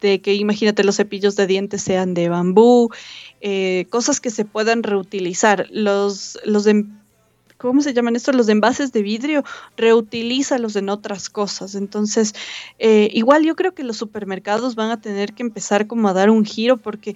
de 0.00 0.20
que 0.20 0.34
imagínate 0.34 0.84
los 0.84 0.96
cepillos 0.96 1.36
de 1.36 1.46
dientes 1.46 1.82
sean 1.82 2.14
de 2.14 2.28
bambú, 2.28 2.90
eh, 3.40 3.86
cosas 3.90 4.20
que 4.20 4.30
se 4.30 4.44
puedan 4.44 4.82
reutilizar. 4.82 5.66
Los, 5.70 6.38
los 6.44 6.64
de, 6.64 6.84
¿cómo 7.58 7.82
se 7.82 7.94
llaman 7.94 8.16
estos? 8.16 8.34
Los 8.34 8.48
envases 8.48 8.92
de 8.92 9.02
vidrio, 9.02 9.44
reutilízalos 9.76 10.76
en 10.76 10.88
otras 10.88 11.30
cosas. 11.30 11.74
Entonces, 11.74 12.34
eh, 12.78 13.08
igual 13.12 13.44
yo 13.44 13.56
creo 13.56 13.74
que 13.74 13.84
los 13.84 13.96
supermercados 13.96 14.74
van 14.74 14.90
a 14.90 15.00
tener 15.00 15.32
que 15.32 15.42
empezar 15.42 15.86
como 15.86 16.08
a 16.08 16.12
dar 16.12 16.30
un 16.30 16.44
giro 16.44 16.76
porque 16.76 17.14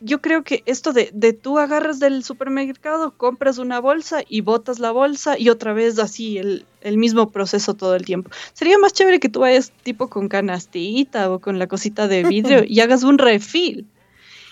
yo 0.00 0.20
creo 0.20 0.44
que 0.44 0.62
esto 0.66 0.92
de, 0.92 1.10
de, 1.14 1.32
tú 1.32 1.58
agarras 1.58 1.98
del 1.98 2.22
supermercado, 2.22 3.16
compras 3.16 3.58
una 3.58 3.80
bolsa 3.80 4.22
y 4.28 4.42
botas 4.42 4.78
la 4.78 4.90
bolsa 4.90 5.38
y 5.38 5.48
otra 5.48 5.72
vez 5.72 5.98
así 5.98 6.36
el, 6.38 6.66
el, 6.82 6.98
mismo 6.98 7.30
proceso 7.30 7.74
todo 7.74 7.94
el 7.94 8.04
tiempo. 8.04 8.30
Sería 8.52 8.78
más 8.78 8.92
chévere 8.92 9.20
que 9.20 9.30
tú 9.30 9.40
vayas 9.40 9.72
tipo 9.82 10.08
con 10.08 10.28
canastita 10.28 11.30
o 11.30 11.40
con 11.40 11.58
la 11.58 11.66
cosita 11.66 12.08
de 12.08 12.24
vidrio 12.24 12.62
y 12.66 12.80
hagas 12.80 13.04
un 13.04 13.18
refill. 13.18 13.86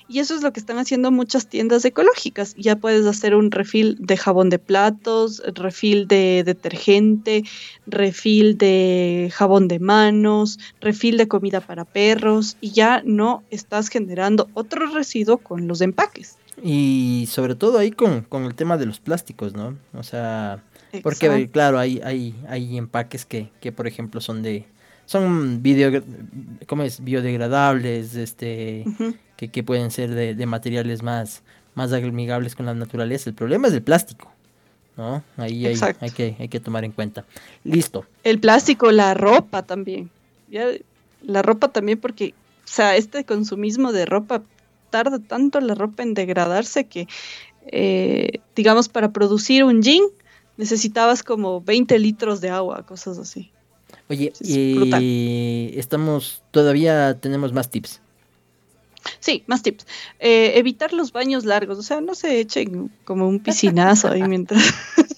Y 0.06 0.18
eso 0.18 0.34
es 0.34 0.42
lo 0.42 0.52
que 0.52 0.60
están 0.60 0.78
haciendo 0.78 1.10
muchas 1.10 1.46
tiendas 1.46 1.84
ecológicas. 1.84 2.54
Ya 2.56 2.76
puedes 2.76 3.06
hacer 3.06 3.34
un 3.34 3.50
refill 3.50 3.96
de 3.98 4.16
jabón 4.16 4.50
de 4.50 4.58
platos, 4.58 5.42
refill 5.54 6.06
de 6.06 6.42
detergente, 6.44 7.44
refill 7.86 8.58
de 8.58 9.30
jabón 9.32 9.66
de 9.66 9.78
manos, 9.78 10.58
refill 10.80 11.16
de 11.16 11.26
comida 11.26 11.60
para 11.60 11.86
perros 11.86 12.56
y 12.60 12.72
ya 12.72 13.02
no 13.04 13.42
estás 13.50 13.88
generando 13.88 14.48
otro 14.52 14.86
residuo 14.86 15.38
con 15.38 15.66
los 15.68 15.80
empaques. 15.80 16.36
Y 16.62 17.26
sobre 17.30 17.54
todo 17.54 17.78
ahí 17.78 17.90
con, 17.90 18.26
el 18.44 18.54
tema 18.54 18.76
de 18.76 18.86
los 18.86 19.00
plásticos, 19.00 19.54
¿no? 19.54 19.76
O 19.94 20.02
sea, 20.02 20.62
porque 21.02 21.48
claro, 21.50 21.78
hay, 21.78 22.00
hay, 22.04 22.34
hay 22.48 22.76
empaques 22.76 23.24
que, 23.24 23.50
que, 23.60 23.72
por 23.72 23.86
ejemplo, 23.86 24.20
son 24.20 24.42
de 24.42 24.66
son 25.06 25.62
video, 25.62 26.02
¿cómo 26.66 26.82
es? 26.82 27.02
biodegradables, 27.02 28.14
este, 28.14 28.84
que, 29.36 29.62
pueden 29.62 29.90
ser 29.90 30.10
de, 30.10 30.46
materiales 30.46 31.02
más, 31.02 31.42
más 31.74 31.92
amigables 31.92 32.54
con 32.54 32.66
la 32.66 32.74
naturaleza. 32.74 33.30
El 33.30 33.36
problema 33.36 33.68
es 33.68 33.74
el 33.74 33.82
plástico, 33.82 34.30
¿no? 34.96 35.22
Ahí 35.36 35.66
hay, 35.66 35.78
hay, 36.00 36.10
que, 36.10 36.36
hay 36.38 36.48
que 36.48 36.60
tomar 36.60 36.84
en 36.84 36.92
cuenta. 36.92 37.24
Listo. 37.64 38.06
El 38.22 38.40
plástico, 38.40 38.90
la 38.92 39.14
ropa 39.14 39.62
también. 39.62 40.10
la 41.22 41.42
ropa 41.42 41.68
también 41.68 41.98
porque, 42.00 42.34
o 42.64 42.68
sea, 42.68 42.96
este 42.96 43.24
consumismo 43.24 43.92
de 43.92 44.06
ropa 44.06 44.42
tarda 44.90 45.18
tanto 45.18 45.60
la 45.60 45.74
ropa 45.74 46.02
en 46.02 46.14
degradarse 46.14 46.84
que, 46.86 47.08
eh, 47.66 48.40
digamos, 48.54 48.88
para 48.88 49.12
producir 49.12 49.64
un 49.64 49.82
jean 49.82 50.04
necesitabas 50.56 51.22
como 51.22 51.60
20 51.60 51.98
litros 51.98 52.40
de 52.40 52.50
agua, 52.50 52.86
cosas 52.86 53.18
así. 53.18 53.50
Oye, 54.08 54.32
y 54.40 55.78
estamos, 55.78 56.42
todavía 56.50 57.18
tenemos 57.20 57.52
más 57.52 57.70
tips. 57.70 58.00
Sí, 59.20 59.44
más 59.46 59.62
tips. 59.62 59.86
Eh, 60.18 60.52
evitar 60.56 60.92
los 60.92 61.12
baños 61.12 61.44
largos, 61.44 61.78
o 61.78 61.82
sea, 61.82 62.00
no 62.00 62.14
se 62.14 62.40
echen 62.40 62.90
como 63.04 63.28
un 63.28 63.40
piscinazo 63.40 64.08
ahí 64.08 64.22
mientras... 64.22 64.62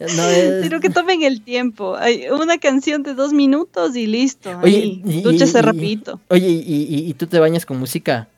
No 0.00 0.62
Sino 0.62 0.80
que 0.80 0.90
tomen 0.90 1.22
el 1.22 1.40
tiempo. 1.40 1.96
Hay 1.96 2.28
una 2.28 2.58
canción 2.58 3.02
de 3.02 3.14
dos 3.14 3.32
minutos 3.32 3.96
y 3.96 4.06
listo. 4.06 4.50
Oye, 4.62 5.00
dúchese 5.02 5.62
rapidito. 5.62 6.20
Oye, 6.28 6.48
y, 6.48 7.08
y, 7.08 7.14
tú 7.14 7.26
te 7.26 7.38
bañas 7.38 7.64
con 7.64 7.78
música? 7.78 8.28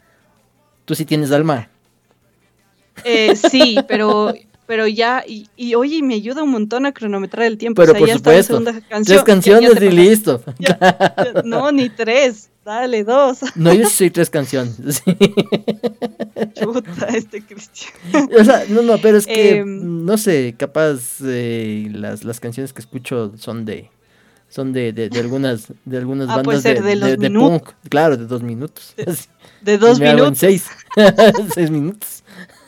¿Tú 0.84 0.94
sí 0.94 1.04
tienes 1.04 1.32
alma? 1.32 1.68
Eh, 3.04 3.34
sí, 3.34 3.76
pero 3.88 4.32
pero 4.66 4.88
ya, 4.88 5.24
y, 5.26 5.48
y, 5.56 5.74
oye, 5.76 6.02
me 6.02 6.14
ayuda 6.14 6.42
un 6.42 6.50
montón 6.50 6.86
a 6.86 6.92
cronometrar 6.92 7.46
el 7.46 7.56
tiempo. 7.56 7.82
Pero 7.82 7.94
por 7.94 8.10
supuesto, 8.10 8.62
tres 9.04 9.22
canciones 9.22 9.80
y 9.80 9.90
listo. 9.90 10.42
no, 11.44 11.70
ni 11.70 11.88
tres. 11.88 12.50
dale, 12.64 13.04
dos. 13.04 13.38
No, 13.54 13.72
yo 13.72 13.88
soy 13.88 14.10
tres 14.10 14.28
canciones. 14.28 15.02
Puta, 16.62 17.06
este 17.14 17.42
Cristian. 17.42 17.92
O 18.38 18.44
sea, 18.44 18.64
no, 18.68 18.82
no, 18.82 18.98
pero 18.98 19.18
es 19.18 19.26
que, 19.26 19.58
em, 19.58 20.04
no 20.04 20.18
sé, 20.18 20.56
capaz 20.58 21.18
eh, 21.22 21.88
las, 21.92 22.24
las 22.24 22.40
canciones 22.40 22.72
que 22.72 22.80
escucho 22.80 23.32
son 23.36 23.64
de 23.64 23.90
son 24.48 24.72
de, 24.72 24.92
de, 24.92 25.08
de 25.08 25.20
algunas 25.20 25.72
de 25.84 25.96
algunas 25.98 26.28
ah, 26.28 26.36
bandas 26.36 26.62
de, 26.62 26.80
de, 27.16 27.30
punk, 27.30 27.70
claro, 27.88 28.16
de 28.16 28.26
dos 28.26 28.42
minutos. 28.42 28.94
De, 29.60 29.78
dos 29.78 29.98
minutos. 29.98 30.38
seis, 30.38 30.66
seis 31.54 31.70
minutos. 31.70 32.22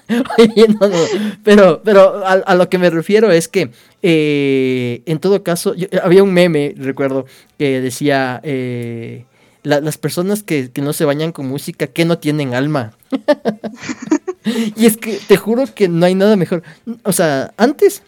no, 0.80 0.88
no, 0.88 0.96
pero, 1.44 1.82
pero 1.84 2.26
a, 2.26 2.54
lo 2.54 2.68
que 2.68 2.78
me 2.78 2.90
refiero 2.90 3.30
es 3.30 3.48
que 3.48 3.70
eh, 4.02 5.02
en 5.06 5.18
todo 5.18 5.42
caso, 5.42 5.74
había 6.02 6.22
un 6.22 6.32
meme, 6.32 6.74
recuerdo, 6.76 7.26
que 7.58 7.80
decía 7.80 8.40
eh, 8.42 9.24
las 9.62 9.98
personas 9.98 10.42
que, 10.42 10.70
que, 10.70 10.80
no 10.80 10.92
se 10.92 11.04
bañan 11.04 11.32
con 11.32 11.46
música, 11.46 11.86
que 11.86 12.04
no 12.04 12.18
tienen 12.18 12.54
alma. 12.54 12.92
y 14.76 14.86
es 14.86 14.96
que 14.96 15.18
te 15.26 15.36
juro 15.36 15.64
que 15.74 15.88
no 15.88 16.06
hay 16.06 16.14
nada 16.14 16.36
mejor. 16.36 16.62
O 17.02 17.12
sea, 17.12 17.52
antes 17.56 18.02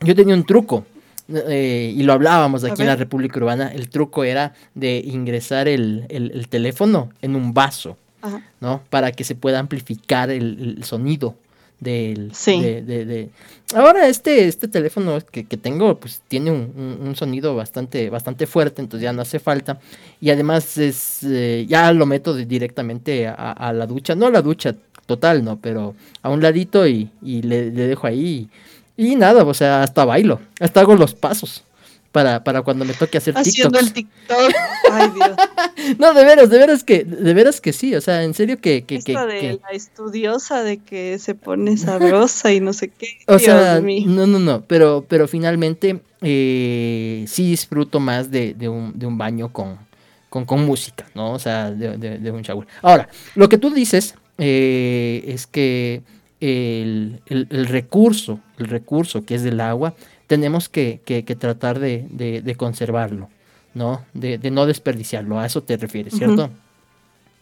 yo 0.00 0.14
tenía 0.14 0.34
un 0.34 0.44
truco. 0.44 0.84
Eh, 1.30 1.92
y 1.94 2.02
lo 2.04 2.14
hablábamos 2.14 2.64
aquí 2.64 2.80
en 2.80 2.88
la 2.88 2.96
República 2.96 3.38
Urbana, 3.38 3.68
el 3.68 3.90
truco 3.90 4.24
era 4.24 4.54
de 4.74 5.02
ingresar 5.04 5.68
el, 5.68 6.06
el, 6.08 6.48
teléfono 6.48 7.10
en 7.20 7.36
un 7.36 7.52
vaso, 7.52 7.98
¿no? 8.60 8.82
Para 8.90 9.12
que 9.12 9.24
se 9.24 9.34
pueda 9.34 9.58
amplificar 9.58 10.30
el, 10.30 10.82
sonido 10.84 11.34
del... 11.80 12.34
Sí. 12.34 12.60
De, 12.60 12.82
de, 12.82 13.30
Ahora 13.74 14.08
este, 14.08 14.48
este 14.48 14.66
teléfono 14.66 15.18
que, 15.30 15.44
que 15.44 15.56
tengo 15.56 15.98
pues 15.98 16.22
tiene 16.26 16.50
un, 16.50 16.98
un, 17.00 17.14
sonido 17.16 17.54
bastante, 17.54 18.08
bastante 18.10 18.46
fuerte, 18.46 18.80
entonces 18.80 19.04
ya 19.04 19.12
no 19.12 19.22
hace 19.22 19.38
falta. 19.38 19.78
Y 20.20 20.30
además 20.30 20.78
es 20.78 21.20
eh, 21.24 21.66
ya 21.68 21.92
lo 21.92 22.06
meto 22.06 22.34
directamente 22.34 23.26
a, 23.26 23.34
a, 23.34 23.72
la 23.72 23.86
ducha, 23.86 24.14
no 24.14 24.26
a 24.26 24.30
la 24.30 24.42
ducha 24.42 24.74
total, 25.06 25.44
¿no? 25.44 25.58
Pero 25.60 25.94
a 26.22 26.30
un 26.30 26.42
ladito 26.42 26.86
y, 26.86 27.10
y 27.22 27.42
le, 27.42 27.70
le 27.70 27.86
dejo 27.86 28.06
ahí. 28.06 28.48
Y 28.96 29.14
nada, 29.14 29.44
o 29.44 29.54
sea, 29.54 29.82
hasta 29.82 30.04
bailo, 30.04 30.40
hasta 30.58 30.80
hago 30.80 30.96
los 30.96 31.14
pasos 31.14 31.62
para, 32.12 32.42
para 32.42 32.62
cuando 32.62 32.84
me 32.84 32.94
toque 32.94 33.18
hacer 33.18 33.36
Haciendo 33.36 33.78
el 33.78 33.92
TikTok. 33.92 34.52
Ay, 34.90 35.10
Dios. 35.14 35.30
no, 35.98 36.14
de 36.14 36.24
veras, 36.24 36.50
de 36.50 36.58
veras 36.58 36.84
que, 36.84 37.04
de 37.04 37.34
veras 37.34 37.60
que 37.60 37.72
sí, 37.72 37.94
o 37.94 38.00
sea, 38.00 38.22
en 38.24 38.34
serio 38.34 38.58
que... 38.60 38.84
que, 38.84 39.00
que, 39.00 39.12
de 39.12 39.60
la 39.62 39.70
estudiosa 39.70 40.62
de 40.62 40.78
que 40.78 41.18
se 41.18 41.34
pone 41.34 41.76
sabrosa 41.76 42.52
y 42.52 42.60
no 42.60 42.72
sé 42.72 42.88
qué. 42.88 43.18
O 43.26 43.38
sea, 43.38 43.80
no, 43.80 44.26
no, 44.26 44.38
no, 44.38 44.62
pero, 44.62 45.04
pero 45.08 45.28
finalmente 45.28 46.00
eh, 46.22 47.24
sí 47.28 47.50
disfruto 47.50 48.00
más 48.00 48.30
de, 48.30 48.54
de, 48.54 48.68
un, 48.68 48.98
de 48.98 49.06
un 49.06 49.18
baño 49.18 49.52
con, 49.52 49.78
con, 50.30 50.44
con 50.44 50.64
música, 50.64 51.06
¿no? 51.14 51.32
O 51.32 51.38
sea, 51.38 51.70
de, 51.70 51.96
de 51.96 52.30
un 52.30 52.42
shower. 52.42 52.66
Ahora, 52.82 53.08
lo 53.34 53.48
que 53.48 53.58
tú 53.58 53.70
dices 53.70 54.14
eh, 54.38 55.24
es 55.26 55.46
que 55.46 56.02
el, 56.40 57.20
recurso, 57.68 58.40
el 58.58 58.68
recurso 58.68 59.24
que 59.24 59.34
es 59.34 59.42
del 59.42 59.60
agua, 59.60 59.94
tenemos 60.28 60.68
que, 60.68 61.00
tratar 61.38 61.80
de, 61.80 62.54
conservarlo, 62.56 63.28
¿no? 63.74 64.04
De, 64.14 64.38
no 64.50 64.66
desperdiciarlo, 64.66 65.40
a 65.40 65.46
eso 65.46 65.64
te 65.64 65.76
refieres, 65.76 66.14
¿cierto? 66.14 66.50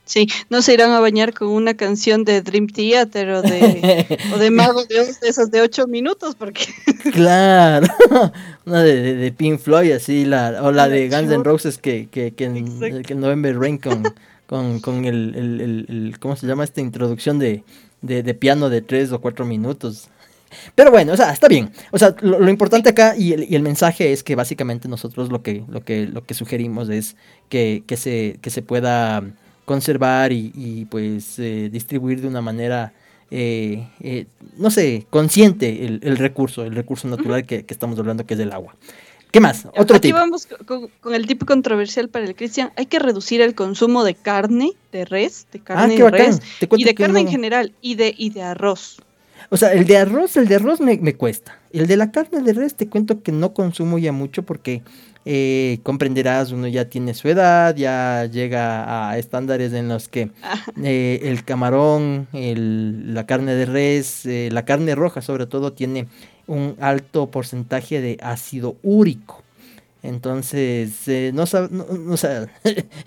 Sí, 0.07 0.29
no 0.51 0.62
se 0.62 0.72
irán 0.72 0.92
a 0.92 1.01
bañar 1.01 1.35
con 1.35 1.49
una 1.49 1.75
canción 1.75 2.25
de 2.25 2.40
Dream 2.40 2.68
Theater 2.68 3.29
o 3.31 3.42
de, 3.42 4.20
o 4.33 4.38
de 4.38 4.51
Mago 4.53 4.85
de 4.85 5.05
de 5.05 5.29
esas 5.29 5.51
de 5.51 5.61
ocho 5.61 5.88
minutos, 5.88 6.37
porque... 6.37 6.64
claro, 7.12 7.88
una 8.64 8.83
de, 8.85 9.16
de, 9.16 9.33
Pink 9.33 9.59
Floyd, 9.59 9.90
así, 9.90 10.25
la, 10.25 10.61
o 10.62 10.70
la 10.70 10.88
de 10.88 11.09
Guns 11.09 11.29
N' 11.33 11.42
Roses 11.42 11.79
que, 11.79 12.09
que, 12.09 12.33
que, 12.35 12.44
en, 12.44 13.03
que 13.03 13.14
November 13.16 13.59
Rain 13.59 13.79
con, 13.79 14.81
con, 14.81 15.05
el, 15.05 15.35
el, 15.88 16.16
¿cómo 16.20 16.37
se 16.37 16.46
llama 16.46 16.62
esta 16.62 16.81
introducción 16.81 17.40
de, 17.40 17.64
de, 18.01 18.35
piano 18.35 18.68
de 18.70 18.83
tres 18.83 19.12
o 19.12 19.20
cuatro 19.20 19.44
minutos. 19.44 20.09
Pero 20.75 20.91
bueno, 20.91 21.13
o 21.13 21.17
sea, 21.17 21.33
está 21.33 21.49
bien. 21.49 21.71
O 21.91 21.99
sea, 21.99 22.15
lo, 22.21 22.49
importante 22.49 22.91
acá 22.91 23.17
y 23.17 23.33
el, 23.33 23.51
y 23.51 23.55
el, 23.55 23.63
mensaje 23.63 24.13
es 24.13 24.23
que 24.23 24.35
básicamente 24.35 24.89
nosotros 24.89 25.31
lo 25.31 25.43
que, 25.43 25.65
lo 25.69 25.85
que, 25.85 26.07
lo 26.07 26.25
que 26.25 26.35
sugerimos 26.35 26.89
es 26.89 27.17
que, 27.49 27.83
que, 27.87 27.97
se, 27.97 28.39
que 28.41 28.51
se 28.51 28.63
pueda 28.63 29.23
conservar 29.65 30.33
y, 30.33 30.87
pues 30.91 31.39
eh, 31.39 31.69
distribuir 31.71 32.21
de 32.21 32.29
una 32.29 32.41
manera, 32.41 32.93
eh, 33.31 33.89
eh, 34.01 34.27
no 34.57 34.71
sé, 34.71 35.07
consciente 35.11 35.85
el, 35.85 36.01
el, 36.03 36.17
recurso, 36.17 36.65
el 36.65 36.75
recurso 36.75 37.09
natural 37.09 37.45
que, 37.45 37.65
que, 37.65 37.75
estamos 37.75 37.99
hablando 37.99 38.25
que 38.25 38.35
es 38.35 38.41
el 38.41 38.53
agua. 38.53 38.75
¿Qué 39.33 39.41
más? 39.41 39.67
Otro 39.77 39.97
Aquí 39.97 40.13
vamos 40.13 40.49
con, 40.65 41.15
el 41.15 41.27
tipo 41.27 41.45
controversial 41.45 42.09
para 42.09 42.25
el 42.25 42.35
Cristian. 42.35 42.73
Hay 42.77 42.87
que 42.87 42.99
reducir 42.99 43.41
el 43.41 43.55
consumo 43.55 44.05
de 44.05 44.15
carne, 44.15 44.73
de 44.93 45.05
res, 45.05 45.47
de 45.53 45.59
carne 45.59 45.97
ah, 45.97 46.05
de 46.05 46.11
res, 46.11 46.41
y 46.61 46.85
de 46.85 46.95
carne 46.95 47.21
en 47.21 47.29
general, 47.29 47.73
y 47.83 47.97
de, 47.97 48.15
y 48.17 48.31
de 48.31 48.43
arroz. 48.43 48.99
O 49.51 49.57
sea, 49.57 49.73
el 49.73 49.87
de 49.87 49.99
arroz, 49.99 50.37
el 50.37 50.49
de 50.49 50.57
arroz 50.57 50.81
me, 50.81 51.15
cuesta. 51.15 51.59
El 51.73 51.87
de 51.87 51.97
la 51.97 52.11
carne 52.11 52.43
de 52.43 52.53
res 52.53 52.75
te 52.75 52.89
cuento 52.89 53.23
que 53.23 53.33
no 53.33 53.55
consumo 53.55 53.99
ya 53.99 54.13
mucho 54.13 54.43
porque 54.43 54.83
eh, 55.25 55.79
comprenderás, 55.83 56.53
uno 56.53 56.67
ya 56.67 56.89
tiene 56.89 57.15
su 57.15 57.29
edad, 57.29 57.75
ya 57.77 58.27
llega 58.27 59.11
a 59.11 59.19
estándares 59.19 59.73
en 59.73 59.89
los 59.89 60.09
que 60.09 60.31
eh, 60.83 61.21
el 61.23 61.45
camarón, 61.45 62.29
el, 62.33 63.15
la 63.15 63.27
carne 63.27 63.55
de 63.55 63.67
res, 63.67 64.27
eh, 64.27 64.49
la 64.53 64.65
carne 64.65 64.95
roja 64.95 65.23
sobre 65.23 65.47
todo 65.47 65.73
tiene 65.73 66.07
un 66.47 66.77
alto 66.81 67.31
porcentaje 67.31 68.01
de 68.01 68.19
ácido 68.23 68.77
úrico. 68.83 69.43
Entonces, 70.03 71.09
eh, 71.09 71.33
no, 71.35 71.45
no, 71.71 72.15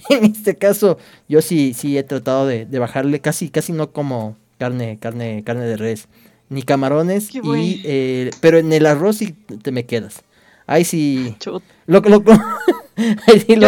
en 0.10 0.26
este 0.26 0.56
caso 0.56 0.98
yo 1.30 1.42
sí, 1.42 1.74
sí 1.74 1.98
he 1.98 2.04
tratado 2.04 2.46
de, 2.46 2.66
bajarle, 2.66 3.22
casi, 3.22 3.50
casi 3.50 3.72
no 3.72 3.92
como 3.92 4.36
carne, 4.58 4.98
carne, 5.00 5.44
carne 5.46 5.66
de 5.66 5.78
res, 5.78 6.10
ni 6.50 6.64
camarones, 6.64 7.34
y, 7.34 7.82
eh, 7.86 8.32
pero 8.42 8.58
en 8.58 8.74
el 8.74 8.86
arroz 8.86 9.18
sí 9.18 9.36
te 9.62 9.72
me 9.72 9.86
quedas. 9.86 10.24
Ahí 10.68 10.84
sí. 10.84 11.36
Lo, 11.88 12.02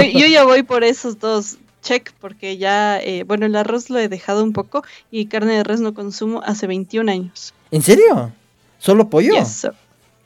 yo, 0.01 0.27
ya 0.27 0.43
voy 0.43 0.63
por 0.63 0.83
esos 0.83 1.19
dos 1.19 1.57
check 1.81 2.11
porque 2.19 2.57
ya, 2.57 2.99
eh, 2.99 3.23
bueno, 3.23 3.45
el 3.45 3.55
arroz 3.55 3.89
lo 3.89 3.97
he 3.97 4.07
dejado 4.07 4.43
un 4.43 4.53
poco 4.53 4.83
y 5.09 5.25
carne 5.25 5.53
de 5.53 5.63
res 5.63 5.81
no 5.81 5.93
consumo 5.93 6.41
hace 6.45 6.67
21 6.67 7.11
años. 7.11 7.53
¿En 7.71 7.81
serio? 7.81 8.31
¿Solo 8.77 9.09
pollo? 9.09 9.33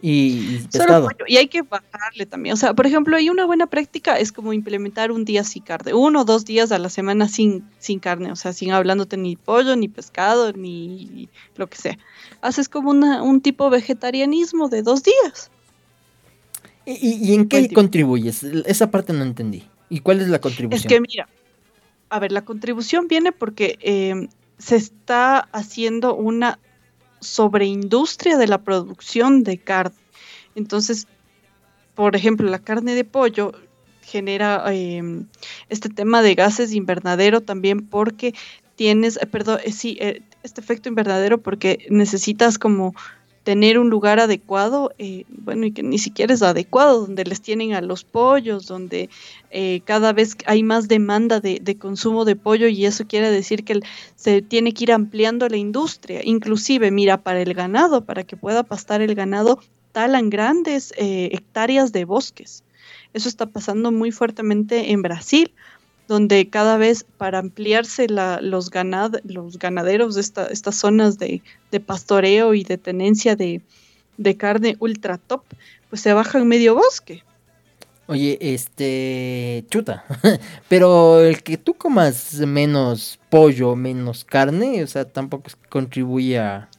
Y, 0.08 0.60
pescado. 0.72 1.10
Y 1.26 1.38
hay 1.38 1.48
que 1.48 1.63
bajarle 1.63 2.28
también. 2.28 2.54
O 2.54 2.58
sea, 2.58 2.76
por 2.76 2.86
ejemplo, 2.86 3.18
hay 3.18 3.32
una 3.32 3.44
buena 3.44 3.65
práctica, 3.65 4.20
es 4.20 4.32
como 4.32 4.54
implementar 4.54 5.12
un 5.12 5.26
día 5.26 5.44
sin 5.44 5.63
carne, 5.63 5.96
uno 5.96 6.22
o 6.22 6.26
dos 6.26 6.46
días 6.46 6.72
a 6.72 6.78
la 6.78 6.89
semana 6.89 7.28
sin, 7.28 7.63
sin 7.80 7.98
carne, 7.98 8.32
o 8.32 8.36
sea, 8.36 8.54
sin 8.54 8.72
hablándote 8.72 9.18
ni 9.18 9.36
pollo, 9.36 9.76
ni 9.76 9.88
pescado, 9.88 10.54
ni 10.54 11.28
lo 11.56 11.65
que 11.65 11.78
sea. 11.78 11.98
Haces 12.41 12.70
como 12.70 12.91
una, 12.91 13.24
un 13.24 13.41
tipo 13.41 13.68
vegetarianismo 13.72 14.70
de 14.70 14.84
dos 14.84 15.02
días. 15.02 15.50
¿Y, 16.86 17.34
en 17.34 17.50
qué 17.50 17.68
contribuyes? 17.70 18.44
Esa 18.44 18.91
parte 18.91 19.12
no 19.12 19.24
entendí. 19.24 19.63
¿Y 19.89 20.02
cuál 20.02 20.22
es 20.22 20.28
la 20.28 20.39
contribución? 20.39 20.86
Es 20.86 20.86
que 20.86 21.02
mira, 21.02 21.28
a 22.10 22.20
ver, 22.20 22.32
la 22.32 22.46
contribución 22.46 23.08
viene 23.08 23.32
porque 23.32 23.80
eh, 23.82 24.28
se 24.60 24.76
está 24.76 25.39
haciendo 25.52 26.13
una 26.13 26.60
sobreindustria 27.26 28.38
de 28.38 28.48
la 28.48 28.60
producción 28.60 29.44
de 29.44 29.58
carne. 29.58 29.96
Entonces, 30.56 31.08
por 31.96 32.16
ejemplo, 32.16 32.50
la 32.50 32.60
carne 32.60 32.96
de 32.96 33.04
pollo 33.04 33.54
genera 34.02 34.64
em, 34.74 35.28
este 35.70 35.90
tema 35.90 36.22
de 36.22 36.36
gases 36.36 36.70
de 36.70 36.78
invernadero 36.78 37.42
también 37.42 37.88
porque 37.88 38.34
tienes, 38.76 39.18
eh, 39.22 39.26
perdón, 39.26 39.60
eh, 39.64 39.72
sí, 39.72 39.98
eh, 40.00 40.22
este 40.44 40.62
efecto 40.62 40.90
invernadero 40.90 41.42
porque 41.42 41.88
necesitas 41.90 42.58
como 42.58 42.94
tener 43.46 43.78
un 43.78 43.92
lugar 43.92 44.20
adecuado, 44.20 44.92
eh, 44.98 45.24
bueno, 45.30 45.68
y 45.68 45.72
que 45.72 45.84
ni 45.84 46.00
siquiera 46.00 46.34
es 46.34 46.42
adecuado, 46.42 47.02
donde 47.02 47.24
les 47.26 47.42
tienen 47.42 47.74
a 47.74 47.82
los 47.82 48.04
pollos, 48.04 48.66
donde 48.66 49.08
eh, 49.52 49.82
cada 49.86 50.14
vez 50.14 50.36
hay 50.48 50.64
más 50.64 50.88
demanda 50.88 51.40
de, 51.40 51.78
consumo 51.78 52.26
de 52.26 52.36
pollo 52.36 52.68
y 52.68 52.88
eso 52.88 53.06
quiere 53.06 53.30
decir 53.30 53.64
que 53.64 53.82
se 54.16 54.42
tiene 54.42 54.74
que 54.74 54.86
ir 54.86 54.92
ampliando 54.92 55.48
la 55.48 55.58
industria. 55.58 56.22
Inclusive, 56.24 56.90
mira, 56.90 57.22
para 57.22 57.40
el 57.40 57.54
ganado, 57.54 58.04
para 58.04 58.24
que 58.24 58.36
pueda 58.36 58.64
pastar 58.64 59.04
el 59.04 59.14
ganado, 59.14 59.60
talan 59.92 60.32
grandes 60.32 60.92
eh, 60.98 61.30
hectáreas 61.32 61.92
de 61.92 62.04
bosques. 62.04 62.64
Eso 63.14 63.30
está 63.30 63.46
pasando 63.46 63.92
muy 63.92 64.12
fuertemente 64.12 64.92
en 64.92 65.04
Brasil 65.04 65.54
donde 66.08 66.50
cada 66.50 66.78
vez 66.78 67.06
para 67.18 67.39
ampliarse 67.39 68.08
los, 68.08 68.70
ganad, 68.70 69.15
los 69.24 69.58
ganaderos 69.58 70.15
de 70.15 70.22
estas 70.22 70.76
zonas 70.76 71.18
de, 71.18 71.41
pastoreo 71.86 72.54
y 72.54 72.63
de 72.63 72.78
tenencia 72.78 73.36
de, 73.36 73.62
carne 74.38 74.76
ultra 74.80 75.18
top, 75.18 75.44
pues 75.89 76.02
se 76.02 76.13
bajan 76.13 76.48
medio 76.48 76.76
bosque. 76.76 77.24
Oye, 78.08 78.38
este, 78.39 79.65
chuta, 79.70 80.06
pero 80.70 81.22
el 81.22 81.41
que 81.41 81.58
tú 81.58 81.74
comas 81.74 82.36
menos 82.36 83.20
pollo, 83.32 83.76
menos 83.76 84.24
carne, 84.24 84.84
o 84.84 84.88
sea, 84.88 85.06
tampoco 85.06 85.50
contribuye 85.70 86.38
a, 86.38 86.70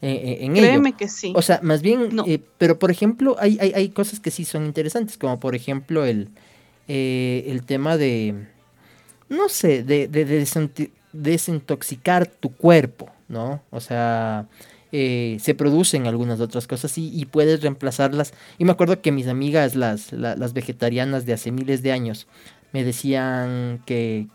eh, 0.00 0.12
eh, 0.12 0.38
en 0.40 0.54
Créeme 0.54 0.94
que 0.94 1.08
sí. 1.08 1.34
O 1.36 1.42
sea, 1.42 1.60
más 1.62 1.82
bien, 1.82 2.18
eh, 2.26 2.40
pero 2.56 2.78
por 2.78 2.90
ejemplo, 2.90 3.36
hay, 3.38 3.58
hay, 3.60 3.72
hay, 3.74 3.90
cosas 3.90 4.20
que 4.20 4.30
sí 4.30 4.46
son 4.46 4.64
interesantes, 4.64 5.18
como 5.18 5.38
por 5.38 5.54
ejemplo 5.54 6.06
el, 6.06 6.30
el 6.88 7.62
tema 7.66 7.98
de, 7.98 8.46
no 9.30 9.48
sé, 9.48 9.82
de, 9.82 10.08
desintoxicar 11.12 12.26
tu 12.26 12.52
cuerpo, 12.52 13.08
¿no? 13.28 13.62
O 13.70 13.80
sea, 13.80 14.46
eh, 14.92 15.38
se 15.40 15.54
producen 15.54 16.08
algunas 16.08 16.40
otras 16.40 16.66
cosas 16.66 16.98
y, 16.98 17.24
puedes 17.26 17.62
reemplazarlas. 17.62 18.34
Y 18.58 18.64
me 18.64 18.72
acuerdo 18.72 19.00
que 19.00 19.12
mis 19.12 19.28
amigas, 19.28 19.76
las, 19.76 20.12
las, 20.12 20.52
vegetarianas 20.52 21.26
de 21.26 21.32
hace 21.32 21.52
miles 21.52 21.82
de 21.82 21.92
años, 21.92 22.26
me 22.72 22.84
decían 22.84 23.80
que, 23.86 24.26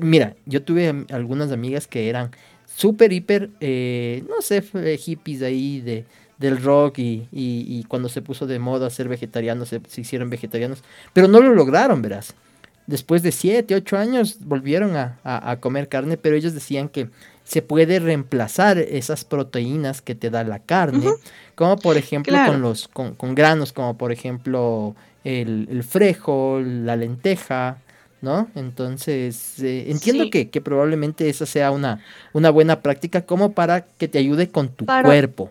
mira, 0.00 0.34
yo 0.44 0.62
tuve 0.62 1.06
algunas 1.10 1.52
amigas 1.52 1.86
que 1.86 2.08
eran 2.08 2.32
súper, 2.66 3.12
hiper, 3.12 3.50
eh, 3.60 4.24
no 4.28 4.42
sé, 4.42 4.62
hippies 4.98 5.42
ahí 5.42 5.80
de, 5.80 6.04
del 6.38 6.60
rock 6.60 6.98
y, 6.98 7.28
y, 7.30 7.84
cuando 7.84 8.08
se 8.08 8.22
puso 8.22 8.48
de 8.48 8.58
moda 8.58 8.90
ser 8.90 9.08
vegetarianos, 9.08 9.68
se, 9.68 9.80
se, 9.86 10.00
hicieron 10.00 10.30
vegetarianos, 10.30 10.82
pero 11.12 11.28
no 11.28 11.38
lo 11.40 11.54
lograron, 11.54 12.02
verás. 12.02 12.34
Después 12.86 13.22
de 13.22 13.32
7, 13.32 13.74
8 13.74 13.96
años 13.96 14.38
volvieron 14.40 14.96
a, 14.96 15.18
a, 15.22 15.60
comer 15.60 15.88
carne, 15.88 16.16
pero 16.16 16.36
ellos 16.36 16.52
decían 16.52 16.88
que 16.88 17.08
se 17.44 17.62
puede 17.62 18.00
reemplazar 18.00 18.78
esas 18.78 19.24
proteínas 19.24 20.02
que 20.02 20.14
te 20.14 20.30
da 20.30 20.42
la 20.44 20.58
carne, 20.58 21.06
como 21.54 21.76
por 21.76 21.96
ejemplo 21.96 22.36
con 22.46 22.60
los 22.60 22.88
con, 22.88 23.14
con, 23.14 23.34
granos, 23.34 23.72
como 23.72 23.96
por 23.96 24.10
ejemplo 24.10 24.96
el, 25.22 25.68
el 25.70 25.84
frejo, 25.84 26.60
la 26.60 26.96
lenteja, 26.96 27.78
¿no? 28.20 28.48
Entonces, 28.54 29.58
eh, 29.60 29.90
entiendo 29.90 30.30
que, 30.30 30.50
que, 30.50 30.60
probablemente 30.60 31.28
esa 31.28 31.46
sea 31.46 31.70
una, 31.70 32.02
una 32.32 32.50
buena 32.50 32.80
práctica 32.80 33.22
como 33.22 33.52
para 33.52 33.82
que 33.82 34.08
te 34.08 34.18
ayude 34.18 34.48
con 34.48 34.68
tu 34.68 34.86
cuerpo. 34.86 35.50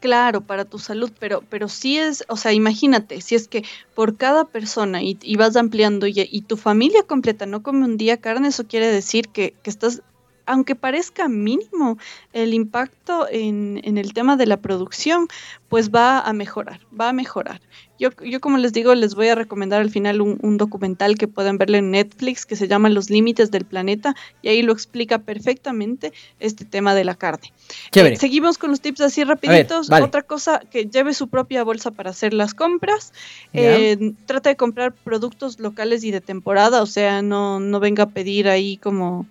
Claro, 0.00 0.42
para 0.42 0.66
tu 0.66 0.78
salud, 0.78 1.10
pero, 1.18 1.42
pero 1.48 1.68
sí 1.68 1.96
es, 1.98 2.24
o 2.28 2.36
sea, 2.36 2.52
imagínate, 2.52 3.22
si 3.22 3.34
es 3.34 3.48
que 3.48 3.64
por 3.94 4.16
cada 4.16 4.44
persona 4.44 5.02
y, 5.02 5.36
vas 5.36 5.56
ampliando 5.56 6.06
y, 6.06 6.14
y, 6.16 6.42
tu 6.42 6.58
familia 6.58 7.02
completa 7.02 7.46
no 7.46 7.62
come 7.62 7.84
un 7.84 7.96
día 7.96 8.18
carne, 8.18 8.48
eso 8.48 8.66
quiere 8.66 8.88
decir 8.88 9.28
que, 9.30 9.54
que 9.62 9.70
estás 9.70 10.02
aunque 10.46 10.76
parezca 10.76 11.28
mínimo, 11.28 11.98
el 12.32 12.54
impacto 12.54 13.26
en, 13.30 13.80
el 13.84 14.14
tema 14.14 14.36
de 14.36 14.46
la 14.46 14.56
producción, 14.58 15.28
pues 15.68 15.90
va 15.90 16.20
a 16.20 16.32
mejorar, 16.32 16.80
va 16.98 17.08
a 17.08 17.12
mejorar. 17.12 17.60
Yo, 17.98 18.10
yo 18.22 18.40
como 18.40 18.58
les 18.58 18.72
digo, 18.72 18.94
les 18.94 19.14
voy 19.14 19.28
a 19.28 19.34
recomendar 19.34 19.80
al 19.80 19.90
final 19.90 20.20
un, 20.20 20.56
documental 20.58 21.16
que 21.16 21.28
pueden 21.28 21.58
verle 21.58 21.78
en 21.78 21.90
Netflix 21.90 22.44
que 22.44 22.54
se 22.54 22.68
llama 22.68 22.90
Los 22.90 23.10
Límites 23.10 23.50
del 23.50 23.64
Planeta 23.64 24.14
y 24.42 24.48
ahí 24.48 24.62
lo 24.62 24.72
explica 24.72 25.18
perfectamente 25.18 26.12
este 26.38 26.64
tema 26.64 26.94
de 26.94 27.04
la 27.04 27.14
carne. 27.14 27.52
Eh, 27.92 28.16
seguimos 28.16 28.58
con 28.58 28.70
los 28.70 28.80
tips 28.80 29.00
así 29.00 29.24
rapiditos. 29.24 29.90
Otra 29.90 30.22
cosa, 30.22 30.60
que 30.70 30.86
lleve 30.86 31.14
su 31.14 31.28
propia 31.28 31.64
bolsa 31.64 31.90
para 31.90 32.10
hacer 32.10 32.34
las 32.34 32.54
compras. 32.54 33.12
Eh, 33.52 34.12
trata 34.26 34.50
de 34.50 34.56
comprar 34.56 34.92
productos 34.92 35.58
locales 35.58 36.04
y 36.04 36.10
de 36.10 36.20
temporada, 36.20 36.82
o 36.82 36.86
sea, 36.86 37.22
no, 37.22 37.60
no 37.60 37.80
venga 37.80 38.04
a 38.04 38.08
pedir 38.10 38.48
ahí 38.48 38.76
como 38.76 39.26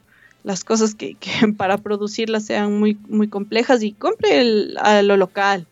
las 0.45 0.63
cosas 0.63 0.95
que, 0.95 1.17
para 1.57 1.77
producirlas 1.77 2.45
sean 2.45 2.79
muy, 2.79 2.97
muy 3.09 3.27
complejas 3.27 3.83
y 3.83 3.91
compre 3.91 4.39
el, 4.39 4.77
a 4.79 5.01
lo 5.01 5.17
local. 5.17 5.67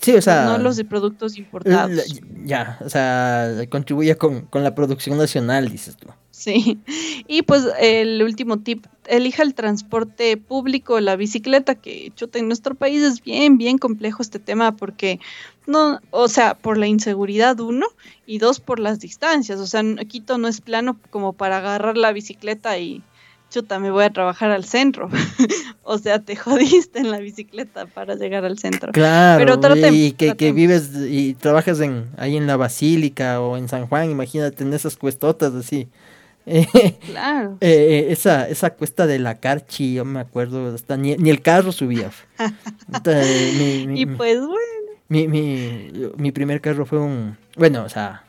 Sí, 0.00 0.14
o 0.14 0.20
sea. 0.20 0.44
No 0.44 0.58
los 0.58 0.76
de 0.76 0.84
productos 0.84 1.38
importados. 1.38 2.20
Ya, 2.44 2.78
o 2.84 2.90
sea, 2.90 3.50
contribuye 3.70 4.16
con, 4.16 4.46
la 4.52 4.74
producción 4.74 5.16
nacional, 5.16 5.70
dices 5.70 5.96
tú. 5.96 6.08
Sí. 6.30 6.78
Y 7.26 7.42
pues 7.42 7.66
el 7.80 8.22
último 8.22 8.58
tip, 8.58 8.84
elija 9.06 9.42
el 9.42 9.54
transporte 9.54 10.36
público, 10.36 11.00
la 11.00 11.16
bicicleta, 11.16 11.74
que 11.74 12.12
chuta, 12.14 12.38
en 12.38 12.48
nuestro 12.48 12.74
país 12.74 13.02
es 13.02 13.22
bien, 13.22 13.56
bien 13.56 13.78
complejo 13.78 14.20
este 14.20 14.38
tema 14.38 14.76
porque 14.76 15.20
no, 15.66 16.00
o 16.10 16.28
sea, 16.28 16.54
por 16.54 16.76
la 16.76 16.86
inseguridad 16.86 17.58
uno 17.60 17.86
y 18.26 18.38
dos 18.38 18.60
por 18.60 18.80
las 18.80 19.00
distancias. 19.00 19.58
O 19.58 19.66
sea, 19.66 19.82
Quito 20.06 20.36
no 20.36 20.48
es 20.48 20.60
plano 20.60 20.98
como 21.08 21.32
para 21.32 21.58
agarrar 21.58 21.96
la 21.96 22.12
bicicleta 22.12 22.76
y 22.78 23.02
chuta, 23.54 23.78
me 23.78 23.92
voy 23.92 24.02
a 24.02 24.10
trabajar 24.10 24.50
al 24.50 24.64
centro. 24.64 25.08
o 25.84 25.98
sea, 25.98 26.18
te 26.18 26.34
jodiste 26.44 26.98
en 26.98 27.10
la 27.10 27.18
bicicleta 27.18 27.86
para 27.86 28.16
llegar 28.16 28.44
al 28.44 28.58
centro. 28.58 28.90
Pero 28.92 29.58
y 29.92 30.12
que, 30.12 30.52
vives 30.52 30.90
y 31.08 31.34
trabajas 31.34 31.80
en 31.80 32.06
ahí 32.16 32.36
en 32.36 32.46
la 32.46 32.56
Basílica 32.56 33.40
o 33.40 33.56
en 33.56 33.68
San 33.68 33.86
Juan, 33.86 34.10
imagínate 34.10 34.64
en 34.64 34.74
esas 34.74 34.96
cuestotas 34.96 35.54
así. 35.54 35.88
claro. 37.06 37.56
Eh, 37.60 38.08
esa, 38.10 38.48
esa 38.48 38.70
cuesta 38.70 39.06
de 39.06 39.18
la 39.18 39.36
Carchi, 39.36 39.94
yo 39.94 40.04
me 40.04 40.20
acuerdo, 40.20 40.74
hasta 40.74 40.96
ni, 40.96 41.12
el 41.12 41.40
carro 41.40 41.72
subía. 41.72 42.10
y 43.94 44.06
pues 44.06 44.40
bueno. 44.40 44.58
Mi, 45.08 45.28
mi, 45.28 45.90
mi, 46.16 46.32
primer 46.32 46.60
carro 46.60 46.86
fue 46.86 46.98
un, 46.98 47.36
bueno, 47.56 47.84
o 47.84 47.88
sea, 47.88 48.24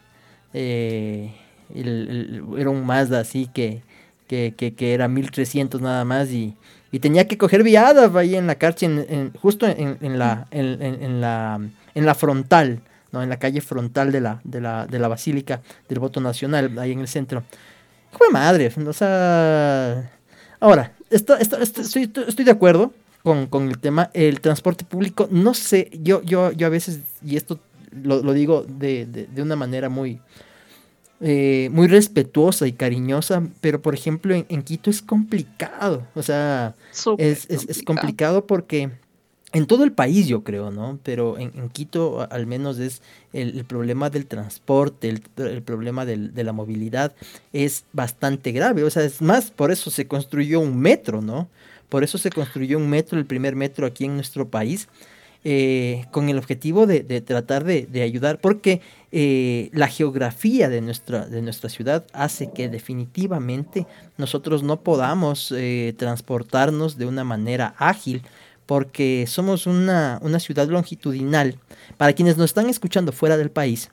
eh, 0.54 1.34
era 1.74 2.70
un 2.70 2.86
Mazda 2.86 3.22
así 3.22 3.50
que 3.54 3.82
que, 4.28 4.54
que, 4.56 4.74
que 4.74 4.94
era 4.94 5.08
1300 5.08 5.82
nada 5.82 6.06
más 6.06 6.30
y, 6.30 6.56
y 6.92 7.00
tenía 7.00 7.28
que 7.28 7.38
coger 7.38 7.64
viadas 7.64 8.16
ahí 8.16 8.36
en 8.36 8.48
la 8.48 8.56
calle, 8.56 8.86
en, 8.86 9.34
justo 9.34 9.68
en, 9.68 9.98
en, 10.02 10.18
la, 10.20 10.48
en, 10.52 11.22
la, 11.22 11.60
en 11.94 12.06
la 12.06 12.16
frontal, 12.16 12.82
¿no? 13.12 13.22
en 13.22 13.30
la 13.30 13.38
calle 13.38 13.62
frontal 13.62 14.12
de 14.12 14.22
la, 14.22 14.40
de 14.44 14.62
la, 14.62 14.88
de 14.88 15.00
la 15.00 15.08
Basílica 15.08 15.62
del 15.90 16.00
Voto 16.00 16.22
Nacional, 16.22 16.78
ahí 16.80 16.92
en 16.92 17.00
el 17.00 17.08
centro. 17.08 17.44
Fue 18.12 18.30
madre, 18.32 18.74
o 18.74 18.94
sea... 18.94 20.12
Ahora, 20.62 20.94
esto, 21.10 21.36
esto, 21.36 21.58
estoy, 21.58 22.10
estoy 22.28 22.46
de 22.46 22.52
acuerdo 22.52 22.94
con, 23.24 23.48
con, 23.48 23.68
el 23.68 23.78
tema, 23.78 24.10
el 24.14 24.40
transporte 24.40 24.86
público, 24.86 25.28
no 25.30 25.54
sé, 25.54 25.92
yo, 26.02 26.22
yo, 26.24 26.54
yo 26.54 26.66
a 26.66 26.70
veces, 26.70 27.02
y 27.24 27.36
esto 27.36 27.60
lo, 27.92 28.22
digo 28.32 28.66
de, 28.68 29.06
de 29.06 29.42
una 29.42 29.58
manera 29.58 29.90
muy, 29.90 30.22
eh, 31.22 31.70
muy 31.72 31.88
respetuosa 31.88 32.68
y 32.68 32.74
cariñosa, 32.74 33.44
pero 33.62 33.82
por 33.82 33.94
ejemplo 33.94 34.36
en, 34.36 34.64
Quito 34.64 34.90
es 34.90 35.02
complicado, 35.02 36.06
o 36.14 36.22
sea, 36.22 36.76
es, 37.18 37.50
es, 37.50 37.84
complicado 37.84 38.46
porque 38.46 38.92
en 39.54 39.66
todo 39.66 39.86
el 39.86 39.94
país 39.94 40.28
yo 40.28 40.44
creo, 40.44 40.72
¿no? 40.72 41.00
Pero 41.04 41.38
en, 41.38 41.70
Quito 41.70 42.28
al 42.30 42.46
menos 42.46 42.80
es 42.80 43.02
el, 43.32 43.64
problema 43.64 44.10
del 44.10 44.26
transporte, 44.26 45.08
el, 45.08 45.62
problema 45.62 46.06
de 46.06 46.44
la 46.44 46.52
movilidad 46.52 47.14
es 47.54 47.86
bastante 47.94 48.52
grave, 48.52 48.84
o 48.84 48.90
sea, 48.90 49.06
es 49.06 49.22
más, 49.22 49.52
por 49.52 49.72
eso 49.72 49.90
se 49.90 50.08
construyó 50.08 50.60
un 50.60 50.78
metro, 50.78 51.22
¿no? 51.22 51.48
Por 51.88 52.04
eso 52.04 52.18
se 52.18 52.30
construyó 52.30 52.78
un 52.78 52.90
metro, 52.90 53.18
el 53.18 53.26
primer 53.26 53.56
metro 53.56 53.86
aquí 53.86 54.04
en 54.04 54.16
nuestro 54.16 54.50
país, 54.50 54.90
eh, 55.48 56.06
con 56.10 56.28
el 56.28 56.40
objetivo 56.40 56.88
de, 56.88 57.04
tratar 57.22 57.64
de, 57.66 58.02
ayudar, 58.02 58.40
porque 58.42 58.82
eh, 59.18 59.70
la 59.72 59.88
geografía 59.88 60.68
de 60.68 60.82
nuestra, 60.82 61.26
de 61.26 61.42
nuestra 61.42 61.70
ciudad 61.70 62.06
hace 62.12 62.52
que 62.52 62.68
definitivamente 62.68 63.88
nosotros 64.18 64.62
no 64.62 64.82
podamos 64.82 65.54
eh, 65.56 65.96
transportarnos 65.98 66.98
de 66.98 67.06
una 67.06 67.24
manera 67.24 67.76
ágil, 67.78 68.24
porque 68.66 69.24
somos 69.26 69.68
una, 69.68 70.20
ciudad 70.42 70.68
longitudinal. 70.68 71.58
Para 71.96 72.12
quienes 72.12 72.36
nos 72.36 72.48
están 72.48 72.68
escuchando 72.70 73.14
fuera 73.14 73.38
del 73.38 73.52
país, 73.52 73.90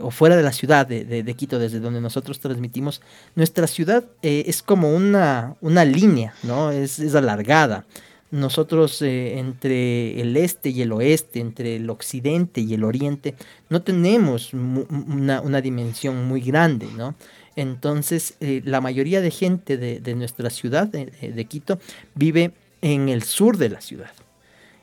o 0.00 0.10
fuera 0.10 0.36
de 0.38 0.42
la 0.42 0.52
ciudad 0.52 0.86
de, 0.86 1.34
Quito, 1.36 1.58
desde 1.58 1.80
donde 1.80 2.00
nosotros 2.00 2.40
transmitimos, 2.40 3.02
nuestra 3.34 3.66
ciudad 3.66 4.04
es 4.22 4.62
como 4.62 4.96
una, 4.96 5.56
una 5.60 5.84
línea, 5.84 6.32
¿no? 6.44 6.70
Es, 6.70 6.98
es 6.98 7.14
alargada 7.14 7.84
nosotros 8.30 9.02
eh, 9.02 9.38
entre 9.38 10.20
el 10.20 10.36
este 10.36 10.70
y 10.70 10.82
el 10.82 10.92
oeste, 10.92 11.40
entre 11.40 11.76
el 11.76 11.90
occidente 11.90 12.60
y 12.60 12.74
el 12.74 12.84
oriente, 12.84 13.34
no 13.68 13.82
tenemos 13.82 14.54
una, 14.54 15.60
dimensión 15.60 16.28
muy 16.28 16.40
grande, 16.40 16.86
¿no? 16.96 17.14
Entonces, 17.56 18.34
eh, 18.40 18.62
la 18.64 18.80
mayoría 18.80 19.20
de 19.20 19.30
gente 19.30 19.76
de, 19.76 20.14
nuestra 20.14 20.50
ciudad, 20.50 20.86
de, 20.86 21.44
Quito, 21.46 21.78
vive 22.14 22.52
en 22.80 23.08
el 23.08 23.22
sur 23.22 23.56
de 23.56 23.68
la 23.68 23.80
ciudad. 23.80 24.12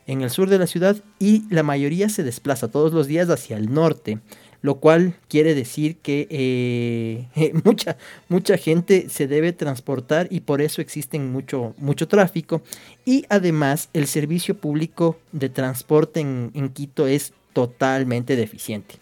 En 0.06 0.22
el 0.22 0.30
sur 0.30 0.50
de 0.50 0.60
la 0.60 0.68
ciudad 0.68 0.98
y 1.20 1.44
la 1.50 1.64
mayoría 1.64 2.10
se 2.10 2.24
desplaza 2.24 2.70
todos 2.70 2.94
los 2.94 3.08
días 3.08 3.30
hacia 3.30 3.58
el 3.58 3.74
norte 3.74 4.20
lo 4.68 4.82
cual 4.82 5.16
quiere 5.30 5.56
decir 5.56 5.96
que 5.96 6.28
eh, 7.38 7.54
mucha, 7.64 7.96
mucha 8.28 8.58
gente 8.58 9.08
se 9.08 9.26
debe 9.26 9.54
transportar 9.54 10.28
y 10.30 10.42
por 10.42 10.62
eso 10.62 10.82
existen 10.82 11.32
mucho, 11.32 11.74
mucho 11.78 12.10
tráfico. 12.10 12.62
Y 13.06 13.26
además 13.30 13.88
el 13.94 14.08
servicio 14.08 14.58
público 14.58 15.18
de 15.32 15.48
transporte 15.48 16.20
en, 16.20 16.52
en 16.54 16.68
Quito 16.68 17.08
es 17.08 17.32
totalmente 17.54 18.36
deficiente. 18.36 18.96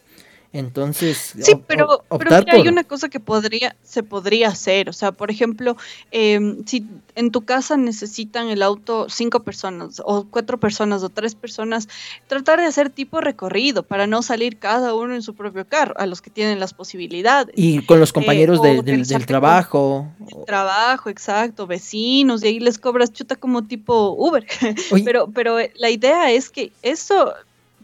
Entonces, 0.56 1.34
sí, 1.38 1.52
pero, 1.68 2.06
pero 2.18 2.38
hay 2.50 2.70
una 2.70 2.86
cosa 2.86 3.10
que 3.10 3.20
podría, 3.20 3.76
se 3.84 4.04
podría 4.04 4.48
hacer. 4.48 4.88
O 4.88 4.94
sea, 4.94 5.12
por 5.12 5.30
ejemplo, 5.30 5.76
em, 6.12 6.64
si 6.66 6.88
en 7.16 7.32
tu 7.32 7.42
casa 7.44 7.76
necesitan 7.76 8.48
el 8.48 8.62
auto 8.62 9.08
cinco 9.10 9.42
personas, 9.42 10.02
o 10.06 10.24
cuatro 10.24 10.58
personas, 10.58 11.04
o 11.04 11.10
tres 11.10 11.36
personas, 11.36 11.90
tratar 12.28 12.62
de 12.62 12.68
hacer 12.68 12.90
tipo 12.90 13.20
recorrido 13.20 13.84
para 13.84 14.08
no 14.08 14.22
salir 14.22 14.58
cada 14.58 14.94
uno 14.94 15.14
en 15.14 15.24
su 15.24 15.36
propio 15.36 15.68
carro, 15.68 15.94
a 15.98 16.06
los 16.06 16.22
que 16.22 16.30
tienen 16.30 16.62
las 16.62 16.74
posibilidades. 16.74 17.54
Y 17.58 17.86
con 17.86 18.00
los 18.00 18.14
compañeros 18.14 18.62
eh, 18.64 18.82
del 18.82 19.26
trabajo. 19.26 20.08
trabajo, 20.48 21.10
exacto, 21.10 21.68
vecinos, 21.68 22.46
y 22.46 22.48
ahí 22.48 22.60
les 22.62 22.78
cobras 22.78 23.12
chuta 23.12 23.36
como 23.36 23.66
tipo 23.66 24.16
Uber. 24.18 24.48
pero, 25.04 25.28
pero 25.28 25.60
eh, 25.60 25.74
la 25.76 25.90
idea 25.90 26.32
es 26.32 26.50
que 26.50 26.72
eso 26.82 27.34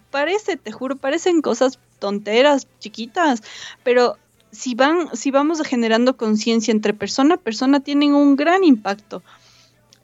parece, 0.09 0.55
te 0.55 0.71
juro, 0.71 0.95
parecen 0.95 1.41
cosas 1.41 1.79
tonteras, 2.01 2.67
chiquitas, 2.79 3.41
pero 3.83 4.17
si 4.51 4.75
van, 4.75 5.15
si 5.15 5.31
vamos 5.31 5.61
generando 5.61 6.17
conciencia 6.17 6.73
entre 6.73 6.93
persona 6.93 7.35
a 7.35 7.37
persona, 7.37 7.79
tienen 7.79 8.13
un 8.13 8.35
gran 8.35 8.65
impacto 8.65 9.23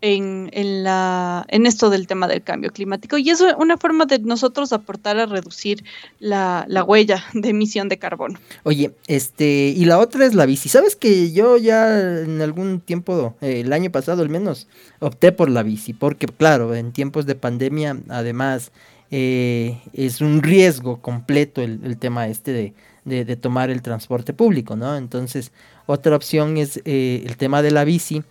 en, 0.02 0.50
en, 0.54 0.84
la, 0.84 1.46
en 1.50 1.66
esto 1.66 1.90
del 1.90 2.08
tema 2.08 2.28
del 2.28 2.44
cambio 2.44 2.72
climático. 2.72 3.18
Y 3.18 3.30
es 3.30 3.44
una 3.58 3.78
forma 3.78 4.06
de 4.06 4.20
nosotros 4.20 4.72
aportar 4.74 5.18
a 5.18 5.26
reducir 5.26 5.84
la, 6.20 6.66
la, 6.68 6.84
huella 6.84 7.24
de 7.34 7.50
emisión 7.50 7.90
de 7.90 7.98
carbono. 7.98 8.40
Oye, 8.64 8.92
este, 9.08 9.74
y 9.76 9.86
la 9.86 10.00
otra 10.00 10.26
es 10.26 10.34
la 10.34 10.46
bici. 10.46 10.70
¿Sabes 10.70 10.96
que 10.96 11.32
yo 11.32 11.58
ya 11.58 12.22
en 12.22 12.42
algún 12.42 12.80
tiempo, 12.80 13.36
eh, 13.42 13.62
el 13.62 13.74
año 13.74 13.92
pasado 13.92 14.22
al 14.22 14.30
menos, 14.30 14.68
opté 15.00 15.32
por 15.32 15.50
la 15.50 15.64
bici? 15.64 15.94
Porque 15.94 16.28
claro, 16.28 16.76
en 16.76 16.92
tiempos 16.92 17.26
de 17.26 17.36
pandemia, 17.36 17.98
además, 18.10 18.72
eh, 19.12 19.82
es 19.94 20.22
un 20.22 20.44
riesgo 20.44 21.02
completo 21.02 21.62
el, 21.62 21.98
tema 21.98 22.28
este 22.28 22.74
de, 23.06 23.26
de, 23.26 23.36
tomar 23.36 23.70
el 23.70 23.82
transporte 23.82 24.34
público, 24.34 24.76
¿no? 24.76 24.98
Entonces, 24.98 25.52
otra 25.86 26.16
opción 26.16 26.58
es 26.58 26.82
eh, 26.86 27.24
el 27.26 27.38
tema 27.38 27.62
de 27.62 27.72
la 27.72 27.84
bici. 27.84 28.24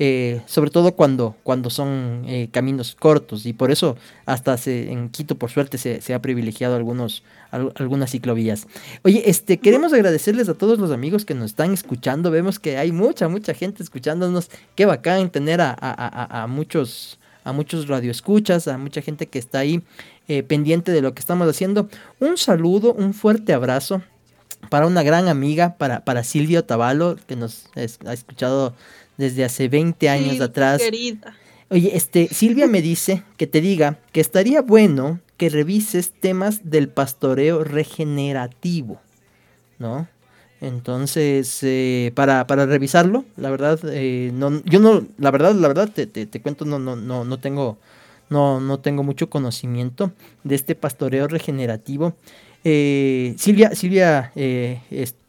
Eh, 0.00 0.42
sobre 0.46 0.70
todo 0.72 0.96
cuando, 0.96 1.36
cuando 1.44 1.70
son 1.70 2.24
eh, 2.26 2.48
caminos 2.50 2.96
cortos 2.98 3.46
y 3.46 3.52
por 3.52 3.70
eso 3.70 3.96
hasta 4.26 4.56
se, 4.56 4.90
en 4.90 5.08
Quito 5.08 5.36
por 5.36 5.52
suerte 5.52 5.78
se, 5.78 6.00
se 6.00 6.14
ha 6.14 6.20
privilegiado 6.20 6.74
algunos, 6.74 7.22
al, 7.52 7.72
algunas 7.76 8.10
ciclovías. 8.10 8.66
Oye, 9.04 9.22
este, 9.30 9.58
queremos 9.58 9.92
agradecerles 9.92 10.48
a 10.48 10.54
todos 10.54 10.80
los 10.80 10.90
amigos 10.90 11.24
que 11.24 11.34
nos 11.34 11.46
están 11.46 11.72
escuchando, 11.72 12.32
vemos 12.32 12.58
que 12.58 12.76
hay 12.76 12.90
mucha, 12.90 13.28
mucha 13.28 13.54
gente 13.54 13.84
escuchándonos, 13.84 14.50
qué 14.74 14.84
bacán 14.84 15.30
tener 15.30 15.60
a, 15.60 15.76
a, 15.80 16.42
a 16.42 16.46
muchos 16.48 17.20
a 17.44 17.52
muchos 17.52 17.86
radioescuchas, 17.86 18.66
a 18.68 18.78
mucha 18.78 19.02
gente 19.02 19.26
que 19.26 19.38
está 19.38 19.60
ahí 19.60 19.82
eh, 20.28 20.42
pendiente 20.42 20.90
de 20.92 21.02
lo 21.02 21.14
que 21.14 21.20
estamos 21.20 21.48
haciendo. 21.48 21.88
Un 22.18 22.36
saludo, 22.36 22.92
un 22.94 23.14
fuerte 23.14 23.52
abrazo 23.52 24.02
para 24.70 24.86
una 24.86 25.02
gran 25.02 25.28
amiga, 25.28 25.76
para, 25.76 26.04
para 26.04 26.24
Silvia 26.24 26.60
Otavalo, 26.60 27.16
que 27.26 27.36
nos 27.36 27.66
ha 27.76 28.12
escuchado 28.12 28.74
desde 29.16 29.44
hace 29.44 29.68
20 29.68 30.08
años 30.08 30.36
Sí, 30.36 30.42
atrás. 30.42 30.80
Querida. 30.82 31.36
Oye, 31.70 31.96
este, 31.96 32.28
Silvia 32.28 32.66
me 32.66 32.82
dice 32.82 33.22
que 33.36 33.46
te 33.46 33.60
diga 33.60 33.98
que 34.12 34.20
estaría 34.20 34.62
bueno 34.62 35.20
que 35.36 35.48
revises 35.48 36.12
temas 36.12 36.70
del 36.70 36.88
pastoreo 36.88 37.64
regenerativo, 37.64 39.00
¿no? 39.78 40.08
Entonces, 40.64 41.58
eh, 41.62 42.10
para, 42.14 42.46
para 42.46 42.64
revisarlo, 42.64 43.24
la 43.36 43.50
verdad, 43.50 43.78
eh, 43.84 44.30
no, 44.32 44.62
yo 44.64 44.80
no, 44.80 45.06
la 45.18 45.30
verdad, 45.30 45.54
la 45.54 45.68
verdad, 45.68 45.90
te, 45.92 46.06
te, 46.06 46.24
te 46.24 46.40
cuento, 46.40 46.64
no, 46.64 46.78
no, 46.78 46.96
no, 46.96 47.24
no 47.26 47.38
tengo, 47.38 47.76
no, 48.30 48.60
no 48.60 48.80
tengo 48.80 49.02
mucho 49.02 49.28
conocimiento 49.28 50.12
de 50.42 50.54
este 50.54 50.74
pastoreo 50.74 51.28
regenerativo. 51.28 52.14
Eh, 52.64 53.34
Silvia, 53.36 53.74
Silvia 53.74 54.32
eh, 54.36 54.80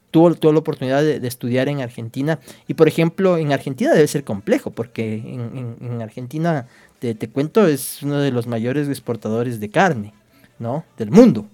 tuvo, 0.09 0.33
tuvo 0.35 0.53
la 0.53 0.59
oportunidad 0.59 1.03
de, 1.03 1.27
estudiar 1.27 1.67
en 1.67 1.81
Argentina 1.81 2.39
y 2.65 2.75
por 2.75 2.87
ejemplo 2.87 3.37
en 3.37 3.51
Argentina 3.51 3.93
debe 3.93 4.07
ser 4.07 4.23
complejo 4.23 4.71
porque 4.71 5.15
en, 5.15 5.75
en- 5.81 5.91
en 5.91 6.01
Argentina, 6.01 6.67
te, 6.99 7.13
te 7.13 7.27
cuento, 7.29 7.67
es 7.67 8.01
uno 8.03 8.19
de 8.19 8.31
los 8.31 8.47
mayores 8.47 8.87
exportadores 8.87 9.59
de 9.59 9.69
carne, 9.69 10.13
¿no? 10.59 10.85
Del 10.97 11.11
mundo. 11.11 11.45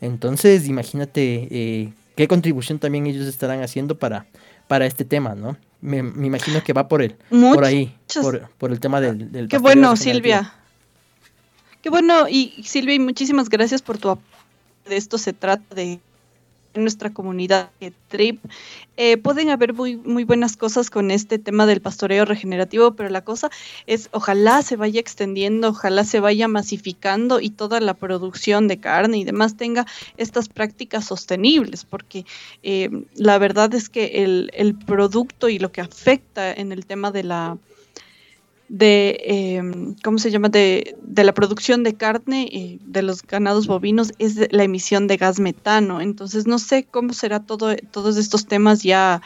Entonces 0.00 0.68
imagínate 0.68 1.48
eh, 1.50 1.92
qué 2.14 2.28
contribución 2.28 2.78
también 2.78 3.06
ellos 3.06 3.26
estarán 3.26 3.62
haciendo 3.62 3.98
para, 3.98 4.26
para 4.68 4.86
este 4.86 5.04
tema, 5.04 5.34
¿no? 5.34 5.56
Me, 5.80 6.02
me 6.02 6.26
imagino 6.26 6.62
que 6.62 6.72
va 6.72 6.88
por 6.88 7.02
el, 7.02 7.16
por 7.28 7.64
ahí, 7.64 7.94
por, 8.22 8.48
por 8.56 8.72
el 8.72 8.80
tema 8.80 9.00
del, 9.00 9.30
del 9.30 9.48
Qué 9.48 9.58
bueno. 9.58 9.96
Silvia. 9.96 10.54
Qué 11.82 11.90
bueno, 11.90 12.28
y 12.28 12.62
Silvia, 12.64 12.94
y 12.94 12.98
muchísimas 12.98 13.50
gracias 13.50 13.82
por 13.82 13.98
tu 13.98 14.08
apoyo. 14.08 14.26
De 14.88 14.96
esto 14.96 15.18
se 15.18 15.32
trata 15.34 15.74
de 15.74 16.00
nuestra 16.74 17.10
comunidad 17.10 17.70
de 17.80 17.92
TRIP. 18.08 18.40
Eh, 18.96 19.16
pueden 19.16 19.50
haber 19.50 19.74
muy, 19.74 19.96
muy 19.96 20.24
buenas 20.24 20.56
cosas 20.56 20.90
con 20.90 21.10
este 21.10 21.38
tema 21.38 21.66
del 21.66 21.80
pastoreo 21.80 22.24
regenerativo, 22.24 22.92
pero 22.92 23.08
la 23.08 23.22
cosa 23.22 23.50
es, 23.86 24.08
ojalá 24.12 24.62
se 24.62 24.76
vaya 24.76 25.00
extendiendo, 25.00 25.68
ojalá 25.68 26.04
se 26.04 26.20
vaya 26.20 26.46
masificando 26.46 27.40
y 27.40 27.50
toda 27.50 27.80
la 27.80 27.94
producción 27.94 28.68
de 28.68 28.78
carne 28.78 29.18
y 29.18 29.24
demás 29.24 29.56
tenga 29.56 29.86
estas 30.16 30.48
prácticas 30.48 31.04
sostenibles, 31.06 31.84
porque 31.84 32.24
eh, 32.62 32.90
la 33.16 33.38
verdad 33.38 33.74
es 33.74 33.88
que 33.88 34.22
el, 34.24 34.50
el 34.54 34.74
producto 34.76 35.48
y 35.48 35.58
lo 35.58 35.72
que 35.72 35.80
afecta 35.80 36.52
en 36.52 36.70
el 36.72 36.86
tema 36.86 37.10
de 37.10 37.24
la 37.24 37.58
de, 38.74 39.20
eh, 39.24 39.62
¿cómo 40.02 40.18
se 40.18 40.32
llama?, 40.32 40.48
de, 40.48 40.96
de 41.00 41.22
la 41.22 41.32
producción 41.32 41.84
de 41.84 41.94
carne 41.94 42.48
eh, 42.52 42.78
de 42.84 43.02
los 43.02 43.22
ganados 43.22 43.68
bovinos 43.68 44.12
es 44.18 44.52
la 44.52 44.64
emisión 44.64 45.06
de 45.06 45.16
gas 45.16 45.38
metano. 45.38 46.00
Entonces, 46.00 46.48
no 46.48 46.58
sé 46.58 46.82
cómo 46.82 47.12
será 47.12 47.38
todo, 47.38 47.76
todos 47.92 48.16
estos 48.16 48.46
temas 48.46 48.82
ya 48.82 49.22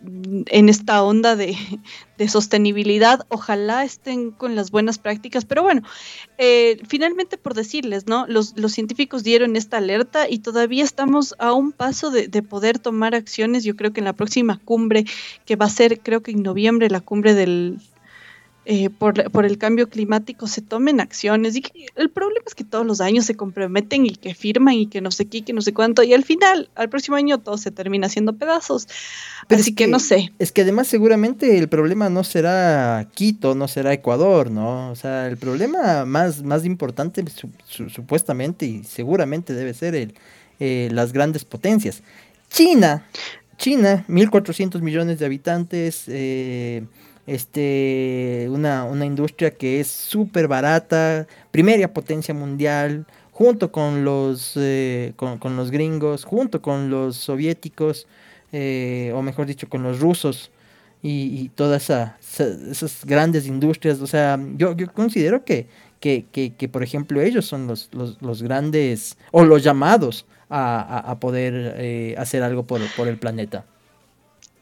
en 0.00 0.68
esta 0.68 1.02
onda 1.02 1.34
de, 1.34 1.56
de 2.18 2.28
sostenibilidad. 2.28 3.26
Ojalá 3.30 3.82
estén 3.82 4.30
con 4.30 4.54
las 4.54 4.70
buenas 4.70 4.98
prácticas, 4.98 5.44
pero 5.44 5.64
bueno, 5.64 5.82
eh, 6.38 6.78
finalmente 6.86 7.38
por 7.38 7.54
decirles, 7.54 8.06
¿no? 8.06 8.28
Los, 8.28 8.56
los 8.56 8.70
científicos 8.70 9.24
dieron 9.24 9.56
esta 9.56 9.78
alerta 9.78 10.30
y 10.30 10.38
todavía 10.38 10.84
estamos 10.84 11.34
a 11.40 11.52
un 11.52 11.72
paso 11.72 12.12
de 12.12 12.42
poder 12.44 12.78
tomar 12.78 13.16
acciones. 13.16 13.64
Yo 13.64 13.74
creo 13.74 13.92
que 13.92 13.98
en 13.98 14.04
la 14.04 14.12
próxima 14.12 14.60
cumbre, 14.64 15.04
que 15.44 15.56
va 15.56 15.66
a 15.66 15.70
ser, 15.70 15.98
creo 15.98 16.22
que 16.22 16.30
en 16.30 16.44
noviembre, 16.44 16.88
la 16.90 17.00
cumbre 17.00 17.34
del 17.34 17.80
eh, 18.68 18.90
por, 18.90 19.30
por, 19.30 19.46
el 19.46 19.58
cambio 19.58 19.88
climático 19.88 20.48
se 20.48 20.60
tomen 20.60 21.00
acciones. 21.00 21.54
Y 21.54 21.62
que 21.62 21.86
el 21.94 22.10
problema 22.10 22.44
es 22.46 22.54
que 22.54 22.64
todos 22.64 22.84
los 22.84 23.00
años 23.00 23.24
se 23.24 23.36
comprometen 23.36 24.06
y 24.06 24.10
que 24.10 24.34
firman 24.34 24.74
y 24.74 24.86
que 24.88 25.00
no 25.00 25.12
sé 25.12 25.26
qué, 25.26 25.42
que 25.42 25.52
no 25.52 25.62
sé 25.62 25.72
cuánto. 25.72 26.02
Y 26.02 26.12
al 26.12 26.24
final, 26.24 26.68
al 26.74 26.88
próximo 26.88 27.16
año, 27.16 27.38
todo 27.38 27.58
se 27.58 27.70
termina 27.70 28.08
haciendo 28.08 28.32
pedazos. 28.32 28.88
Pero 29.46 29.60
Así 29.60 29.70
es 29.70 29.76
que, 29.76 29.86
no 29.86 30.00
sé. 30.00 30.32
Es 30.40 30.50
que 30.50 30.62
además 30.62 30.88
seguramente 30.88 31.56
el 31.56 31.68
problema 31.68 32.10
no 32.10 32.24
será 32.24 33.08
Quito, 33.14 33.54
no 33.54 33.68
será 33.68 33.92
Ecuador, 33.92 34.50
¿no? 34.50 34.90
O 34.90 34.96
sea, 34.96 35.28
el 35.28 35.36
problema 35.36 36.04
más, 36.04 36.42
más 36.42 36.64
importante 36.64 37.24
su, 37.30 37.48
su, 37.64 37.88
supuestamente 37.88 38.66
y 38.66 38.82
seguramente 38.82 39.54
debe 39.54 39.74
ser 39.74 39.94
el, 39.94 40.14
eh, 40.58 40.88
las 40.90 41.12
grandes 41.12 41.44
potencias. 41.44 42.02
China, 42.50 43.06
China, 43.58 44.04
1.400 44.08 44.80
millones 44.80 45.18
de 45.18 45.26
habitantes, 45.26 46.04
eh, 46.08 46.84
este, 47.26 48.46
una, 48.50 48.84
una 48.84 49.04
industria 49.04 49.50
que 49.50 49.80
es 49.80 49.88
súper 49.88 50.48
barata, 50.48 51.26
primera 51.50 51.92
potencia 51.92 52.32
mundial, 52.32 53.06
junto 53.32 53.70
con 53.70 54.04
los, 54.04 54.52
eh, 54.56 55.12
con, 55.16 55.38
con, 55.38 55.56
los 55.56 55.70
gringos, 55.70 56.24
junto 56.24 56.62
con 56.62 56.88
los 56.88 57.16
soviéticos, 57.16 58.06
eh, 58.52 59.12
o 59.14 59.22
mejor 59.22 59.46
dicho, 59.46 59.68
con 59.68 59.82
los 59.82 60.00
rusos 60.00 60.50
y, 61.02 61.50
todas 61.50 61.84
esa, 61.84 62.18
esas 62.70 63.04
grandes 63.04 63.46
industrias. 63.46 64.00
O 64.00 64.06
sea, 64.06 64.40
yo, 64.56 64.74
yo 64.76 64.92
considero 64.92 65.44
que, 65.44 65.66
que, 66.00 66.26
que, 66.32 66.54
que, 66.54 66.68
por 66.68 66.82
ejemplo, 66.82 67.20
ellos 67.20 67.44
son 67.44 67.66
los, 67.66 67.90
los, 67.92 68.20
los 68.22 68.42
grandes, 68.42 69.16
o 69.32 69.44
los 69.44 69.62
llamados 69.62 70.26
a, 70.48 70.80
a, 70.80 71.10
a 71.10 71.20
poder 71.20 71.74
eh, 71.76 72.14
hacer 72.18 72.42
algo 72.42 72.66
por, 72.66 72.80
por 72.96 73.08
el 73.08 73.18
planeta. 73.18 73.66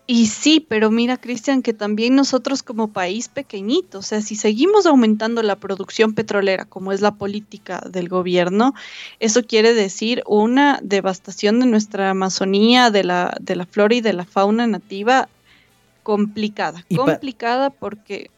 Y 0.07 0.27
sí, 0.27 0.61
pero 0.61 0.91
mira, 0.91 1.17
Cristian, 1.17 1.63
que 1.63 1.73
también 1.73 2.15
nosotros 2.15 2.63
como 2.63 2.89
país 2.89 3.29
pequeñito, 3.29 4.01
o 4.01 4.03
sea, 4.03 4.21
si 4.21 4.37
seguimos 4.37 4.85
aumentando 4.85 5.43
la 5.43 5.57
producción 5.57 6.13
petrolera, 6.13 6.67
como 6.67 6.93
es 6.93 7.01
la 7.01 7.15
política 7.15 7.83
del 7.89 8.11
gobierno, 8.11 8.75
eso 9.19 9.45
quiere 9.45 9.73
decir 9.73 10.23
una 10.27 10.79
devastación 10.83 11.59
de 11.59 11.67
nuestra 11.67 12.11
Amazonía, 12.11 12.91
de 12.91 13.03
la, 13.03 13.35
de 13.41 13.57
la 13.57 13.65
flora 13.65 13.95
y 13.95 14.03
de 14.03 14.13
la 14.13 14.27
fauna 14.27 14.67
nativa 14.67 15.29
complicada. 16.03 16.85
Complicada 16.95 17.71
porque 17.71 18.31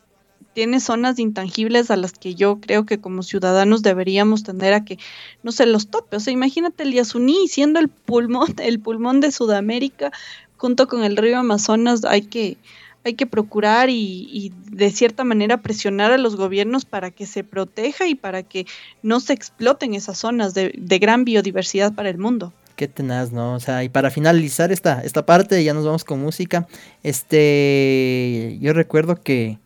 tiene 0.57 0.81
zonas 0.81 1.19
intangibles 1.19 1.91
a 1.91 1.97
las 1.97 2.13
que 2.13 2.35
yo 2.35 2.63
creo 2.63 2.87
que 2.87 2.99
como 2.99 3.23
ciudadanos 3.23 3.83
deberíamos 3.83 4.43
tener 4.43 4.73
a 4.73 4.87
que 4.87 4.99
no 5.43 5.53
se 5.53 5.67
los 5.67 5.89
tope. 5.89 6.17
O 6.17 6.21
sea, 6.21 6.33
imagínate 6.33 6.85
el 6.85 6.95
Yasuní 6.95 7.47
siendo 7.47 7.79
el 7.79 7.91
pulmón, 7.91 8.55
el 8.63 8.81
pulmón 8.81 9.21
de 9.21 9.33
Sudamérica, 9.33 10.13
junto 10.57 10.89
con 10.89 11.05
el 11.05 11.17
río 11.17 11.39
Amazonas 11.39 12.05
hay 12.05 12.23
que, 12.23 12.57
hay 13.05 13.15
que 13.15 13.27
procurar 13.27 13.89
y, 13.91 14.53
de 14.71 14.91
cierta 14.91 15.25
manera 15.25 15.63
presionar 15.63 16.13
a 16.13 16.19
los 16.19 16.37
gobiernos 16.37 16.85
para 16.85 17.11
que 17.11 17.27
se 17.27 17.45
proteja 17.45 18.07
y 18.07 18.15
para 18.15 18.43
que 18.43 18.67
no 19.03 19.21
se 19.21 19.33
exploten 19.33 19.95
esas 19.95 20.19
zonas 20.19 20.55
de, 20.55 20.73
de 20.77 20.99
gran 20.99 21.25
biodiversidad 21.25 21.95
para 21.95 22.11
el 22.11 22.19
mundo. 22.19 22.53
Qué 22.77 22.89
tenaz, 22.89 23.33
¿no? 23.33 23.55
O 23.55 23.61
sea, 23.61 23.85
y 23.85 23.89
para 23.89 24.11
finalizar 24.11 24.71
esta, 24.71 25.01
esta 25.03 25.25
parte, 25.25 25.65
ya 25.65 25.73
nos 25.73 25.87
vamos 25.87 26.05
con 26.05 26.21
música. 26.21 26.67
Este, 27.03 28.59
yo 28.61 28.75
recuerdo 28.75 29.17
que, 29.17 29.59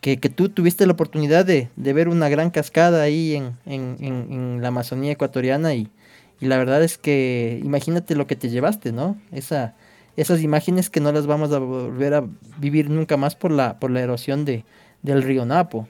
que, 0.00 0.18
que 0.18 0.28
tú 0.28 0.48
tuviste 0.48 0.84
la 0.84 0.92
oportunidad 0.92 1.44
de, 1.44 1.68
de, 1.76 1.92
ver 1.92 2.08
una 2.08 2.28
gran 2.28 2.50
cascada 2.50 3.02
ahí 3.02 3.36
en, 3.36 3.56
en, 3.64 3.96
en, 4.00 4.32
en 4.32 4.62
la 4.62 4.68
Amazonía 4.68 5.12
ecuatoriana 5.12 5.74
y, 5.74 5.88
y 6.40 6.46
la 6.46 6.58
verdad 6.58 6.82
es 6.82 6.98
que 6.98 7.60
imagínate 7.62 8.16
lo 8.16 8.26
que 8.26 8.34
te 8.34 8.48
llevaste, 8.48 8.90
¿no? 8.90 9.16
Esa, 9.30 9.76
esas 10.18 10.42
imágenes 10.42 10.90
que 10.90 11.00
no 11.00 11.12
las 11.12 11.28
vamos 11.28 11.52
a 11.52 11.60
volver 11.60 12.12
a 12.12 12.24
vivir 12.58 12.90
nunca 12.90 13.16
más 13.16 13.36
por 13.36 13.52
la, 13.52 13.78
por 13.78 13.92
la 13.92 14.00
erosión 14.00 14.44
de, 14.44 14.64
del 15.02 15.22
río 15.22 15.46
Napo. 15.46 15.86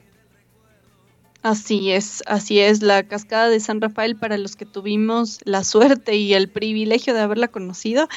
Así 1.41 1.91
es, 1.91 2.21
así 2.27 2.59
es. 2.59 2.83
La 2.83 3.01
cascada 3.01 3.49
de 3.49 3.59
San 3.59 3.81
Rafael, 3.81 4.15
para 4.15 4.37
los 4.37 4.55
que 4.55 4.65
tuvimos 4.65 5.39
la 5.45 5.63
suerte 5.63 6.15
y 6.15 6.35
el 6.35 6.47
privilegio 6.47 7.15
de 7.15 7.21
haberla 7.21 7.47
conocido, 7.47 8.07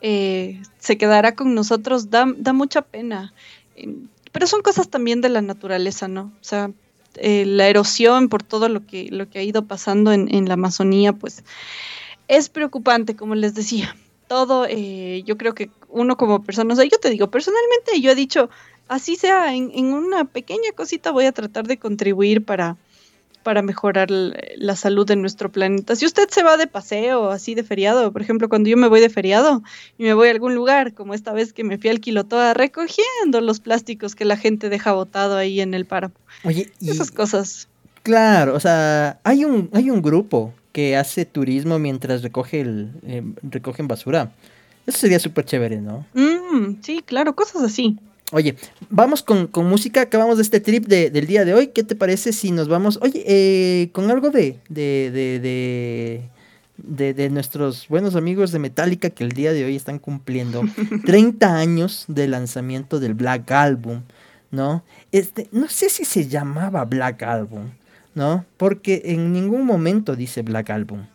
eh, 0.00 0.60
se 0.78 0.98
quedará 0.98 1.36
con 1.36 1.54
nosotros. 1.54 2.10
Da, 2.10 2.26
da 2.36 2.52
mucha 2.52 2.82
pena. 2.82 3.32
Pero 4.32 4.46
son 4.48 4.62
cosas 4.62 4.88
también 4.88 5.20
de 5.20 5.28
la 5.28 5.42
naturaleza, 5.42 6.08
¿no? 6.08 6.32
O 6.40 6.44
sea, 6.44 6.72
eh, 7.14 7.44
la 7.46 7.68
erosión 7.68 8.28
por 8.28 8.42
todo 8.42 8.68
lo 8.68 8.84
que, 8.84 9.10
lo 9.12 9.30
que 9.30 9.38
ha 9.38 9.42
ido 9.44 9.64
pasando 9.66 10.12
en, 10.12 10.34
en 10.34 10.48
la 10.48 10.54
Amazonía, 10.54 11.12
pues 11.12 11.44
es 12.26 12.48
preocupante, 12.48 13.14
como 13.14 13.36
les 13.36 13.54
decía. 13.54 13.94
Todo, 14.32 14.64
eh, 14.66 15.22
yo 15.26 15.36
creo 15.36 15.54
que 15.54 15.68
uno 15.90 16.16
como 16.16 16.42
persona, 16.42 16.72
o 16.72 16.76
sea, 16.76 16.86
yo 16.86 16.96
te 16.98 17.10
digo, 17.10 17.30
personalmente 17.30 18.00
yo 18.00 18.12
he 18.12 18.14
dicho, 18.14 18.48
así 18.88 19.14
sea, 19.14 19.54
en, 19.54 19.70
en 19.74 19.92
una 19.92 20.24
pequeña 20.24 20.72
cosita 20.74 21.10
voy 21.10 21.26
a 21.26 21.32
tratar 21.32 21.66
de 21.66 21.76
contribuir 21.76 22.42
para, 22.42 22.78
para 23.42 23.60
mejorar 23.60 24.08
la 24.10 24.74
salud 24.74 25.06
de 25.06 25.16
nuestro 25.16 25.52
planeta. 25.52 25.96
Si 25.96 26.06
usted 26.06 26.30
se 26.30 26.42
va 26.42 26.56
de 26.56 26.66
paseo, 26.66 27.30
así 27.30 27.54
de 27.54 27.62
feriado, 27.62 28.10
por 28.10 28.22
ejemplo, 28.22 28.48
cuando 28.48 28.70
yo 28.70 28.78
me 28.78 28.88
voy 28.88 29.00
de 29.00 29.10
feriado 29.10 29.62
y 29.98 30.04
me 30.04 30.14
voy 30.14 30.28
a 30.28 30.30
algún 30.30 30.54
lugar, 30.54 30.94
como 30.94 31.12
esta 31.12 31.34
vez 31.34 31.52
que 31.52 31.62
me 31.62 31.76
fui 31.76 31.90
al 31.90 32.00
Quilotoa 32.00 32.54
recogiendo 32.54 33.42
los 33.42 33.60
plásticos 33.60 34.14
que 34.14 34.24
la 34.24 34.38
gente 34.38 34.70
deja 34.70 34.92
botado 34.92 35.36
ahí 35.36 35.60
en 35.60 35.74
el 35.74 35.84
páramo. 35.84 36.14
Oye, 36.44 36.72
y, 36.80 36.90
esas 36.90 37.10
cosas. 37.10 37.68
Claro, 38.02 38.54
o 38.54 38.60
sea, 38.60 39.20
hay 39.24 39.44
un, 39.44 39.68
hay 39.74 39.90
un 39.90 40.00
grupo 40.00 40.54
que 40.72 40.96
hace 40.96 41.24
turismo 41.24 41.78
mientras 41.78 42.22
recoge 42.22 42.60
el, 42.60 42.90
eh, 43.06 43.22
recogen 43.42 43.88
basura. 43.88 44.32
Eso 44.86 44.98
sería 44.98 45.18
súper 45.18 45.44
chévere, 45.44 45.80
¿no? 45.80 46.04
Mm, 46.14 46.82
sí, 46.82 47.02
claro, 47.04 47.34
cosas 47.34 47.62
así. 47.62 47.98
Oye, 48.32 48.56
vamos 48.88 49.22
con, 49.22 49.50
música, 49.68 50.00
acabamos 50.00 50.38
de 50.38 50.42
este 50.42 50.58
trip 50.58 50.86
del 50.86 51.26
día 51.26 51.44
de 51.44 51.52
hoy. 51.52 51.68
¿Qué 51.68 51.82
te 51.82 51.94
parece 51.94 52.32
si 52.32 52.50
nos 52.50 52.66
vamos, 52.66 52.98
oye, 53.02 53.22
eh, 53.26 53.90
con 53.92 54.10
algo 54.10 54.30
de, 54.30 54.58
de, 54.70 55.10
de, 55.12 56.22
de, 56.78 57.12
de, 57.12 57.30
nuestros 57.30 57.88
buenos 57.88 58.16
amigos 58.16 58.50
de 58.50 58.58
Metallica 58.58 59.10
que 59.10 59.22
el 59.24 59.32
día 59.32 59.52
de 59.52 59.66
hoy 59.66 59.76
están 59.76 59.98
cumpliendo 59.98 60.62
30 61.04 61.54
años 61.54 62.06
de 62.08 62.26
lanzamiento 62.26 63.00
del 63.00 63.12
Black 63.12 63.50
Album, 63.50 64.00
¿no? 64.50 64.82
Este, 65.12 65.48
no 65.52 65.68
sé 65.68 65.90
si 65.90 66.06
se 66.06 66.26
llamaba 66.26 66.86
Black 66.86 67.22
Album, 67.24 67.70
¿no? 68.14 68.44
Porque 68.56 69.02
en 69.04 69.32
ningún 69.32 69.64
momento 69.64 70.16
dice 70.16 70.42
Black 70.42 70.70
Album, 70.70 71.06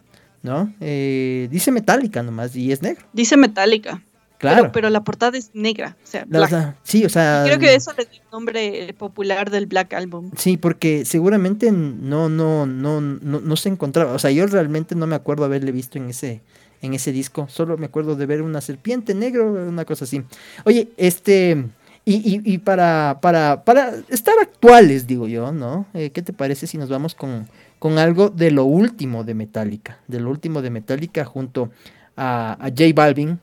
¿no? 0.43 0.73
Eh, 0.79 1.47
dice 1.51 1.71
Metallica 1.71 2.23
nomás 2.23 2.55
y 2.55 2.71
es 2.71 2.81
negro. 2.81 3.05
Dice 3.13 3.37
Metallica. 3.37 4.01
Claro. 4.37 4.71
Pero, 4.71 4.91
la 4.91 5.03
portada 5.03 5.35
es 5.35 5.49
negra, 5.55 5.97
o 6.03 6.07
sea, 6.07 6.75
sí, 6.83 7.03
o 7.03 7.09
sea. 7.09 7.41
creo 7.45 7.57
que 7.57 7.73
eso 7.73 7.91
le 7.97 8.05
dio 8.05 8.21
el 8.21 8.31
nombre 8.31 8.93
popular 8.95 9.49
del 9.49 9.65
Black 9.65 9.93
Album. 9.93 10.29
Sí, 10.37 10.57
porque 10.57 11.05
seguramente 11.05 11.71
no, 11.71 12.29
no, 12.29 12.67
no, 12.67 13.01
no, 13.01 13.41
no 13.41 13.55
se 13.55 13.69
encontraba. 13.69 14.13
O 14.13 14.19
sea, 14.19 14.29
yo 14.29 14.45
realmente 14.45 14.93
no 14.93 15.07
me 15.07 15.15
acuerdo 15.15 15.43
haberle 15.43 15.71
visto 15.71 15.97
en 15.97 16.11
ese, 16.11 16.41
en 16.83 16.93
ese 16.93 17.11
disco. 17.11 17.47
Solo 17.49 17.77
me 17.77 17.87
acuerdo 17.87 18.15
de 18.15 18.27
ver 18.27 18.43
una 18.43 18.61
serpiente 18.61 19.15
negro, 19.15 19.51
una 19.51 19.85
cosa 19.85 20.05
así. 20.05 20.21
Oye, 20.65 20.89
este. 20.97 21.65
Y, 22.10 22.16
y, 22.16 22.53
y 22.53 22.58
para, 22.60 23.20
para, 23.22 23.66
para 23.66 23.95
estar 24.08 24.36
actuales, 24.41 25.08
digo 25.08 25.28
yo, 25.28 25.51
¿no? 25.51 25.88
Eh, 25.93 26.12
¿Qué 26.12 26.22
te 26.22 26.32
parece 26.32 26.66
si 26.66 26.78
nos 26.78 26.88
vamos 26.88 27.14
con, 27.14 27.49
con 27.80 27.97
algo 27.97 28.30
de 28.30 28.49
lo 28.49 28.64
último 28.64 29.26
de 29.26 29.34
Metallica? 29.34 29.99
De 30.08 30.22
lo 30.22 30.30
último 30.30 30.62
de 30.62 30.70
Metallica 30.70 31.26
junto 31.26 31.70
a, 32.16 32.53
a 32.66 32.70
J 32.70 32.84
Balvin, 32.95 33.41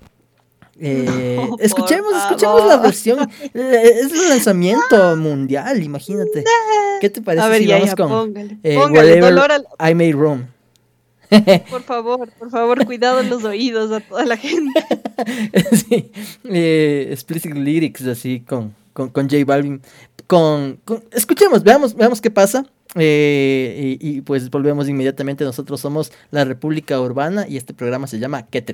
eh, 0.81 1.47
escuchemos, 1.61 2.11
escuchemos 2.17 2.67
la 2.67 2.79
versión. 2.79 3.31
Eh, 3.55 4.01
es 4.01 4.13
el 4.13 4.31
lanzamiento 4.31 5.15
mundial, 5.17 5.83
imagínate. 5.83 6.43
¿Qué 7.03 7.11
te 7.11 7.21
parece 7.21 7.59
si 7.59 7.67
vamos 7.67 7.95
con 7.95 8.35
eh, 8.63 8.79
Whatever 8.79 9.63
I 9.79 9.95
Made 9.95 10.13
Room? 10.13 10.47
Por 11.69 11.83
favor, 11.83 12.31
por 12.39 12.51
favor, 12.51 12.87
cuidado 12.87 13.21
en 13.21 13.29
los 13.29 13.45
oídos 13.45 13.93
a 13.93 14.01
toda 14.01 14.25
la 14.25 14.39
gente. 14.39 14.81
sí, 15.73 16.11
eh, 16.45 17.09
explicit 17.11 17.55
lyrics 17.55 18.07
así 18.07 18.41
con, 18.41 18.75
con, 18.93 19.11
con 19.11 19.29
J 19.29 19.45
Balvin. 19.45 19.81
Con, 20.27 20.81
escuchemos, 21.13 21.63
veamos, 21.63 21.95
veamos 21.95 22.21
qué 22.21 22.31
pasa. 22.31 22.67
Eh, 22.97 23.99
y, 24.01 24.21
pues 24.21 24.51
volvemos 24.51 24.89
inmediatamente. 24.89 25.45
Nosotros 25.45 25.81
somos 25.81 26.13
la 26.31 26.45
República 26.45 27.01
Urbana 27.01 27.47
y 27.49 27.57
este 27.57 27.75
programa 27.75 28.07
se 28.07 28.19
llama 28.19 28.47
¿Qué? 28.47 28.65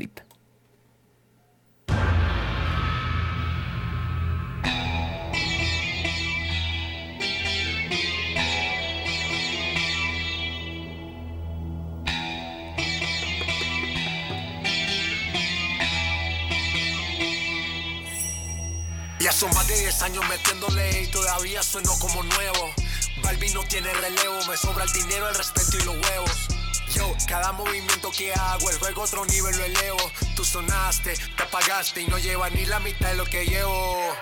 Son 19.41 19.55
más 19.55 19.67
de 19.69 19.79
10 19.79 20.03
años 20.03 20.29
metiéndole 20.29 21.01
y 21.01 21.07
todavía 21.07 21.63
sueno 21.63 21.99
como 21.99 22.23
nuevo. 22.23 22.75
Balvin 23.23 23.55
no 23.55 23.65
tiene 23.65 23.91
relevo, 23.91 24.45
me 24.45 24.55
sobra 24.55 24.85
el 24.85 24.93
dinero, 24.93 25.31
el 25.31 25.35
respeto 25.35 25.79
y 25.79 25.85
los 25.85 25.97
huevos. 25.97 26.49
Yo, 26.93 27.17
cada 27.27 27.51
movimiento 27.53 28.11
que 28.11 28.35
hago, 28.35 28.69
el 28.69 28.79
juego 28.79 29.01
otro 29.01 29.25
nivel 29.25 29.57
lo 29.57 29.65
elevo. 29.65 30.13
Tú 30.37 30.45
sonaste, 30.45 31.15
te 31.39 31.43
apagaste 31.43 32.03
y 32.03 32.07
no 32.09 32.19
lleva 32.19 32.51
ni 32.51 32.67
la 32.67 32.81
mitad 32.81 33.09
de 33.09 33.15
lo 33.15 33.25
que 33.25 33.47
llevo. 33.47 34.15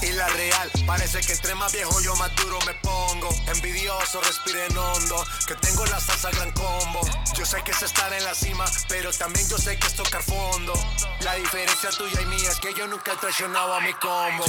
Y 0.00 0.12
la 0.12 0.28
real, 0.28 0.70
parece 0.86 1.20
que 1.20 1.32
entre 1.32 1.54
más 1.56 1.72
viejo 1.72 2.00
yo 2.00 2.14
más 2.16 2.34
duro 2.36 2.58
me 2.66 2.74
pongo. 2.74 3.28
Envidioso, 3.48 4.20
respiren 4.20 4.76
hondo, 4.76 5.24
que 5.46 5.54
tengo 5.56 5.84
la 5.86 5.98
salsa 5.98 6.30
gran 6.30 6.52
combo. 6.52 7.00
Yo 7.36 7.44
sé 7.44 7.62
que 7.64 7.72
es 7.72 7.82
estar 7.82 8.12
en 8.12 8.24
la 8.24 8.34
cima, 8.34 8.64
pero 8.88 9.12
también 9.12 9.48
yo 9.48 9.58
sé 9.58 9.76
que 9.76 9.86
es 9.86 9.94
tocar 9.94 10.22
fondo. 10.22 10.72
La 11.20 11.34
diferencia 11.34 11.90
tuya 11.90 12.20
y 12.20 12.26
mía 12.26 12.50
es 12.50 12.60
que 12.60 12.72
yo 12.74 12.86
nunca 12.86 13.12
he 13.12 13.16
traicionado 13.16 13.74
a 13.74 13.80
mi 13.80 13.92
combo. 13.94 14.44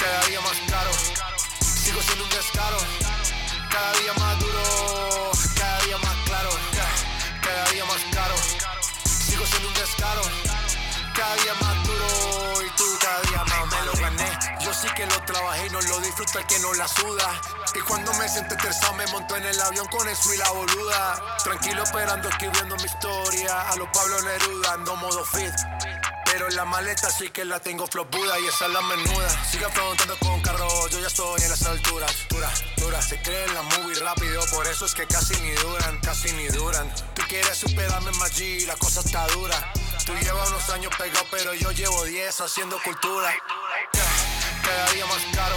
Cada 0.00 0.26
día 0.26 0.40
más 0.40 0.56
caro, 0.70 0.90
sigo 1.60 2.00
siendo 2.02 2.24
un 2.24 2.30
descaro. 2.30 2.78
Cada 3.70 3.92
día 4.00 4.14
más 4.14 4.38
duro, 4.40 5.30
cada 5.56 5.80
día 5.84 5.98
más 5.98 6.16
claro. 6.24 6.50
Cada 7.42 7.70
día 7.70 7.84
más 7.84 8.00
caro, 8.12 8.34
sigo 9.04 9.46
siendo 9.46 9.68
un 9.68 9.74
descaro. 9.74 10.49
Cada 11.20 11.34
día 11.34 11.54
más 11.60 11.86
duro 11.86 12.62
y 12.64 12.70
tú 12.78 12.84
cada 12.98 13.20
día 13.20 13.44
más 13.44 13.66
me 13.66 13.84
lo 13.84 13.92
gané. 13.92 14.38
Yo 14.64 14.72
sí 14.72 14.88
que 14.96 15.04
lo 15.04 15.22
trabajé 15.26 15.66
y 15.66 15.68
no 15.68 15.78
lo 15.82 16.00
disfruto 16.00 16.38
el 16.38 16.46
que 16.46 16.58
no 16.60 16.72
la 16.72 16.88
suda. 16.88 17.42
Y 17.74 17.80
cuando 17.80 18.10
me 18.14 18.26
siento 18.26 18.54
estresado 18.54 18.94
me 18.94 19.06
monto 19.08 19.36
en 19.36 19.44
el 19.44 19.60
avión 19.60 19.86
con 19.88 20.08
eso 20.08 20.32
y 20.32 20.38
la 20.38 20.50
boluda. 20.50 21.36
Tranquilo 21.44 21.82
esperando 21.82 22.26
escribiendo 22.26 22.74
mi 22.74 22.84
historia. 22.84 23.68
A 23.68 23.76
los 23.76 23.88
Pablo 23.92 24.22
Neruda 24.22 24.72
ando 24.72 24.96
modo 24.96 25.22
fit. 25.26 25.52
Pero 26.24 26.48
la 26.48 26.64
maleta 26.64 27.10
sí 27.10 27.28
que 27.28 27.44
la 27.44 27.60
tengo 27.60 27.86
flopuda 27.86 28.40
y 28.40 28.46
esa 28.46 28.64
es 28.64 28.72
la 28.72 28.80
menuda. 28.80 29.44
Siga 29.44 29.68
preguntando 29.68 30.18
con 30.20 30.40
carro, 30.40 30.88
yo 30.88 31.00
ya 31.00 31.08
estoy 31.08 31.42
en 31.42 31.50
las 31.50 31.66
alturas. 31.66 32.16
Dura, 32.30 32.50
dura, 32.78 33.02
se 33.02 33.20
creen 33.20 33.52
la 33.52 33.60
movie 33.60 34.00
rápido, 34.00 34.42
por 34.54 34.66
eso 34.66 34.86
es 34.86 34.94
que 34.94 35.06
casi 35.06 35.38
ni 35.42 35.50
duran, 35.50 36.00
casi 36.00 36.32
ni 36.32 36.46
duran. 36.46 36.90
Tú 37.14 37.20
quieres 37.28 37.58
superarme 37.58 38.10
G, 38.10 38.64
la 38.66 38.76
cosa 38.76 39.00
está 39.00 39.26
dura. 39.26 39.70
Tú 40.04 40.14
llevas 40.14 40.48
unos 40.50 40.68
años 40.70 40.92
pegado, 40.96 41.26
pero 41.30 41.54
yo 41.54 41.70
llevo 41.72 42.04
10 42.04 42.40
haciendo 42.40 42.80
cultura. 42.82 43.34
Cada 44.62 44.92
día 44.92 45.06
más 45.06 45.22
caro, 45.34 45.56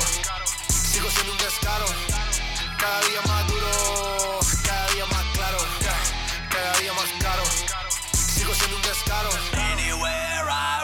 sigo 0.70 1.10
siendo 1.10 1.32
un 1.32 1.38
descaro. 1.38 1.86
Cada 2.78 3.00
día 3.02 3.22
más 3.28 3.48
duro, 3.48 4.39
cada 4.66 4.88
día 4.94 5.06
más 5.06 5.24
claro. 5.34 5.58
Cada 6.50 6.78
día 6.80 6.94
más 6.94 7.10
caro, 7.22 7.44
sigo 8.14 8.54
siendo 8.54 8.76
un 8.76 8.82
descaro. 8.82 9.30
Anywhere 9.72 10.50
I 10.50 10.83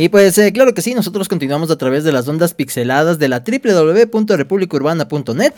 Y 0.00 0.08
pues 0.08 0.36
eh, 0.38 0.50
claro 0.50 0.72
que 0.72 0.80
sí, 0.80 0.94
nosotros 0.94 1.28
continuamos 1.28 1.70
a 1.70 1.76
través 1.76 2.04
de 2.04 2.12
las 2.12 2.26
ondas 2.26 2.54
pixeladas 2.54 3.18
de 3.18 3.28
la 3.28 3.44
www.republicaurbana.net. 3.46 5.52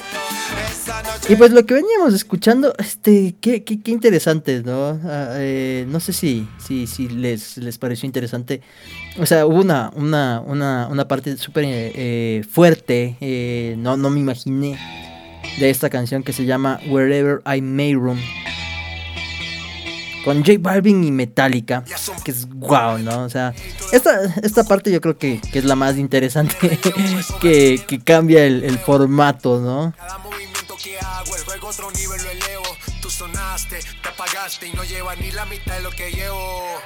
Y 1.29 1.37
pues 1.37 1.53
lo 1.53 1.65
que 1.65 1.75
veníamos 1.75 2.13
escuchando, 2.13 2.75
este, 2.77 3.37
qué, 3.41 3.63
qué, 3.63 3.81
qué 3.81 3.93
interesante, 3.93 4.65
¿no? 4.65 4.99
Ah, 5.05 5.35
eh, 5.37 5.87
no 5.89 6.01
sé 6.01 6.13
si, 6.13 6.49
si, 6.59 6.89
si 6.89 7.09
les, 7.09 7.57
les 7.57 7.79
pareció 7.79 8.07
interesante. 8.07 8.63
O 9.21 9.27
sea, 9.27 9.47
hubo 9.47 9.61
una, 9.61 9.93
una, 9.95 10.43
una, 10.45 10.89
una 10.91 11.07
parte 11.07 11.37
súper 11.37 11.67
eh, 11.67 11.93
eh, 11.95 12.43
fuerte, 12.51 13.77
no, 13.79 13.97
no 13.97 14.11
me 14.11 14.19
imaginé, 14.19 14.77
de 15.61 15.71
esta 15.71 15.89
canción 15.89 16.25
que 16.25 16.33
se 16.33 16.47
llama 16.47 16.81
Wherever 16.89 17.43
I 17.47 17.61
May 17.61 17.95
Room. 17.95 18.19
Con 20.25 20.45
J 20.45 20.53
Balvin 20.61 21.03
y 21.05 21.11
Metallica, 21.11 21.85
que 22.25 22.31
es 22.31 22.47
guau, 22.49 22.99
¿no? 22.99 23.25
O 23.25 23.29
sea, 23.29 23.55
esta, 23.93 24.23
esta 24.43 24.65
parte 24.65 24.93
yo 24.93 25.01
creo 25.01 25.19
que, 25.19 25.41
que 25.41 25.59
es 25.59 25.65
la 25.65 25.75
más 25.75 25.97
interesante, 25.97 26.57
que, 27.41 27.83
que 27.87 28.01
cambia 28.01 28.45
el, 28.45 28.65
el 28.65 28.79
formato, 28.79 29.61
¿no? 29.61 29.93
Que 30.83 30.99
hago, 30.99 31.37
el 31.37 31.45
juego 31.45 31.69
otro 31.69 31.91
nivel 31.93 32.21
lo 32.23 32.31
elevo. 32.31 32.65
Tú 33.01 33.09
sonaste, 33.09 33.79
te 34.03 34.09
apagaste 34.09 34.67
y 34.67 34.73
no 34.73 34.83
llevas 34.83 35.17
ni 35.19 35.31
la 35.31 35.45
mitad 35.47 35.77
de 35.77 35.83
lo 35.83 35.91
que 35.91 36.11
llevo. 36.11 36.81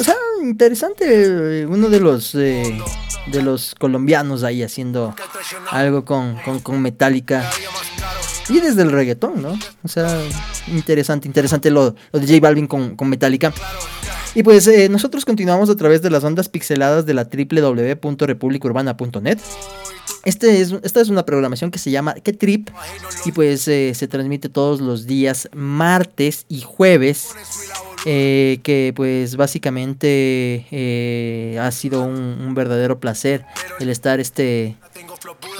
O 0.00 0.04
sea, 0.04 0.14
interesante 0.42 1.04
eh, 1.62 1.66
uno 1.66 1.88
de 1.88 2.00
los 2.00 2.34
eh, 2.34 2.78
de 3.26 3.42
los 3.42 3.74
colombianos 3.74 4.42
ahí 4.44 4.62
haciendo 4.62 5.14
algo 5.70 6.04
con, 6.04 6.36
con, 6.44 6.60
con 6.60 6.80
Metallica. 6.80 7.50
Y 8.48 8.60
desde 8.60 8.82
el 8.82 8.92
reggaetón, 8.92 9.42
¿no? 9.42 9.58
O 9.82 9.88
sea, 9.88 10.20
interesante, 10.68 11.26
interesante 11.26 11.70
lo, 11.70 11.96
lo 12.12 12.20
de 12.20 12.26
J 12.26 12.38
Balvin 12.40 12.68
con, 12.68 12.96
con 12.96 13.08
Metallica. 13.08 13.52
Y 14.36 14.42
pues 14.42 14.66
eh, 14.68 14.90
nosotros 14.90 15.24
continuamos 15.24 15.70
a 15.70 15.76
través 15.76 16.02
de 16.02 16.10
las 16.10 16.22
ondas 16.22 16.50
pixeladas 16.50 17.06
de 17.06 17.14
la 17.14 17.24
www.republicaurbana.net. 17.24 19.38
Este 20.24 20.60
es, 20.60 20.74
esta 20.82 21.00
es 21.00 21.08
una 21.08 21.24
programación 21.24 21.70
que 21.70 21.78
se 21.78 21.90
llama 21.90 22.12
¿Qué 22.14 22.34
Trip? 22.34 22.68
Y 23.24 23.32
pues 23.32 23.66
eh, 23.66 23.94
se 23.94 24.08
transmite 24.08 24.50
todos 24.50 24.82
los 24.82 25.06
días 25.06 25.48
martes 25.54 26.44
y 26.48 26.60
jueves. 26.60 27.30
eh, 28.04 28.60
que 28.62 28.92
pues 28.94 29.36
básicamente 29.36 30.66
eh, 30.70 31.58
ha 31.60 31.70
sido 31.72 32.02
un, 32.02 32.14
un 32.14 32.54
verdadero 32.54 33.00
placer 33.00 33.46
el 33.80 33.88
estar 33.88 34.20
este, 34.20 34.76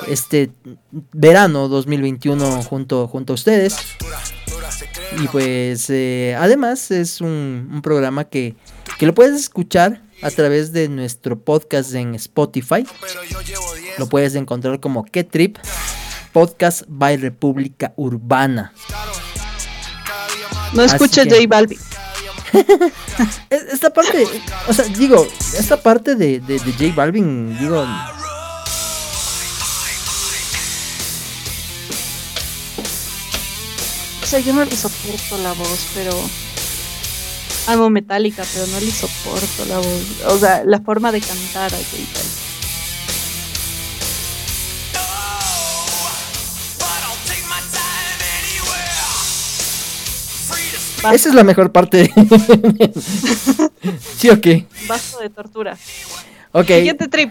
este 0.07 0.51
verano 1.13 1.69
2021 1.69 2.63
junto, 2.63 3.09
junto 3.09 3.33
a 3.33 3.35
ustedes. 3.35 3.75
Y 5.23 5.29
pues 5.29 5.89
eh, 5.91 6.37
además 6.39 6.91
es 6.91 7.21
un, 7.21 7.69
un 7.73 7.83
programa 7.83 8.25
que, 8.25 8.55
que 8.99 9.07
lo 9.07 9.15
puedes 9.15 9.41
escuchar 9.41 10.03
a 10.23 10.31
través 10.31 10.73
de 10.73 10.89
nuestro 10.89 11.39
podcast 11.39 11.95
en 11.95 12.15
Spotify. 12.15 12.87
Pero 13.01 13.25
yo 13.25 13.41
llevo 13.43 13.75
10. 13.75 13.99
Lo 13.99 14.09
puedes 14.09 14.35
encontrar 14.35 14.81
como 14.81 15.05
Que 15.05 15.25
Trip 15.25 15.59
Podcast 16.33 16.83
by 16.89 17.17
República 17.17 17.93
Urbana. 17.97 18.73
No 20.73 20.83
escuches 20.83 21.27
J 21.29 21.47
Balvin. 21.49 21.79
Es- 23.51 23.63
Esta 23.73 23.91
parte, 23.93 24.27
o 24.69 24.73
sea, 24.73 24.85
digo, 24.87 25.27
esta 25.59 25.77
parte 25.81 26.15
de, 26.15 26.41
de, 26.41 26.59
de 26.59 26.73
J 26.73 26.95
Balvin, 26.95 27.57
digo, 27.59 27.85
O 34.27 34.29
sea, 34.29 34.41
yo 34.41 34.53
no 34.53 34.65
le 34.65 34.75
soporto 34.75 35.39
la 35.39 35.53
voz, 35.53 35.87
pero. 35.95 36.11
Amo 37.69 37.91
Metallica, 37.91 38.43
pero 38.53 38.67
no 38.67 38.81
le 38.81 38.91
soporto 38.91 39.65
la 39.67 39.79
voz. 39.79 40.03
O 40.27 40.37
sea, 40.37 40.65
la 40.65 40.81
forma 40.81 41.13
de 41.13 41.21
cantar 41.21 41.73
a 41.73 41.77
J 41.77 41.87
Balvin. 41.93 42.47
Basta, 50.97 51.15
esa 51.15 51.29
es 51.29 51.35
la 51.37 51.45
mejor 51.45 51.71
parte. 51.71 52.13
¿Sí 54.17 54.29
o 54.29 54.41
qué? 54.41 54.67
basta 54.89 55.21
de 55.21 55.31
tortura. 55.31 55.79
Ok. 56.51 56.67
Siguiente 56.67 57.07
trip. 57.07 57.31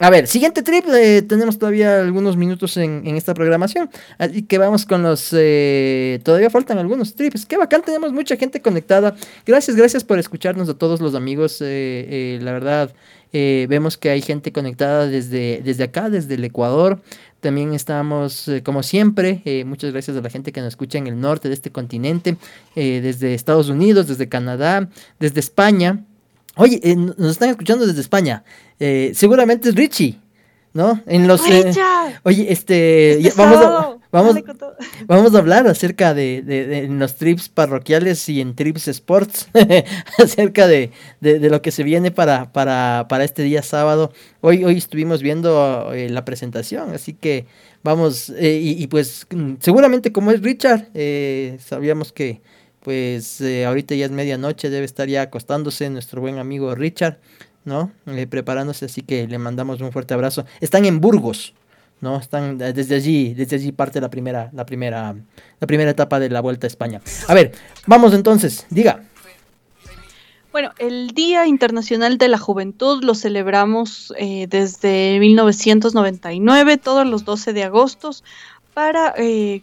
A 0.00 0.10
ver, 0.10 0.28
siguiente 0.28 0.62
trip, 0.62 0.84
eh, 0.94 1.22
tenemos 1.22 1.58
todavía 1.58 2.00
algunos 2.00 2.36
minutos 2.36 2.76
en, 2.76 3.02
en 3.04 3.16
esta 3.16 3.34
programación, 3.34 3.90
así 4.16 4.42
que 4.42 4.56
vamos 4.56 4.86
con 4.86 5.02
los... 5.02 5.30
eh, 5.32 6.20
todavía 6.22 6.50
faltan 6.50 6.78
algunos 6.78 7.16
trips, 7.16 7.44
qué 7.44 7.56
bacán, 7.56 7.82
tenemos 7.82 8.12
mucha 8.12 8.36
gente 8.36 8.62
conectada. 8.62 9.16
Gracias, 9.44 9.76
gracias 9.76 10.04
por 10.04 10.20
escucharnos 10.20 10.68
a 10.68 10.74
todos 10.74 11.00
los 11.00 11.16
amigos, 11.16 11.60
eh, 11.62 11.66
eh, 11.66 12.38
la 12.40 12.52
verdad, 12.52 12.92
eh, 13.32 13.66
vemos 13.68 13.98
que 13.98 14.10
hay 14.10 14.22
gente 14.22 14.52
conectada 14.52 15.08
desde, 15.08 15.62
desde 15.64 15.82
acá, 15.82 16.10
desde 16.10 16.34
el 16.34 16.44
Ecuador. 16.44 17.00
También 17.40 17.74
estamos, 17.74 18.46
eh, 18.46 18.62
como 18.62 18.84
siempre, 18.84 19.42
eh, 19.44 19.64
muchas 19.64 19.90
gracias 19.92 20.16
a 20.16 20.20
la 20.20 20.30
gente 20.30 20.52
que 20.52 20.60
nos 20.60 20.68
escucha 20.68 20.98
en 20.98 21.08
el 21.08 21.20
norte 21.20 21.48
de 21.48 21.54
este 21.54 21.70
continente, 21.72 22.36
eh, 22.76 23.00
desde 23.02 23.34
Estados 23.34 23.68
Unidos, 23.68 24.06
desde 24.06 24.28
Canadá, 24.28 24.88
desde 25.18 25.40
España. 25.40 26.04
Oye, 26.58 26.80
eh, 26.82 26.96
nos 26.96 27.30
están 27.32 27.50
escuchando 27.50 27.86
desde 27.86 28.00
España. 28.00 28.42
Eh, 28.80 29.12
seguramente 29.14 29.68
es 29.68 29.74
Richie, 29.74 30.18
¿no? 30.74 31.00
En 31.06 31.26
los. 31.28 31.40
eh, 31.48 31.72
oye, 32.24 32.52
este. 32.52 33.18
ya- 33.22 33.32
vamos, 33.36 33.58
a, 33.64 33.96
vamos, 34.10 34.34
vamos 35.06 35.34
a 35.34 35.38
hablar 35.38 35.66
acerca 35.68 36.14
de, 36.14 36.42
de- 36.42 36.66
de- 36.66 36.78
en 36.84 36.98
los 36.98 37.14
trips 37.16 37.48
parroquiales 37.48 38.28
y 38.28 38.40
en 38.40 38.54
trips 38.56 38.88
sports, 38.88 39.48
acerca 40.18 40.66
de, 40.66 40.90
lo 41.22 41.62
que 41.62 41.70
se 41.70 41.82
viene 41.84 42.10
para, 42.10 42.52
para, 42.52 43.06
para 43.08 43.24
este 43.24 43.42
día 43.44 43.62
sábado. 43.62 44.12
Hoy, 44.40 44.64
hoy 44.64 44.76
estuvimos 44.78 45.22
viendo 45.22 45.92
eh, 45.94 46.08
la 46.10 46.24
presentación, 46.24 46.90
así 46.92 47.12
que 47.14 47.46
vamos, 47.84 48.30
eh, 48.30 48.60
y, 48.62 48.82
y 48.82 48.86
pues 48.88 49.26
mm, 49.30 49.54
seguramente 49.60 50.10
como 50.12 50.32
es 50.32 50.42
Richard, 50.42 50.88
eh, 50.94 51.56
sabíamos 51.64 52.12
que 52.12 52.40
pues 52.88 53.42
eh, 53.42 53.66
ahorita 53.66 53.94
ya 53.96 54.06
es 54.06 54.10
medianoche, 54.10 54.70
debe 54.70 54.86
estar 54.86 55.06
ya 55.08 55.20
acostándose 55.20 55.90
nuestro 55.90 56.22
buen 56.22 56.38
amigo 56.38 56.74
Richard, 56.74 57.18
¿no? 57.66 57.92
Eh, 58.06 58.26
preparándose, 58.26 58.86
así 58.86 59.02
que 59.02 59.28
le 59.28 59.36
mandamos 59.36 59.82
un 59.82 59.92
fuerte 59.92 60.14
abrazo. 60.14 60.46
Están 60.62 60.86
en 60.86 60.98
Burgos, 60.98 61.52
¿no? 62.00 62.16
Están 62.16 62.58
eh, 62.62 62.72
desde 62.72 62.94
allí, 62.94 63.34
desde 63.34 63.56
allí 63.56 63.72
parte 63.72 64.00
la 64.00 64.08
primera, 64.08 64.48
la 64.54 64.64
primera, 64.64 65.14
la 65.60 65.66
primera 65.66 65.90
etapa 65.90 66.18
de 66.18 66.30
la 66.30 66.40
Vuelta 66.40 66.66
a 66.66 66.68
España. 66.68 67.02
A 67.26 67.34
ver, 67.34 67.52
vamos 67.86 68.14
entonces, 68.14 68.66
diga. 68.70 69.02
Bueno, 70.50 70.70
el 70.78 71.08
Día 71.08 71.46
Internacional 71.46 72.16
de 72.16 72.28
la 72.28 72.38
Juventud 72.38 73.04
lo 73.04 73.14
celebramos 73.14 74.14
eh, 74.16 74.46
desde 74.48 75.18
1999, 75.20 76.78
todos 76.78 77.06
los 77.06 77.26
12 77.26 77.52
de 77.52 77.64
agosto, 77.64 78.12
para, 78.72 79.12
eh, 79.18 79.60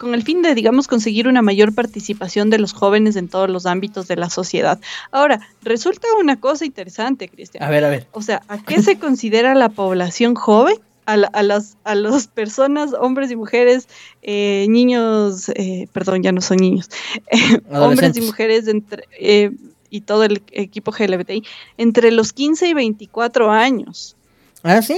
con 0.00 0.14
el 0.14 0.22
fin 0.22 0.40
de, 0.40 0.54
digamos, 0.54 0.88
conseguir 0.88 1.28
una 1.28 1.42
mayor 1.42 1.74
participación 1.74 2.48
de 2.48 2.58
los 2.58 2.72
jóvenes 2.72 3.16
en 3.16 3.28
todos 3.28 3.50
los 3.50 3.66
ámbitos 3.66 4.08
de 4.08 4.16
la 4.16 4.30
sociedad. 4.30 4.80
Ahora, 5.10 5.46
resulta 5.62 6.08
una 6.18 6.40
cosa 6.40 6.64
interesante, 6.64 7.28
Cristian. 7.28 7.62
A 7.62 7.68
ver, 7.68 7.84
a 7.84 7.90
ver. 7.90 8.06
O 8.12 8.22
sea, 8.22 8.40
¿a 8.48 8.56
qué 8.62 8.80
se 8.82 8.98
considera 8.98 9.54
la 9.54 9.68
población 9.68 10.34
joven? 10.34 10.76
a, 11.06 11.16
las 11.42 11.76
a 11.82 11.96
las 11.96 12.28
personas, 12.28 12.92
hombres 12.92 13.32
y 13.32 13.36
mujeres, 13.36 13.88
eh, 14.22 14.66
niños, 14.68 15.48
eh, 15.56 15.88
perdón, 15.92 16.22
ya 16.22 16.30
no 16.30 16.40
son 16.40 16.58
niños, 16.58 16.88
hombres 17.72 18.16
y 18.16 18.20
mujeres 18.20 18.68
entre, 18.68 19.04
eh, 19.18 19.50
y 19.90 20.02
todo 20.02 20.22
el 20.22 20.40
equipo 20.52 20.92
GLBTI 20.92 21.42
entre 21.78 22.12
los 22.12 22.32
15 22.32 22.68
y 22.68 22.74
24 22.74 23.50
años. 23.50 24.16
Ah, 24.62 24.82
sí, 24.82 24.94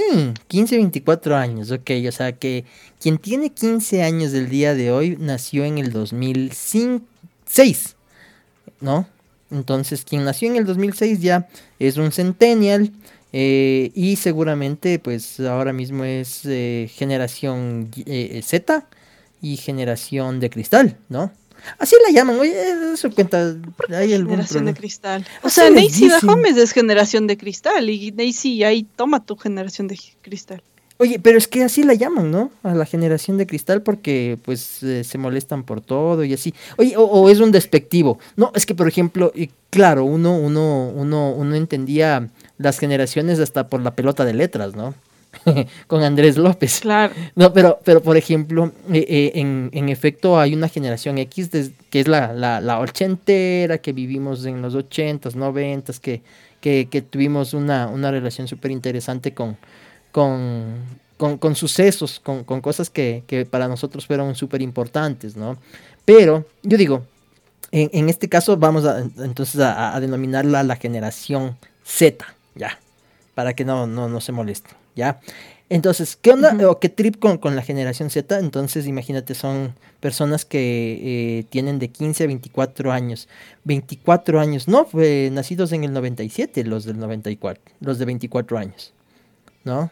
15 0.47 0.75
y 0.75 0.77
24 0.79 1.37
años, 1.37 1.71
ok, 1.71 1.89
o 2.07 2.11
sea 2.11 2.33
que 2.33 2.65
quien 2.99 3.17
tiene 3.17 3.49
15 3.49 4.03
años 4.03 4.33
del 4.33 4.49
día 4.49 4.75
de 4.75 4.91
hoy 4.91 5.15
nació 5.17 5.63
en 5.63 5.77
el 5.77 5.93
2006, 5.93 7.95
¿no? 8.81 9.07
Entonces, 9.51 10.03
quien 10.03 10.25
nació 10.25 10.49
en 10.49 10.57
el 10.57 10.65
2006 10.65 11.21
ya 11.21 11.47
es 11.79 11.95
un 11.95 12.11
centennial 12.11 12.91
eh, 13.31 13.91
y 13.95 14.17
seguramente 14.17 14.99
pues 14.99 15.39
ahora 15.39 15.71
mismo 15.71 16.03
es 16.03 16.41
eh, 16.45 16.89
generación 16.93 17.89
eh, 18.05 18.41
Z 18.43 18.85
y 19.41 19.57
generación 19.57 20.41
de 20.41 20.49
cristal, 20.49 20.97
¿no? 21.07 21.31
Así 21.77 21.95
la 22.05 22.13
llaman, 22.13 22.39
oye, 22.39 22.53
eso 22.93 23.09
cuenta. 23.11 23.55
Hay 23.89 24.09
generación 24.09 24.65
de 24.65 24.73
cristal. 24.73 25.25
O 25.41 25.49
sea, 25.49 25.69
Nacy 25.69 26.09
Gómez 26.21 26.57
es 26.57 26.71
generación 26.71 27.27
de 27.27 27.37
cristal 27.37 27.89
y 27.89 28.11
Nacy 28.11 28.63
ahí 28.63 28.83
toma 28.95 29.25
tu 29.25 29.35
generación 29.35 29.87
de 29.87 29.99
cristal. 30.21 30.61
Oye, 30.97 31.19
pero 31.19 31.37
es 31.37 31.47
que 31.47 31.63
así 31.63 31.83
la 31.83 31.95
llaman, 31.95 32.29
¿no? 32.29 32.51
A 32.61 32.75
la 32.75 32.85
generación 32.85 33.37
de 33.37 33.47
cristal 33.47 33.81
porque 33.81 34.37
pues 34.45 34.83
eh, 34.83 35.03
se 35.03 35.17
molestan 35.17 35.63
por 35.63 35.81
todo 35.81 36.23
y 36.23 36.33
así. 36.33 36.53
Oye, 36.77 36.93
o, 36.95 37.29
es 37.29 37.39
un 37.39 37.51
despectivo. 37.51 38.19
No, 38.35 38.51
es 38.55 38.65
que 38.65 38.75
por 38.75 38.87
ejemplo, 38.87 39.31
y 39.33 39.49
claro, 39.69 40.05
uno, 40.05 40.37
uno, 40.37 40.89
uno, 40.89 41.31
uno 41.31 41.55
entendía 41.55 42.29
las 42.57 42.77
generaciones 42.77 43.39
hasta 43.39 43.67
por 43.67 43.81
la 43.81 43.95
pelota 43.95 44.23
de 44.23 44.33
letras, 44.33 44.75
¿no? 44.75 44.93
con 45.87 46.03
Andrés 46.03 46.37
López. 46.37 46.79
Claro. 46.81 47.13
No, 47.35 47.53
pero, 47.53 47.79
pero 47.83 48.01
por 48.01 48.17
ejemplo, 48.17 48.71
eh, 48.91 49.05
eh, 49.07 49.31
en, 49.35 49.69
en, 49.73 49.89
efecto 49.89 50.39
hay 50.39 50.53
una 50.53 50.69
generación 50.69 51.17
X 51.17 51.49
que 51.89 51.99
es 51.99 52.07
la, 52.07 52.33
la, 52.33 52.61
la, 52.61 52.79
ochentera, 52.79 53.77
que 53.77 53.93
vivimos 53.93 54.45
en 54.45 54.61
los 54.61 54.75
ochentas, 54.75 55.35
noventas, 55.35 55.99
que, 55.99 56.21
que, 56.61 56.87
que 56.89 57.01
tuvimos 57.01 57.53
una, 57.53 57.87
una 57.87 58.11
relación 58.11 58.47
súper 58.47 58.71
interesante 58.71 59.33
con, 59.33 59.57
con, 60.13 61.55
sucesos, 61.55 62.19
con, 62.19 62.43
cosas 62.61 62.89
que, 62.89 63.47
para 63.49 63.67
nosotros 63.67 64.05
fueron 64.05 64.35
súper 64.35 64.61
importantes, 64.61 65.35
¿no? 65.35 65.57
Pero 66.05 66.45
yo 66.61 66.77
digo, 66.77 67.03
en, 67.71 68.09
este 68.09 68.29
caso 68.29 68.55
vamos 68.55 68.85
a, 68.85 68.99
entonces 68.99 69.59
a, 69.59 69.99
denominarla 69.99 70.63
la 70.63 70.75
generación 70.75 71.57
Z, 71.83 72.25
ya, 72.55 72.79
para 73.33 73.53
que 73.53 73.65
no, 73.65 73.87
no, 73.87 74.21
se 74.21 74.31
moleste, 74.31 74.69
¿ya? 74.95 75.19
Entonces, 75.69 76.17
¿qué 76.21 76.31
onda 76.31 76.69
o 76.69 76.79
qué 76.79 76.89
trip 76.89 77.17
con, 77.17 77.55
la 77.55 77.61
generación 77.63 78.09
Z? 78.09 78.37
Entonces, 78.37 78.85
imagínate, 78.85 79.33
son 79.33 79.73
personas 79.99 80.45
que 80.45 81.39
eh, 81.39 81.45
tienen 81.49 81.79
de 81.79 81.87
15 81.87 82.25
a 82.25 82.27
24 82.27 82.91
años. 82.91 83.27
24 83.63 84.39
años, 84.39 84.67
no, 84.67 84.85
fue 84.85 85.29
nacidos 85.31 85.71
en 85.71 85.83
el 85.83 85.93
97, 85.93 86.63
los 86.65 86.85
del 86.85 86.99
94, 86.99 87.63
los 87.79 87.97
de 87.97 88.05
24 88.05 88.57
años, 88.57 88.93
¿no? 89.63 89.89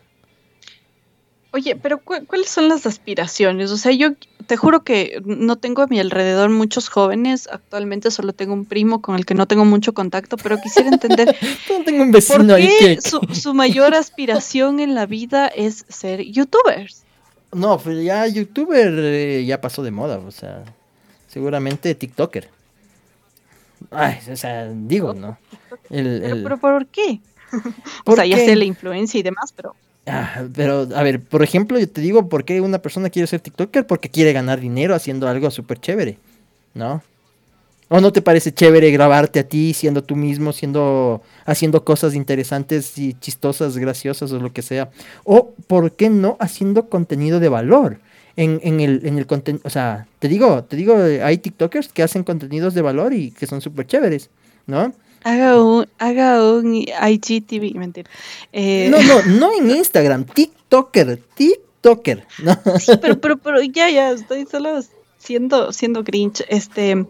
Oye, 1.53 1.75
pero 1.75 1.99
¿cuáles 1.99 2.49
son 2.49 2.69
las 2.69 2.85
aspiraciones? 2.85 3.71
O 3.71 3.77
sea, 3.77 3.91
yo 3.91 4.11
te 4.47 4.55
juro 4.55 4.85
que 4.85 5.21
no 5.25 5.57
tengo 5.57 5.81
a 5.81 5.87
mi 5.87 5.99
alrededor 5.99 6.49
muchos 6.49 6.87
jóvenes. 6.87 7.49
Actualmente 7.51 8.09
solo 8.09 8.31
tengo 8.31 8.53
un 8.53 8.63
primo 8.63 9.01
con 9.01 9.15
el 9.15 9.25
que 9.25 9.33
no 9.33 9.47
tengo 9.47 9.65
mucho 9.65 9.93
contacto, 9.93 10.37
pero 10.37 10.57
quisiera 10.61 10.87
entender. 10.87 11.35
tengo 11.85 12.03
un 12.03 12.11
vecino 12.11 12.53
ahí 12.53 12.69
que... 12.79 12.99
su, 13.33 13.53
mayor 13.53 13.93
aspiración 13.95 14.79
en 14.79 14.95
la 14.95 15.05
vida 15.05 15.47
es 15.47 15.83
ser 15.89 16.21
youtubers. 16.21 17.03
No, 17.51 17.77
pues 17.77 18.01
ya 18.01 18.25
youtuber 18.27 18.93
eh, 18.97 19.43
ya 19.45 19.59
pasó 19.59 19.83
de 19.83 19.91
moda, 19.91 20.19
o 20.19 20.31
sea, 20.31 20.63
seguramente 21.27 21.95
TikToker. 21.95 22.49
Ay, 23.89 24.19
o 24.31 24.37
sea, 24.37 24.69
digo, 24.69 25.13
¿no? 25.13 25.37
Pero, 25.89 26.57
¿por 26.57 26.85
qué? 26.87 27.19
o 28.05 28.15
sea, 28.15 28.25
ya 28.25 28.37
sé 28.37 28.55
la 28.55 28.63
influencia 28.63 29.19
y 29.19 29.23
demás, 29.23 29.51
pero 29.53 29.75
Ah, 30.07 30.43
pero, 30.55 30.87
a 30.95 31.03
ver, 31.03 31.21
por 31.21 31.43
ejemplo, 31.43 31.77
yo 31.79 31.87
te 31.87 32.01
digo, 32.01 32.27
¿por 32.27 32.43
qué 32.43 32.59
una 32.59 32.79
persona 32.79 33.09
quiere 33.09 33.27
ser 33.27 33.39
TikToker? 33.39 33.85
Porque 33.85 34.09
quiere 34.09 34.33
ganar 34.33 34.59
dinero 34.59 34.95
haciendo 34.95 35.27
algo 35.27 35.51
súper 35.51 35.79
chévere, 35.79 36.17
¿no? 36.73 37.03
¿O 37.87 37.99
no 37.99 38.11
te 38.13 38.21
parece 38.21 38.53
chévere 38.53 38.89
grabarte 38.91 39.39
a 39.39 39.47
ti 39.47 39.73
siendo 39.73 40.01
tú 40.03 40.15
mismo, 40.15 40.53
siendo, 40.53 41.21
haciendo 41.45 41.83
cosas 41.83 42.15
interesantes 42.15 42.97
y 42.97 43.13
chistosas, 43.15 43.77
graciosas 43.77 44.31
o 44.31 44.39
lo 44.39 44.53
que 44.53 44.61
sea? 44.61 44.89
¿O 45.25 45.53
por 45.67 45.91
qué 45.91 46.09
no 46.09 46.37
haciendo 46.39 46.89
contenido 46.89 47.39
de 47.39 47.49
valor? 47.49 47.99
En, 48.37 48.61
en 48.63 48.79
el, 48.79 49.05
en 49.05 49.17
el 49.17 49.27
contenido, 49.27 49.61
o 49.65 49.69
sea, 49.69 50.07
te 50.19 50.29
digo, 50.29 50.63
te 50.63 50.77
digo, 50.77 50.95
hay 50.95 51.37
TikTokers 51.37 51.89
que 51.89 52.01
hacen 52.01 52.23
contenidos 52.23 52.73
de 52.73 52.81
valor 52.81 53.13
y 53.13 53.31
que 53.31 53.45
son 53.45 53.59
súper 53.59 53.85
chéveres, 53.87 54.29
¿no? 54.67 54.93
Haga 55.23 55.63
un, 55.63 55.87
haga 55.99 56.43
un 56.53 56.75
IGTV, 56.75 57.75
mentira. 57.75 58.09
Eh, 58.51 58.89
no, 58.89 59.01
no, 59.01 59.21
no 59.23 59.53
en 59.53 59.69
Instagram, 59.77 60.25
TikToker, 60.25 61.21
TikToker. 61.35 62.25
No. 62.43 62.57
Sí, 62.79 62.93
pero, 63.01 63.19
pero, 63.19 63.37
pero 63.37 63.61
ya, 63.61 63.89
ya, 63.89 64.11
estoy 64.11 64.45
solo 64.45 64.79
siendo, 65.17 65.71
siendo 65.71 66.03
Grinch. 66.03 66.43
Este. 66.49 67.05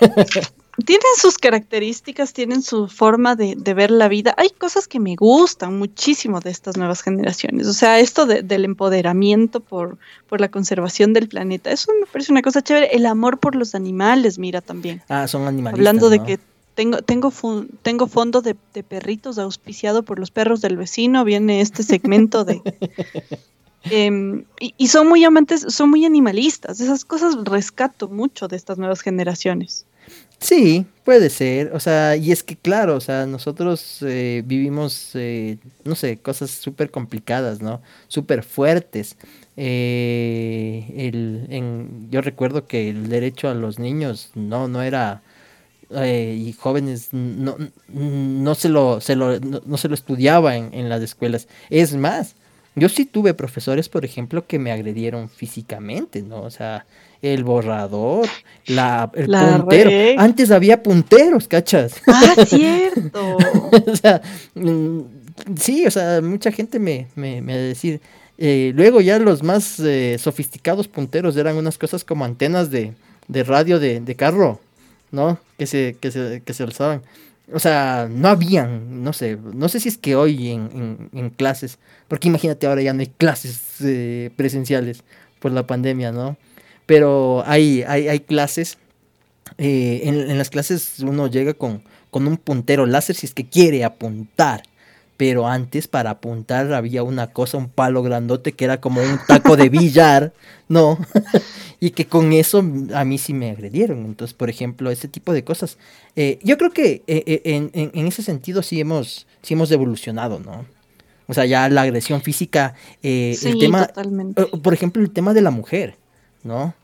tienen 0.84 1.06
sus 1.16 1.38
características, 1.38 2.32
tienen 2.32 2.62
su 2.62 2.88
forma 2.88 3.34
de, 3.34 3.56
ver 3.74 3.90
la 3.90 4.08
vida. 4.08 4.34
Hay 4.36 4.50
cosas 4.50 4.86
que 4.86 5.00
me 5.00 5.16
gustan 5.16 5.78
muchísimo 5.78 6.40
de 6.40 6.50
estas 6.50 6.76
nuevas 6.76 7.02
generaciones. 7.02 7.66
O 7.66 7.72
sea, 7.72 7.98
esto 7.98 8.26
del 8.26 8.64
empoderamiento 8.64 9.60
por, 9.60 9.98
por 10.28 10.40
la 10.40 10.48
conservación 10.48 11.12
del 11.12 11.28
planeta, 11.28 11.70
eso 11.70 11.92
me 11.98 12.06
parece 12.06 12.32
una 12.32 12.42
cosa 12.42 12.62
chévere. 12.62 12.94
El 12.94 13.06
amor 13.06 13.38
por 13.38 13.56
los 13.56 13.74
animales, 13.74 14.38
mira 14.38 14.60
también. 14.60 15.02
Ah, 15.08 15.26
son 15.26 15.46
animales. 15.46 15.78
Hablando 15.78 16.10
de 16.10 16.22
que 16.22 16.38
tengo, 16.78 16.98
tengo, 16.98 17.32
tengo 17.82 18.06
fondo 18.06 18.40
de, 18.40 18.54
perritos 18.54 19.36
auspiciado 19.36 20.04
por 20.04 20.20
los 20.20 20.30
perros 20.30 20.60
del 20.60 20.76
vecino. 20.76 21.24
Viene 21.24 21.60
este 21.60 21.82
segmento 21.82 22.44
de. 22.44 22.62
Em, 23.90 24.44
y, 24.60 24.88
son 24.88 25.08
muy 25.08 25.24
amantes, 25.24 25.64
son 25.68 25.88
muy 25.88 26.04
animalistas. 26.04 26.80
Esas 26.80 27.04
cosas 27.04 27.36
rescato 27.44 28.08
mucho 28.08 28.46
de 28.46 28.56
estas 28.56 28.76
nuevas 28.76 29.00
generaciones. 29.00 29.86
Sí, 30.40 30.84
puede 31.04 31.30
ser. 31.30 31.74
O 31.74 31.80
sea, 31.80 32.16
y 32.16 32.32
es 32.32 32.42
que 32.42 32.56
claro, 32.56 32.96
o 32.96 33.00
sea, 33.00 33.24
nosotros 33.24 33.98
eh, 34.02 34.42
vivimos, 34.44 35.12
eh, 35.14 35.58
no 35.84 35.94
sé, 35.94 36.18
cosas 36.18 36.50
súper 36.50 36.90
complicadas, 36.90 37.62
¿no? 37.62 37.80
Súper 38.08 38.42
fuertes. 38.42 39.16
Eh, 39.56 40.92
el, 40.96 41.46
en, 41.48 42.08
yo 42.10 42.20
recuerdo 42.20 42.66
que 42.66 42.90
el 42.90 43.08
derecho 43.08 43.48
a 43.48 43.54
los 43.54 43.78
niños 43.78 44.32
no, 44.34 44.68
no 44.68 44.82
era 44.82 45.22
eh, 45.90 46.36
y 46.38 46.52
jóvenes 46.52 47.08
no, 47.12 47.56
no, 47.88 48.54
se 48.54 48.68
lo, 48.68 49.00
se 49.00 49.16
lo, 49.16 49.40
no, 49.40 49.76
se 49.76 49.88
lo 49.88 49.94
estudiaba 49.94 50.56
en, 50.56 50.72
en, 50.72 50.88
las 50.88 51.02
escuelas. 51.02 51.48
Es 51.70 51.94
más, 51.94 52.34
yo 52.74 52.88
sí 52.88 53.06
tuve 53.06 53.34
profesores, 53.34 53.88
por 53.88 54.04
ejemplo, 54.04 54.46
que 54.46 54.58
me 54.58 54.70
agredieron 54.70 55.28
físicamente, 55.28 56.22
¿no? 56.22 56.42
O 56.42 56.50
sea, 56.50 56.86
el 57.22 57.44
borrador, 57.44 58.28
la, 58.66 59.10
el 59.14 59.26
puntero. 59.26 60.20
Antes 60.20 60.50
había 60.50 60.82
punteros, 60.82 61.48
¿cachas? 61.48 61.94
Ah, 62.06 62.34
cierto. 62.46 63.36
o 63.86 63.96
sea, 63.96 64.20
mm, 64.54 65.00
sí, 65.58 65.86
o 65.86 65.90
sea, 65.90 66.20
mucha 66.20 66.52
gente 66.52 66.78
me, 66.78 67.06
me, 67.14 67.40
me 67.40 67.56
decir. 67.56 68.00
Eh, 68.40 68.72
luego 68.76 69.00
ya 69.00 69.18
los 69.18 69.42
más 69.42 69.80
eh, 69.80 70.16
sofisticados 70.16 70.86
punteros 70.86 71.36
eran 71.36 71.56
unas 71.56 71.76
cosas 71.76 72.04
como 72.04 72.24
antenas 72.24 72.70
de, 72.70 72.92
de 73.26 73.42
radio 73.42 73.80
de, 73.80 74.00
de 74.00 74.14
carro. 74.14 74.60
¿No? 75.10 75.38
Que 75.56 75.66
se, 75.66 75.96
que 76.00 76.10
se, 76.10 76.42
que 76.44 76.54
se 76.54 76.62
alzaban. 76.62 77.02
O 77.52 77.58
sea, 77.58 78.08
no 78.10 78.28
habían, 78.28 79.02
no 79.02 79.12
sé, 79.12 79.38
no 79.54 79.68
sé 79.70 79.80
si 79.80 79.88
es 79.88 79.96
que 79.96 80.16
hoy 80.16 80.50
en, 80.50 81.08
en, 81.14 81.30
clases, 81.30 81.78
porque 82.06 82.28
imagínate 82.28 82.66
ahora 82.66 82.82
ya 82.82 82.92
no 82.92 83.00
hay 83.00 83.06
clases 83.06 83.80
eh, 83.80 84.30
presenciales 84.36 85.02
por 85.40 85.52
la 85.52 85.66
pandemia, 85.66 86.12
¿no? 86.12 86.36
Pero 86.84 87.42
hay, 87.46 87.84
hay, 87.86 88.08
hay 88.08 88.20
clases, 88.20 88.76
eh, 89.56 90.02
en, 90.04 90.30
en, 90.30 90.36
las 90.36 90.50
clases 90.50 91.00
uno 91.00 91.26
llega 91.26 91.54
con, 91.54 91.82
con 92.10 92.26
un 92.26 92.36
puntero 92.36 92.84
láser 92.84 93.16
si 93.16 93.24
es 93.24 93.32
que 93.32 93.48
quiere 93.48 93.82
apuntar, 93.82 94.62
pero 95.18 95.48
antes 95.48 95.88
para 95.88 96.10
apuntar 96.10 96.72
había 96.72 97.02
una 97.02 97.26
cosa, 97.32 97.58
un 97.58 97.68
palo 97.68 98.04
grandote 98.04 98.52
que 98.52 98.64
era 98.64 98.80
como 98.80 99.02
un 99.02 99.18
taco 99.26 99.56
de 99.56 99.68
billar, 99.68 100.32
¿no? 100.68 100.96
y 101.80 101.90
que 101.90 102.06
con 102.06 102.32
eso 102.32 102.58
a 102.94 103.04
mí 103.04 103.18
sí 103.18 103.34
me 103.34 103.50
agredieron. 103.50 104.04
Entonces, 104.06 104.32
por 104.32 104.48
ejemplo, 104.48 104.92
ese 104.92 105.08
tipo 105.08 105.32
de 105.32 105.42
cosas. 105.42 105.76
Eh, 106.14 106.38
yo 106.44 106.56
creo 106.56 106.70
que 106.70 107.02
eh, 107.08 107.24
eh, 107.26 107.40
en, 107.44 107.70
en, 107.74 108.06
ese 108.06 108.22
sentido 108.22 108.62
sí 108.62 108.80
hemos, 108.80 109.26
sí 109.42 109.54
hemos 109.54 109.72
evolucionado, 109.72 110.38
¿no? 110.38 110.64
O 111.26 111.34
sea, 111.34 111.44
ya 111.46 111.68
la 111.68 111.82
agresión 111.82 112.22
física, 112.22 112.74
el 113.02 113.58
tema, 113.58 113.90
por 114.62 114.72
ejemplo, 114.72 115.02
el 115.02 115.10
tema 115.10 115.34
de 115.34 115.42
la 115.42 115.50
mujer, 115.50 115.96
¿no? 116.42 116.74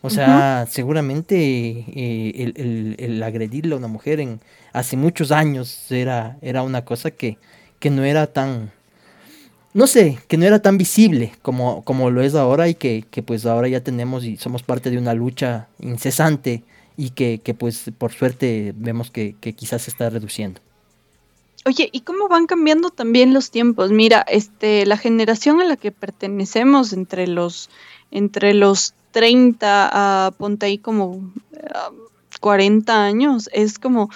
O 0.00 0.08
sea, 0.08 0.66
seguramente 0.70 1.84
el, 1.94 2.54
el, 2.56 2.94
el, 2.98 3.22
agredirle 3.22 3.74
a 3.74 3.78
una 3.78 3.88
mujer 3.88 4.20
en 4.20 4.40
hace 4.72 4.96
muchos 4.96 5.30
años 5.30 5.92
era, 5.92 6.38
era 6.40 6.62
una 6.62 6.84
cosa 6.86 7.10
que, 7.10 7.36
que 7.82 7.90
no 7.90 8.04
era 8.04 8.28
tan, 8.28 8.70
no 9.74 9.88
sé, 9.88 10.20
que 10.28 10.36
no 10.36 10.46
era 10.46 10.62
tan 10.62 10.78
visible 10.78 11.32
como, 11.42 11.82
como 11.82 12.12
lo 12.12 12.22
es 12.22 12.36
ahora 12.36 12.68
y 12.68 12.76
que, 12.76 13.04
que, 13.10 13.24
pues 13.24 13.44
ahora 13.44 13.66
ya 13.66 13.82
tenemos 13.82 14.24
y 14.24 14.36
somos 14.36 14.62
parte 14.62 14.88
de 14.88 14.98
una 14.98 15.14
lucha 15.14 15.66
incesante 15.80 16.62
y 16.96 17.10
que, 17.10 17.40
que 17.42 17.54
pues 17.54 17.90
por 17.98 18.12
suerte 18.12 18.72
vemos 18.76 19.10
que, 19.10 19.34
que 19.40 19.54
quizás 19.54 19.82
se 19.82 19.90
está 19.90 20.08
reduciendo. 20.10 20.60
Oye, 21.64 21.88
¿y 21.90 22.02
cómo 22.02 22.28
van 22.28 22.46
cambiando 22.46 22.90
también 22.90 23.34
los 23.34 23.50
tiempos? 23.50 23.90
Mira, 23.90 24.24
este, 24.28 24.86
la 24.86 24.96
generación 24.96 25.60
a 25.60 25.64
la 25.64 25.76
que 25.76 25.90
pertenecemos 25.90 26.92
entre 26.92 27.26
los, 27.26 27.68
entre 28.12 28.54
los 28.54 28.94
30 29.10 30.26
a 30.26 30.30
ponte 30.30 30.66
ahí 30.66 30.78
como 30.78 31.32
40 32.40 33.04
años, 33.04 33.50
es 33.52 33.80
como 33.80 34.08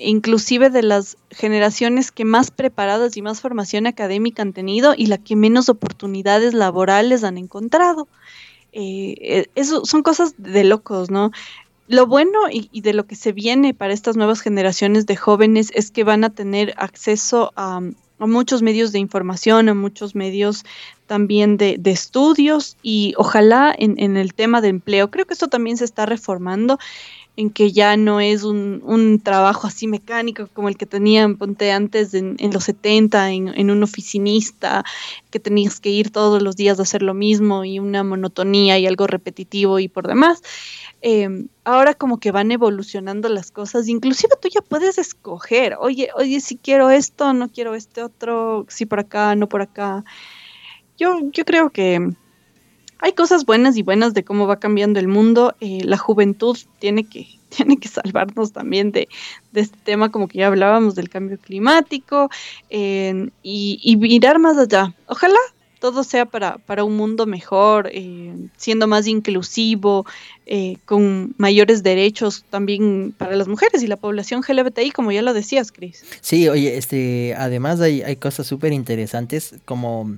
inclusive 0.00 0.70
de 0.70 0.82
las 0.82 1.18
generaciones 1.30 2.10
que 2.10 2.24
más 2.24 2.50
preparadas 2.50 3.16
y 3.16 3.22
más 3.22 3.40
formación 3.40 3.86
académica 3.86 4.42
han 4.42 4.52
tenido 4.52 4.94
y 4.96 5.06
la 5.06 5.18
que 5.18 5.36
menos 5.36 5.68
oportunidades 5.68 6.54
laborales 6.54 7.22
han 7.22 7.36
encontrado. 7.36 8.08
Eh, 8.72 9.14
eh, 9.20 9.46
eso 9.54 9.84
son 9.84 10.02
cosas 10.02 10.34
de 10.38 10.64
locos, 10.64 11.10
¿no? 11.10 11.30
Lo 11.86 12.06
bueno 12.06 12.38
y, 12.50 12.80
de 12.80 12.94
lo 12.94 13.06
que 13.06 13.16
se 13.16 13.32
viene 13.32 13.74
para 13.74 13.92
estas 13.92 14.16
nuevas 14.16 14.40
generaciones 14.40 15.06
de 15.06 15.16
jóvenes 15.16 15.72
es 15.74 15.90
que 15.90 16.04
van 16.04 16.22
a 16.22 16.30
tener 16.30 16.72
acceso 16.76 17.52
a, 17.56 17.80
muchos 18.18 18.62
medios 18.62 18.92
de 18.92 18.98
información, 18.98 19.68
a 19.68 19.74
muchos 19.74 20.14
medios 20.14 20.64
también 21.06 21.56
de, 21.56 21.80
estudios 21.86 22.76
y 22.82 23.14
ojalá 23.16 23.74
en, 23.76 23.94
en, 23.98 24.16
el 24.16 24.34
tema 24.34 24.60
de 24.60 24.68
empleo. 24.68 25.10
Creo 25.10 25.26
que 25.26 25.32
esto 25.32 25.48
también 25.48 25.78
se 25.78 25.84
está 25.84 26.06
reformando 26.06 26.78
en 27.36 27.50
que 27.50 27.72
ya 27.72 27.96
no 27.96 28.20
es 28.20 28.42
un, 28.42 29.20
trabajo 29.22 29.66
así 29.66 29.86
mecánico 29.86 30.48
como 30.52 30.68
el 30.68 30.76
que 30.76 30.86
tenían, 30.86 31.36
ponte 31.36 31.72
antes 31.72 32.12
en, 32.14 32.36
los 32.52 32.64
70, 32.64 33.30
en, 33.30 33.70
un 33.70 33.82
oficinista, 33.82 34.84
que 35.30 35.40
tenías 35.40 35.80
que 35.80 35.90
ir 35.90 36.10
todos 36.10 36.42
los 36.42 36.56
días 36.56 36.78
a 36.78 36.82
hacer 36.82 37.02
lo 37.02 37.14
mismo 37.14 37.64
y 37.64 37.78
una 37.78 38.04
monotonía 38.04 38.78
y 38.78 38.86
algo 38.86 39.06
repetitivo 39.06 39.78
y 39.78 39.88
por 39.88 40.06
demás. 40.06 40.42
Em, 41.02 41.48
ahora 41.64 41.94
como 41.94 42.18
que 42.20 42.30
van 42.30 42.50
evolucionando 42.52 43.28
las 43.28 43.50
cosas, 43.50 43.88
inclusive 43.88 44.34
tú 44.40 44.48
ya 44.48 44.60
puedes 44.60 44.98
escoger, 44.98 45.76
oye, 45.78 46.10
oye, 46.14 46.40
si 46.40 46.56
quiero 46.56 46.90
esto, 46.90 47.32
no 47.32 47.48
quiero 47.48 47.74
este 47.74 48.02
otro, 48.02 48.66
si 48.68 48.84
por 48.86 49.00
acá, 49.00 49.34
no 49.34 49.48
por 49.48 49.62
acá. 49.62 50.04
Yo, 50.98 51.20
yo 51.32 51.44
creo 51.46 51.70
que 51.70 52.12
hay 53.00 53.12
cosas 53.12 53.44
buenas 53.44 53.76
y 53.76 53.82
buenas 53.82 54.14
de 54.14 54.24
cómo 54.24 54.46
va 54.46 54.58
cambiando 54.58 55.00
el 55.00 55.08
mundo. 55.08 55.54
Eh, 55.60 55.82
la 55.84 55.96
juventud 55.96 56.56
tiene 56.78 57.04
que, 57.04 57.26
tiene 57.48 57.78
que 57.78 57.88
salvarnos 57.88 58.52
también 58.52 58.92
de, 58.92 59.08
este 59.54 59.78
tema, 59.84 60.10
como 60.10 60.28
que 60.28 60.38
ya 60.38 60.46
hablábamos 60.46 60.94
del 60.94 61.08
cambio 61.08 61.38
climático, 61.38 62.30
y, 62.70 63.30
y, 63.42 63.96
mirar 63.96 64.38
más 64.38 64.58
allá. 64.58 64.94
Ojalá 65.06 65.38
todo 65.80 66.04
sea 66.04 66.26
para, 66.26 66.58
para 66.58 66.84
un 66.84 66.96
mundo 66.96 67.26
mejor, 67.26 67.90
eh, 67.92 68.32
siendo 68.56 68.86
más 68.86 69.06
inclusivo, 69.06 70.06
eh, 70.46 70.76
con 70.84 71.34
mayores 71.38 71.82
derechos 71.82 72.44
también 72.50 73.14
para 73.16 73.34
las 73.34 73.48
mujeres 73.48 73.82
y 73.82 73.86
la 73.86 73.96
población 73.96 74.42
LGBTI, 74.46 74.90
como 74.92 75.10
ya 75.10 75.22
lo 75.22 75.32
decías, 75.32 75.72
Cris. 75.72 76.04
Sí, 76.20 76.48
oye, 76.48 76.76
este, 76.76 77.34
además 77.36 77.80
hay, 77.80 78.02
hay 78.02 78.16
cosas 78.16 78.46
súper 78.46 78.72
interesantes 78.72 79.54
como 79.64 80.16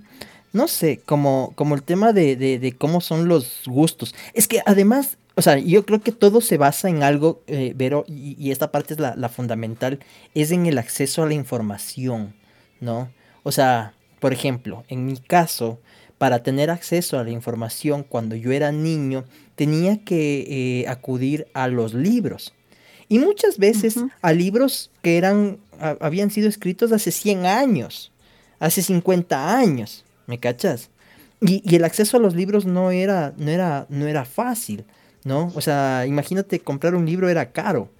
no 0.52 0.68
sé, 0.68 1.00
como, 1.04 1.52
como 1.54 1.74
el 1.74 1.82
tema 1.82 2.12
de, 2.12 2.36
de, 2.36 2.72
cómo 2.72 3.00
son 3.00 3.28
los 3.28 3.62
gustos. 3.66 4.14
Es 4.34 4.48
que 4.48 4.62
además, 4.66 5.16
o 5.34 5.42
sea, 5.42 5.58
yo 5.58 5.84
creo 5.86 6.00
que 6.00 6.12
todo 6.12 6.40
se 6.40 6.58
basa 6.58 6.88
en 6.88 7.02
algo, 7.02 7.42
eh, 7.46 7.72
Vero, 7.76 8.04
y, 8.06 8.50
esta 8.50 8.70
parte 8.70 8.94
es 8.94 9.00
la, 9.00 9.14
la, 9.16 9.28
fundamental, 9.28 10.00
es 10.34 10.50
en 10.50 10.66
el 10.66 10.78
acceso 10.78 11.22
a 11.22 11.26
la 11.26 11.34
información, 11.34 12.34
¿no? 12.80 13.10
O 13.42 13.52
sea, 13.52 13.94
por 14.20 14.32
ejemplo, 14.32 14.84
en 14.88 15.06
mi 15.06 15.16
caso, 15.16 15.80
para 16.22 16.44
tener 16.44 16.70
acceso 16.70 17.18
a 17.18 17.24
la 17.24 17.30
información 17.30 18.04
cuando 18.04 18.36
yo 18.36 18.52
era 18.52 18.70
niño, 18.70 19.24
tenía 19.56 20.04
que 20.04 20.82
eh, 20.82 20.88
acudir 20.88 21.48
a 21.54 21.66
los 21.66 21.94
libros. 21.94 22.54
Y 23.08 23.18
muchas 23.18 23.58
veces 23.58 23.96
a 24.22 24.32
libros 24.32 24.92
que 25.02 25.18
eran, 25.18 25.58
habían 26.00 26.30
sido 26.30 26.48
escritos 26.48 26.92
hace 26.92 27.10
100 27.10 27.46
años, 27.46 28.12
hace 28.60 28.82
50 28.82 29.58
años. 29.58 30.04
¿Me 30.26 30.38
cachas? 30.38 30.90
Y, 31.40 31.74
el 31.74 31.84
acceso 31.84 32.16
a 32.16 32.20
los 32.20 32.34
libros 32.34 32.66
no 32.66 32.90
era, 32.90 33.34
no 33.36 33.50
era, 33.50 33.86
no 33.88 34.06
era 34.06 34.24
fácil, 34.24 34.84
¿no? 35.24 35.52
O 35.54 35.60
sea, 35.60 36.04
imagínate, 36.06 36.60
comprar 36.60 36.94
un 36.94 37.04
libro 37.04 37.28
era 37.28 37.50
caro. 37.50 37.90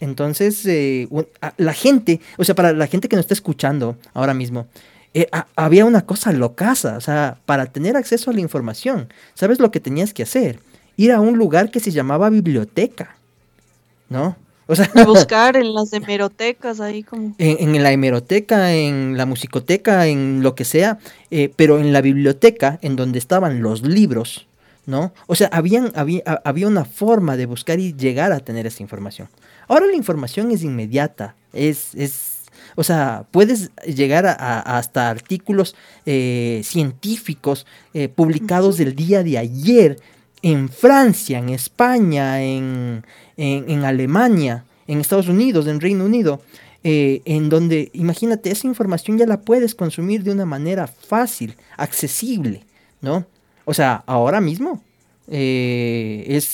Entonces, 0.00 0.64
eh, 0.66 1.08
la 1.56 1.72
gente, 1.72 2.20
o 2.38 2.44
sea, 2.44 2.54
para 2.54 2.72
la 2.72 2.86
gente 2.86 3.08
que 3.08 3.16
nos 3.16 3.24
está 3.24 3.34
escuchando 3.34 3.98
ahora 4.14 4.32
mismo, 4.32 4.68
eh, 5.14 5.28
había 5.56 5.84
una 5.84 6.06
cosa 6.06 6.32
locaza, 6.32 6.96
o 6.96 7.00
sea, 7.00 7.38
para 7.46 7.66
tener 7.66 7.96
acceso 7.96 8.30
a 8.30 8.34
la 8.34 8.40
información, 8.40 9.12
¿sabes 9.34 9.58
lo 9.58 9.70
que 9.70 9.80
tenías 9.80 10.14
que 10.14 10.22
hacer? 10.22 10.60
Ir 10.96 11.12
a 11.12 11.20
un 11.20 11.36
lugar 11.36 11.70
que 11.70 11.80
se 11.80 11.90
llamaba 11.90 12.30
biblioteca, 12.30 13.16
¿no? 14.08 14.36
O 14.68 14.76
sea, 14.76 14.88
buscar 15.06 15.56
en 15.56 15.74
las 15.74 15.92
hemerotecas 15.92 16.80
ahí 16.80 17.02
como. 17.02 17.34
En, 17.38 17.82
la 17.82 17.90
hemeroteca, 17.90 18.74
en 18.74 19.16
la 19.16 19.26
musicoteca, 19.26 20.06
en 20.06 20.42
lo 20.42 20.54
que 20.54 20.64
sea, 20.64 20.98
eh, 21.30 21.50
pero 21.56 21.78
en 21.78 21.92
la 21.92 22.02
biblioteca, 22.02 22.78
en 22.82 22.94
donde 22.94 23.18
estaban 23.18 23.62
los 23.62 23.82
libros, 23.82 24.46
¿no? 24.86 25.12
O 25.26 25.34
sea, 25.34 25.48
habían, 25.52 25.90
había, 25.94 26.22
había 26.44 26.68
una 26.68 26.84
forma 26.84 27.36
de 27.36 27.46
buscar 27.46 27.80
y 27.80 27.94
llegar 27.94 28.32
a 28.32 28.40
tener 28.40 28.66
esa 28.66 28.82
información. 28.82 29.28
Ahora 29.68 29.86
la 29.86 29.96
información 29.96 30.50
es 30.50 30.62
inmediata, 30.62 31.34
es, 31.52 31.94
es 31.94 32.38
o 32.76 32.84
sea, 32.84 33.24
puedes 33.30 33.70
llegar 33.86 34.26
a, 34.26 34.60
hasta 34.60 35.08
artículos 35.08 35.74
eh, 36.06 36.60
científicos 36.62 37.66
eh, 37.94 38.08
publicados 38.08 38.76
del 38.76 38.94
día 38.94 39.22
de 39.22 39.38
ayer 39.38 39.98
en 40.42 40.68
Francia, 40.68 41.38
en 41.38 41.48
España, 41.48 42.40
en, 42.42 43.04
en, 43.38 43.84
Alemania, 43.84 44.64
en 44.86 45.00
Estados 45.00 45.28
Unidos, 45.28 45.66
en 45.68 45.80
Reino 45.80 46.04
Unido, 46.04 46.42
eh, 46.84 47.22
en 47.24 47.48
donde, 47.48 47.90
imagínate, 47.94 48.50
esa 48.50 48.66
información 48.66 49.16
ya 49.16 49.26
la 49.26 49.40
puedes 49.40 49.74
consumir 49.74 50.24
de 50.24 50.32
una 50.32 50.44
manera 50.44 50.86
fácil, 50.88 51.56
accesible, 51.76 52.64
¿no? 53.00 53.24
O 53.64 53.74
sea, 53.74 54.02
ahora 54.06 54.40
mismo 54.40 54.82
eh, 55.28 56.24
es 56.28 56.44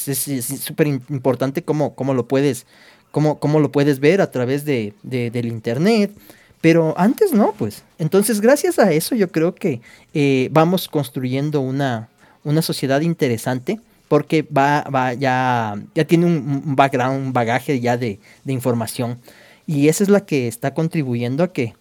súper 0.61 0.87
importante 0.89 1.62
cómo, 1.62 1.95
cómo, 1.95 2.12
lo 2.12 2.26
puedes, 2.26 2.66
cómo, 3.11 3.39
cómo, 3.39 3.61
lo 3.61 3.72
puedes 3.72 3.99
ver 3.99 4.20
a 4.20 4.30
través 4.30 4.64
de, 4.64 4.93
del 5.03 5.47
internet. 5.47 6.12
Pero 6.61 6.95
antes 6.97 7.32
no, 7.32 7.53
pues. 7.53 7.82
Entonces, 7.99 8.41
gracias 8.41 8.78
a 8.78 8.93
eso, 8.93 9.14
yo 9.14 9.30
creo 9.30 9.55
que 9.55 9.80
eh, 10.14 10.49
vamos 10.51 10.89
construyendo 10.89 11.61
una, 11.61 12.09
una 12.43 12.62
sociedad 12.62 13.03
interesante 13.03 13.80
porque 14.15 14.43
va, 14.43 14.83
va 14.95 15.12
ya, 15.12 15.75
ya 15.93 16.05
tiene 16.05 16.27
un, 16.27 16.77
background, 16.77 17.27
un 17.27 17.33
bagaje 17.33 17.81
ya 17.81 17.97
de, 17.97 18.21
información. 18.47 19.19
Y 19.67 19.89
esa 19.89 20.05
es 20.05 20.09
la 20.09 20.25
que 20.25 20.47
está 20.47 20.73
contribuyendo 20.73 21.43
a 21.43 21.53
que, 21.53 21.75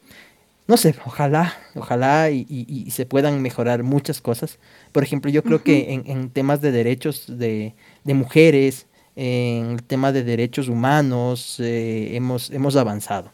no 0.66 0.76
sé, 0.76 0.96
ojalá, 1.06 1.54
ojalá 1.76 2.32
y, 2.32 2.88
se 2.90 3.06
puedan 3.06 3.44
mejorar 3.44 3.84
muchas 3.84 4.20
cosas. 4.20 4.58
Por 4.92 5.04
ejemplo, 5.04 5.30
yo 5.30 5.44
creo 5.44 5.62
que 5.62 6.02
en, 6.04 6.32
temas 6.32 6.60
de 6.60 6.72
derechos 6.72 7.26
de, 7.28 7.76
mujeres, 8.04 8.88
en 9.16 9.74
el 9.74 9.84
tema 9.84 10.12
de 10.12 10.24
derechos 10.24 10.70
humanos, 10.70 11.58
eh, 11.60 12.16
hemos, 12.16 12.50
hemos 12.50 12.76
avanzado. 12.76 13.30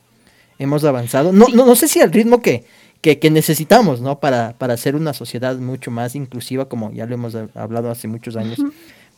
Hemos 0.58 0.84
avanzado. 0.84 1.32
No, 1.32 1.48
no, 1.48 1.66
no 1.66 1.76
sé 1.78 1.88
si 1.88 2.02
al 2.02 2.12
ritmo 2.12 2.42
que, 2.42 2.66
que, 3.02 3.30
necesitamos, 3.30 4.02
¿no? 4.02 4.20
Para, 4.20 4.54
para 4.58 4.76
ser 4.78 4.96
una 4.96 5.14
sociedad 5.14 5.56
mucho 5.58 5.92
más 5.92 6.16
inclusiva, 6.16 6.68
como 6.68 6.92
ya 6.92 7.06
lo 7.06 7.14
hemos 7.14 7.36
hablado 7.56 7.90
hace 7.90 8.08
muchos 8.08 8.36
años. 8.36 8.60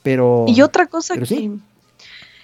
Pero. 0.04 0.46
Y 0.48 0.62
otra 0.62 0.88
cosa 0.88 1.16
que, 1.18 1.52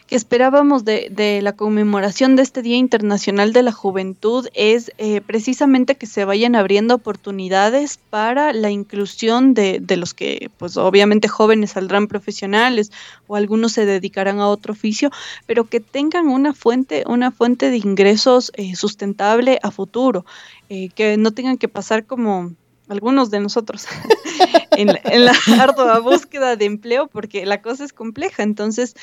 que 0.07 0.15
esperábamos 0.15 0.85
de, 0.85 1.09
de, 1.11 1.41
la 1.41 1.51
conmemoración 1.51 2.37
de 2.37 2.41
este 2.41 2.61
Día 2.61 2.77
Internacional 2.77 3.51
de 3.51 3.61
la 3.61 3.73
Juventud 3.73 4.47
es 4.53 4.91
eh, 4.97 5.19
precisamente 5.19 5.95
que 5.95 6.07
se 6.07 6.23
vayan 6.23 6.55
abriendo 6.55 6.95
oportunidades 6.95 7.99
para 8.09 8.53
la 8.53 8.71
inclusión 8.71 9.53
de, 9.53 9.79
de, 9.81 9.97
los 9.97 10.13
que, 10.13 10.49
pues 10.57 10.77
obviamente 10.77 11.27
jóvenes 11.27 11.71
saldrán 11.71 12.07
profesionales 12.07 12.89
o 13.27 13.35
algunos 13.35 13.73
se 13.73 13.85
dedicarán 13.85 14.39
a 14.39 14.47
otro 14.47 14.71
oficio, 14.71 15.11
pero 15.45 15.65
que 15.65 15.81
tengan 15.81 16.29
una 16.29 16.53
fuente, 16.53 17.03
una 17.05 17.31
fuente 17.31 17.69
de 17.69 17.77
ingresos 17.77 18.53
eh, 18.55 18.75
sustentable 18.75 19.59
a 19.61 19.71
futuro, 19.71 20.25
eh, 20.69 20.87
que 20.95 21.17
no 21.17 21.31
tengan 21.31 21.57
que 21.57 21.67
pasar 21.67 22.05
como 22.05 22.53
algunos 22.89 23.29
de 23.29 23.39
nosotros, 23.39 23.85
en, 24.77 24.87
la, 24.87 25.33
ardua 25.59 25.99
búsqueda 25.99 26.55
de 26.55 26.65
empleo, 26.65 27.07
porque 27.07 27.45
la 27.45 27.61
cosa 27.61 27.83
es 27.83 27.93
compleja. 27.93 28.43
Entonces, 28.43 28.95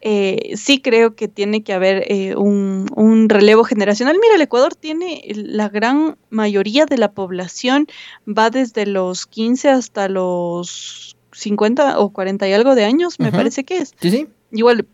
eh, 0.00 0.52
sí 0.56 0.80
creo 0.80 1.14
que 1.14 1.28
tiene 1.28 1.62
que 1.62 1.72
haber 1.72 2.04
eh, 2.08 2.36
un, 2.36 3.28
relevo 3.28 3.64
generacional. 3.64 4.16
Mira, 4.20 4.36
el 4.36 4.42
Ecuador 4.42 4.74
tiene 4.74 5.22
la 5.34 5.68
gran 5.68 6.16
mayoría 6.30 6.86
de 6.86 6.98
la 6.98 7.12
población, 7.12 7.86
va 8.26 8.50
desde 8.50 8.86
los 8.86 9.26
15 9.26 9.68
hasta 9.68 10.08
los 10.08 11.16
50 11.32 11.98
o 11.98 12.10
40 12.10 12.48
y 12.48 12.52
algo 12.52 12.74
de 12.74 12.84
años, 12.84 13.20
me 13.20 13.30
parece 13.30 13.64
que 13.64 13.78
es. 13.78 13.94
Sí, 14.00 14.10
sí. 14.10 14.28
Igual. 14.50 14.86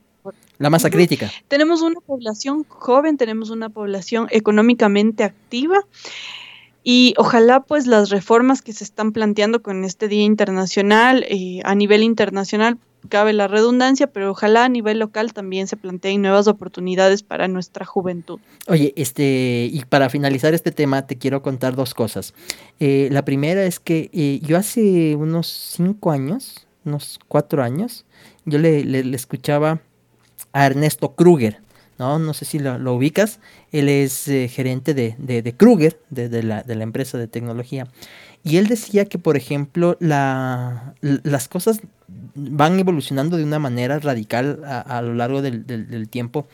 La 0.59 0.71
masa 0.71 0.89
crítica. 0.89 1.31
Tenemos 1.49 1.83
una 1.83 2.01
población 2.01 2.65
joven, 2.69 3.17
tenemos 3.17 3.51
una 3.51 3.71
población 3.71 4.29
económicamente 4.31 5.25
activa 5.25 5.85
Y 6.85 7.15
ojalá 7.17 7.61
pues 7.61 7.87
las 7.87 8.11
reformas 8.11 8.61
que 8.61 8.75
se 8.75 8.85
están 8.85 9.13
planteando 9.13 9.63
con 9.63 9.85
este 9.85 10.07
Día 10.07 10.23
Internacional, 10.23 11.25
eh, 11.29 11.61
a 11.65 11.75
nivel 11.75 12.03
internacional, 12.03 12.79
cabe 13.09 13.33
la 13.33 13.49
redundancia, 13.49 14.07
pero 14.07 14.31
ojalá 14.31 14.67
a 14.67 14.69
nivel 14.69 14.99
local 14.99 15.33
también 15.33 15.67
se 15.67 15.79
planteen 15.79 16.21
nuevas 16.23 16.47
oportunidades 16.47 17.23
para 17.23 17.49
nuestra 17.49 17.87
juventud. 17.87 18.39
Oye, 18.67 18.93
este, 18.97 19.69
y 19.73 19.83
para 19.89 20.11
finalizar 20.11 20.53
este 20.53 20.73
tema, 20.73 21.07
te 21.07 21.17
quiero 21.17 21.43
contar 21.43 21.75
dos 21.75 21.95
cosas. 21.95 22.35
Eh, 22.81 23.09
la 23.11 23.25
primera 23.25 23.65
es 23.65 23.81
que 23.81 24.11
eh, 24.13 24.41
yo 24.43 24.59
hace 24.59 25.17
unos 25.17 25.47
cinco 25.47 26.11
años, 26.11 26.67
unos 26.85 27.19
cuatro 27.29 27.63
años, 27.63 28.05
yo 28.45 28.59
le, 28.59 28.85
le 28.85 29.17
escuchaba 29.17 29.81
a 30.53 30.67
Ernesto 30.67 31.15
Kruger. 31.15 31.64
¿No? 31.99 32.19
No 32.19 32.35
sé 32.35 32.45
si 32.45 32.59
lo, 32.59 32.95
ubicas. 32.95 33.41
Él 33.73 33.89
es 33.89 34.29
eh, 34.29 34.49
gerente 34.49 34.95
de, 34.95 35.15
de, 35.19 35.53
Kruger, 35.55 35.99
de, 36.11 36.43
la, 36.43 36.63
de, 36.63 36.75
la, 36.75 36.83
empresa 36.83 37.19
de 37.19 37.27
tecnología. 37.27 37.87
Y 38.43 38.59
él 38.59 38.67
decía 38.67 39.07
que, 39.07 39.19
por 39.19 39.37
ejemplo, 39.37 39.97
la, 40.01 40.95
las 41.01 41.49
cosas 41.49 41.81
van 42.35 42.79
evolucionando 42.79 43.37
de 43.37 43.45
una 43.45 43.59
manera 43.59 43.99
radical 43.99 44.61
a, 44.65 45.01
lo 45.03 45.15
largo 45.15 45.41
del, 45.41 46.09
tiempo. 46.09 46.47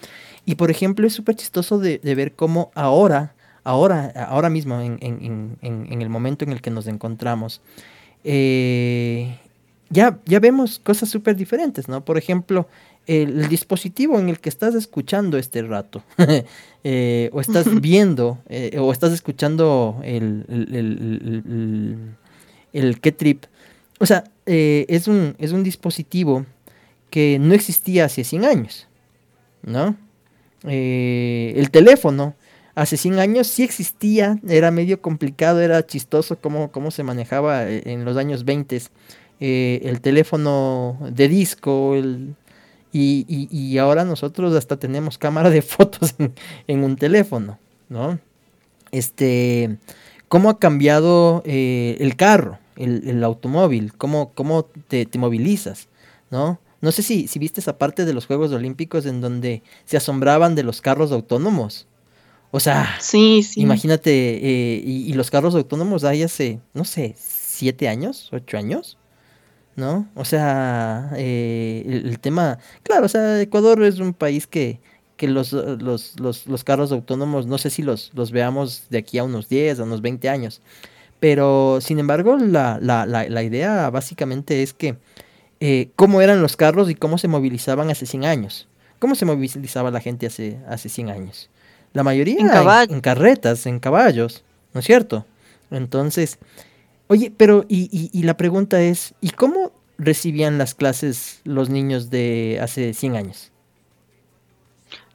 Y, 0.46 0.54
por 0.54 0.70
ejemplo, 0.70 1.06
es 1.06 1.14
súper 1.14 1.34
chistoso 1.34 1.78
de, 1.78 1.98
ver 2.02 2.32
cómo 2.32 2.70
ahora, 2.74 3.34
ahora, 3.64 4.12
ahora 4.28 4.50
mismo, 4.50 4.80
en, 4.80 4.98
en, 5.00 5.58
en, 5.62 6.02
el 6.02 6.08
momento 6.08 6.44
en 6.44 6.52
el 6.52 6.60
que 6.60 6.70
nos 6.70 6.86
encontramos, 6.86 7.60
eh, 8.22 9.36
ya, 9.88 10.18
ya 10.24 10.38
vemos 10.38 10.78
cosas 10.78 11.08
súper 11.08 11.34
diferentes, 11.34 11.88
¿no? 11.88 12.04
Por 12.04 12.16
ejemplo, 12.16 12.68
el, 13.10 13.48
dispositivo 13.48 14.18
en 14.20 14.28
el 14.28 14.38
que 14.38 14.48
estás 14.48 14.74
escuchando 14.74 15.36
este 15.36 15.62
rato, 15.62 16.02
eh, 16.84 17.30
o 17.32 17.40
estás 17.40 17.66
viendo, 17.80 18.38
eh, 18.48 18.76
o 18.78 18.92
estás 18.92 19.12
escuchando 19.12 20.00
el, 20.04 20.44
el, 20.48 22.14
el, 22.72 23.00
K-Trip, 23.00 23.44
o 23.98 24.06
sea, 24.06 24.24
eh, 24.46 24.86
es, 24.88 25.08
un, 25.08 25.34
es 25.38 25.52
un 25.52 25.64
dispositivo 25.64 26.46
que 27.10 27.38
no 27.40 27.54
existía 27.54 28.04
hace 28.04 28.22
100 28.22 28.44
años, 28.44 28.86
¿no? 29.62 29.96
el 30.62 31.70
teléfono 31.70 32.34
hace 32.74 32.98
100 32.98 33.18
años 33.18 33.46
sí 33.46 33.62
existía, 33.62 34.38
era 34.46 34.70
medio 34.70 35.00
complicado, 35.00 35.62
era 35.62 35.86
chistoso 35.86 36.38
cómo, 36.38 36.70
cómo 36.70 36.90
se 36.90 37.02
manejaba 37.02 37.66
en 37.66 38.04
los 38.04 38.18
años 38.18 38.44
20. 38.44 38.82
el 39.40 40.00
teléfono 40.02 40.98
de 41.10 41.28
disco, 41.28 41.94
el, 41.94 42.34
y, 42.92 43.48
y, 43.50 43.78
ahora 43.78 44.04
nosotros 44.04 44.54
hasta 44.54 44.76
tenemos 44.76 45.16
cámara 45.16 45.50
de 45.50 45.62
fotos 45.62 46.14
en, 46.66 46.84
un 46.84 46.96
teléfono, 46.96 47.58
¿no? 47.88 48.18
Este, 48.90 49.76
¿cómo 50.28 50.50
ha 50.50 50.58
cambiado 50.58 51.42
eh, 51.46 51.96
el 52.00 52.16
carro, 52.16 52.58
el, 52.76 53.22
automóvil? 53.22 53.92
¿Cómo, 53.96 54.32
cómo 54.34 54.64
te, 54.88 55.06
movilizas, 55.18 55.88
no? 56.30 56.58
No 56.80 56.92
sé 56.92 57.02
si, 57.02 57.28
si 57.28 57.38
viste 57.38 57.60
esa 57.60 57.78
parte 57.78 58.04
de 58.04 58.14
los 58.14 58.26
Juegos 58.26 58.52
Olímpicos 58.52 59.06
en 59.06 59.20
donde 59.20 59.62
se 59.84 59.96
asombraban 59.98 60.54
de 60.54 60.62
los 60.62 60.80
carros 60.80 61.12
autónomos. 61.12 61.86
O 62.50 62.58
sea, 62.58 62.96
sí, 63.00 63.42
sí. 63.44 63.60
imagínate, 63.60 64.10
eh, 64.10 64.82
y, 64.84 65.08
y, 65.08 65.12
los 65.12 65.30
carros 65.30 65.54
autónomos 65.54 66.02
hay 66.02 66.24
hace, 66.24 66.58
no 66.74 66.84
sé, 66.84 67.14
siete 67.16 67.86
años, 67.86 68.30
ocho 68.32 68.56
años. 68.56 68.96
¿No? 69.80 70.08
O 70.14 70.24
sea, 70.24 71.10
eh, 71.16 71.82
el, 71.86 72.20
tema, 72.20 72.58
claro, 72.84 73.06
o 73.06 73.08
sea, 73.08 73.40
Ecuador 73.40 73.82
es 73.82 73.98
un 73.98 74.14
país 74.14 74.46
que, 74.46 74.78
que 75.16 75.26
los, 75.26 75.52
los, 75.52 76.20
los, 76.20 76.46
los, 76.46 76.64
carros 76.64 76.92
autónomos, 76.92 77.46
no 77.46 77.58
sé 77.58 77.70
si 77.70 77.82
los, 77.82 78.12
los 78.14 78.30
veamos 78.30 78.84
de 78.90 78.98
aquí 78.98 79.18
a 79.18 79.24
unos 79.24 79.48
10, 79.48 79.80
a 79.80 79.82
unos 79.84 80.02
20 80.02 80.28
años, 80.28 80.60
pero 81.18 81.80
sin 81.80 81.98
embargo, 81.98 82.36
la, 82.36 82.78
la, 82.80 83.06
la, 83.06 83.28
la 83.28 83.42
idea 83.42 83.90
básicamente 83.90 84.62
es 84.62 84.72
que 84.72 84.96
eh, 85.60 85.90
cómo 85.96 86.22
eran 86.22 86.40
los 86.40 86.56
carros 86.56 86.88
y 86.90 86.94
cómo 86.94 87.18
se 87.18 87.28
movilizaban 87.28 87.90
hace 87.90 88.06
100 88.06 88.24
años. 88.24 88.68
¿Cómo 88.98 89.14
se 89.14 89.24
movilizaba 89.26 89.90
la 89.90 90.00
gente 90.00 90.26
hace, 90.26 90.58
hace 90.68 90.88
100 90.88 91.10
años? 91.10 91.50
La 91.92 92.02
mayoría 92.02 92.36
en, 92.38 92.94
en 92.94 93.00
carretas, 93.00 93.66
en 93.66 93.80
caballos, 93.80 94.44
¿no 94.72 94.80
es 94.80 94.86
cierto? 94.86 95.26
Entonces, 95.70 96.38
Oye, 97.10 97.32
pero 97.36 97.64
y, 97.68 98.22
la 98.22 98.36
pregunta 98.36 98.80
es, 98.80 99.14
¿y 99.20 99.30
cómo 99.30 99.72
recibían 99.98 100.58
las 100.58 100.76
clases 100.76 101.40
los 101.42 101.68
niños 101.68 102.08
de 102.08 102.60
hace 102.62 102.94
100 102.94 103.16
años? 103.16 103.50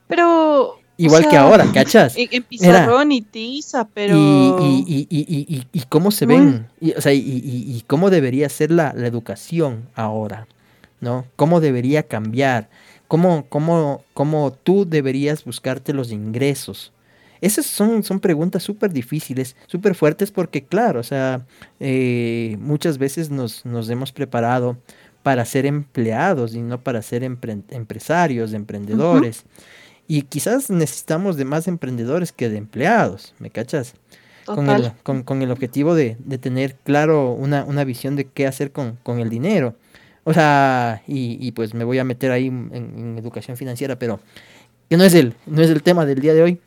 Pero... 0.06 0.78
Igual 0.98 1.30
que 1.30 1.38
ahora, 1.38 1.66
¿cachas? 1.74 2.16
En, 2.18 2.44
pizarrón 2.44 3.14
y 3.14 3.22
tiza, 3.22 3.88
pero... 3.88 4.18
Y, 4.62 5.08
y, 5.72 5.82
cómo 5.88 6.12
se 6.12 6.26
ven, 6.26 6.68
o 6.98 7.00
sea, 7.00 7.14
y, 7.14 7.82
cómo 7.88 8.10
debería 8.10 8.50
ser 8.50 8.72
la, 8.72 8.90
educación 8.90 9.88
ahora, 9.96 10.50
¿no? 11.00 11.24
¿Cómo 11.38 11.62
debería 11.62 12.04
cambiar? 12.04 12.68
¿Cómo, 13.08 13.46
cómo, 13.48 14.04
cómo 14.14 14.52
tú 14.52 14.86
deberías 14.86 15.46
buscarte 15.46 15.94
los 15.94 16.12
ingresos? 16.12 16.92
Esas 17.46 17.68
son, 17.68 18.02
son 18.02 18.20
preguntas 18.20 18.64
súper 18.64 18.92
difíciles, 18.92 19.56
súper 19.68 19.94
fuertes 19.94 20.32
porque 20.32 20.66
claro, 20.66 21.00
o 21.00 21.04
sea, 21.04 21.46
eh, 21.80 22.58
muchas 22.60 22.98
veces 22.98 23.30
nos, 23.30 23.64
nos, 23.68 23.88
hemos 23.88 24.12
preparado 24.12 24.78
para 25.22 25.46
ser 25.46 25.68
empleados 25.68 26.56
y 26.56 26.62
no 26.64 26.82
para 26.82 27.04
ser 27.04 27.24
empresarios, 27.24 28.54
emprendedores. 28.54 29.44
Y 30.08 30.24
quizás 30.24 30.72
necesitamos 30.72 31.38
de 31.38 31.46
más 31.46 31.68
emprendedores 31.68 32.32
que 32.32 32.50
de 32.50 32.58
empleados, 32.58 33.36
¿me 33.38 33.52
cachas? 33.52 33.94
Con 34.46 34.68
el, 34.68 34.92
con, 35.04 35.44
el, 35.44 35.52
objetivo 35.52 35.94
de, 35.94 36.18
de 36.18 36.40
tener 36.40 36.78
claro 36.78 37.32
una, 37.34 37.64
una, 37.64 37.84
visión 37.84 38.16
de 38.16 38.26
qué 38.26 38.48
hacer 38.48 38.72
con, 38.72 38.98
con 39.04 39.20
el 39.20 39.30
dinero. 39.30 39.76
O 40.24 40.34
sea, 40.34 41.04
y, 41.08 41.38
y, 41.40 41.52
pues 41.52 41.76
me 41.76 41.84
voy 41.84 42.00
a 42.00 42.04
meter 42.04 42.32
ahí 42.32 42.48
en, 42.48 43.16
educación 43.20 43.56
financiera, 43.56 44.00
pero 44.00 44.20
que 44.90 44.98
no 44.98 45.04
es 45.04 45.14
el, 45.14 45.36
no 45.46 45.62
es 45.62 45.70
el 45.70 45.84
tema 45.84 46.08
del 46.08 46.20
día 46.20 46.34
de 46.34 46.42
hoy. 46.42 46.62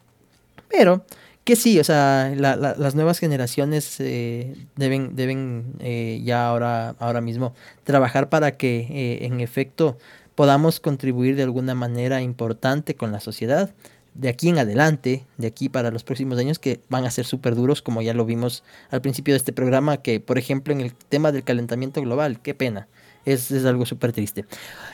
Pero 0.68 1.04
que 1.48 1.56
sí, 1.56 1.80
o 1.80 1.84
sea, 1.84 2.30
las 2.36 2.94
nuevas 2.94 3.18
generaciones 3.18 3.96
eh, 4.00 4.54
deben, 4.76 5.16
deben 5.16 5.72
eh, 5.80 6.20
ya 6.22 6.46
ahora, 6.46 6.90
ahora 6.98 7.22
mismo 7.22 7.54
trabajar 7.84 8.28
para 8.28 8.58
que 8.58 8.80
eh, 8.80 9.24
en 9.24 9.40
efecto 9.40 9.96
podamos 10.34 10.78
contribuir 10.78 11.36
de 11.36 11.44
alguna 11.44 11.74
manera 11.74 12.20
importante 12.20 12.96
con 12.96 13.12
la 13.12 13.20
sociedad 13.20 13.70
de 14.12 14.28
aquí 14.28 14.50
en 14.50 14.58
adelante, 14.58 15.24
de 15.38 15.46
aquí 15.46 15.70
para 15.70 15.90
los 15.90 16.04
próximos 16.04 16.38
años 16.38 16.58
que 16.58 16.80
van 16.90 17.06
a 17.06 17.10
ser 17.10 17.24
súper 17.24 17.54
duros, 17.54 17.80
como 17.80 18.02
ya 18.02 18.12
lo 18.12 18.26
vimos 18.26 18.62
al 18.90 19.00
principio 19.00 19.32
de 19.32 19.38
este 19.38 19.54
programa, 19.54 20.02
que 20.02 20.20
por 20.20 20.36
ejemplo 20.36 20.74
en 20.74 20.80
el 20.80 20.92
tema 20.92 21.32
del 21.32 21.44
calentamiento 21.44 22.02
global, 22.02 22.42
qué 22.42 22.52
pena. 22.52 22.88
Es, 23.24 23.50
es 23.50 23.64
algo 23.64 23.86
súper 23.86 24.12
triste. 24.12 24.44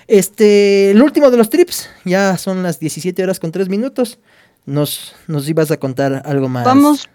Este, 0.07 0.91
el 0.91 1.03
último 1.03 1.31
de 1.31 1.37
los 1.37 1.51
trips, 1.51 1.89
ya 2.05 2.37
son 2.37 2.63
las 2.63 2.79
17 2.81 3.23
horas 3.23 3.41
con 3.41 3.51
3 3.51 3.69
minutos 3.69 4.19
nos, 4.67 5.15
nos 5.27 5.49
ibas 5.49 5.71
a 5.71 5.79
contar 5.79 6.23
algo 6.25 6.49
más. 6.49 6.65
Vamos. 6.65 7.09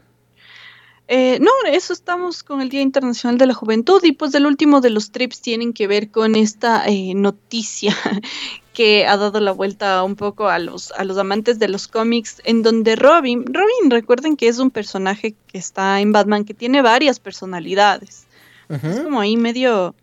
Eh, 1.11 1.39
no, 1.41 1.49
eso 1.71 1.91
estamos 1.91 2.43
con 2.43 2.61
el 2.61 2.69
Día 2.69 2.81
Internacional 2.81 3.39
de 3.39 3.47
la 3.47 3.55
Juventud 3.55 3.99
y 4.03 4.11
pues 4.11 4.31
el 4.35 4.45
último 4.45 4.79
de 4.79 4.91
los 4.91 5.09
trips 5.11 5.41
tienen 5.41 5.73
que 5.73 5.87
ver 5.87 6.11
con 6.11 6.35
esta 6.35 6.85
eh, 6.85 7.15
noticia 7.15 7.95
que 8.73 9.07
ha 9.07 9.17
dado 9.17 9.39
la 9.39 9.51
vuelta 9.51 10.03
un 10.03 10.15
poco 10.15 10.49
a 10.49 10.59
los, 10.59 10.91
a 10.91 11.03
los 11.05 11.17
amantes 11.17 11.57
de 11.57 11.67
los 11.67 11.87
cómics, 11.87 12.43
en 12.45 12.61
donde 12.61 12.95
Robin, 12.95 13.43
Robin 13.47 13.89
recuerden 13.89 14.37
que 14.37 14.49
es 14.49 14.59
un 14.59 14.69
personaje 14.69 15.33
que 15.47 15.57
está 15.57 15.99
en 15.99 16.11
Batman 16.11 16.45
que 16.45 16.53
tiene 16.53 16.83
varias 16.83 17.19
personalidades. 17.19 18.27
Es 18.69 18.99
como 18.99 19.19
ahí 19.19 19.35
medio, 19.35 19.95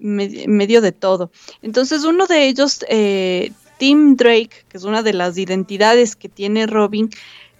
medio, 0.00 0.80
de 0.80 0.90
todo. 0.90 1.30
Entonces 1.62 2.02
uno 2.02 2.26
de 2.26 2.48
ellos 2.48 2.84
eh, 2.88 3.52
Tim 3.78 4.16
Drake, 4.16 4.64
que 4.68 4.76
es 4.78 4.84
una 4.84 5.02
de 5.02 5.12
las 5.12 5.36
identidades 5.38 6.16
que 6.16 6.28
tiene 6.28 6.66
Robin, 6.66 7.10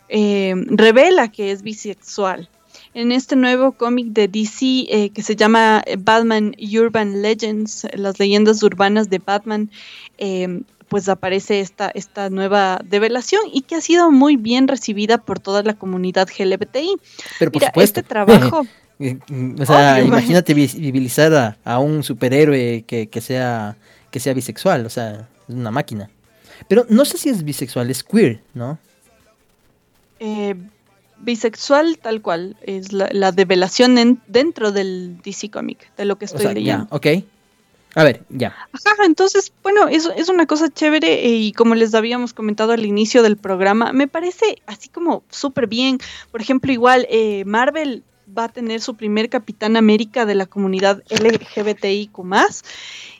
eh, 0.08 0.54
revela 0.66 1.30
que 1.30 1.50
es 1.50 1.62
bisexual. 1.62 2.48
En 2.94 3.12
este 3.12 3.36
nuevo 3.36 3.72
cómic 3.72 4.06
de 4.08 4.28
DC 4.28 4.86
eh, 4.88 5.10
que 5.10 5.22
se 5.22 5.36
llama 5.36 5.82
Batman 5.98 6.54
Urban 6.58 7.20
Legends, 7.20 7.86
las 7.94 8.18
leyendas 8.18 8.62
urbanas 8.62 9.10
de 9.10 9.18
Batman, 9.18 9.70
eh, 10.18 10.62
pues 10.88 11.08
aparece 11.08 11.60
esta, 11.60 11.90
esta 11.94 12.30
nueva 12.30 12.80
revelación 12.88 13.42
y 13.52 13.62
que 13.62 13.74
ha 13.74 13.80
sido 13.80 14.10
muy 14.10 14.36
bien 14.36 14.68
recibida 14.68 15.18
por 15.18 15.40
toda 15.40 15.62
la 15.62 15.74
comunidad 15.74 16.28
LGBTI. 16.38 16.96
Pero 17.38 17.52
por 17.52 17.64
supuesto. 17.64 18.00
este 18.00 18.08
trabajo... 18.08 18.66
o 19.58 19.66
sea, 19.66 20.00
imagínate 20.00 20.54
visibilizar 20.54 21.58
a, 21.62 21.78
un 21.78 22.02
superhéroe 22.02 22.84
que, 22.86 23.08
que, 23.08 23.20
sea, 23.20 23.76
que 24.10 24.20
sea 24.20 24.32
bisexual, 24.32 24.86
o 24.86 24.90
sea, 24.90 25.28
es 25.48 25.54
una 25.54 25.70
máquina. 25.70 26.10
Pero 26.68 26.86
no 26.88 27.04
sé 27.04 27.18
si 27.18 27.28
es 27.28 27.44
bisexual, 27.44 27.90
es 27.90 28.02
queer, 28.02 28.40
¿no? 28.54 28.78
Eh, 30.20 30.54
bisexual 31.18 31.98
tal 31.98 32.22
cual, 32.22 32.56
es 32.62 32.92
la, 32.92 33.08
la 33.12 33.32
develación 33.32 34.20
dentro 34.26 34.72
del 34.72 35.18
DC 35.22 35.50
Comic, 35.50 35.94
de 35.96 36.04
lo 36.04 36.16
que 36.16 36.24
estoy 36.26 36.54
leyendo. 36.54 36.86
ok. 36.90 37.06
A 37.94 38.04
ver, 38.04 38.24
ya. 38.28 38.54
Ajá, 38.72 39.06
entonces, 39.06 39.54
bueno, 39.62 39.88
eso 39.88 40.12
es 40.12 40.28
una 40.28 40.44
cosa 40.44 40.68
chévere 40.68 41.14
eh, 41.14 41.36
y 41.36 41.52
como 41.52 41.74
les 41.74 41.94
habíamos 41.94 42.34
comentado 42.34 42.72
al 42.72 42.84
inicio 42.84 43.22
del 43.22 43.38
programa, 43.38 43.94
me 43.94 44.06
parece 44.06 44.60
así 44.66 44.90
como 44.90 45.22
súper 45.30 45.66
bien. 45.66 45.98
Por 46.30 46.42
ejemplo, 46.42 46.70
igual 46.70 47.06
eh, 47.08 47.44
Marvel 47.46 48.04
va 48.36 48.44
a 48.44 48.48
tener 48.50 48.82
su 48.82 48.96
primer 48.96 49.30
Capitán 49.30 49.78
América 49.78 50.26
de 50.26 50.34
la 50.34 50.44
comunidad 50.44 51.02
LGBTIQ 51.08 52.18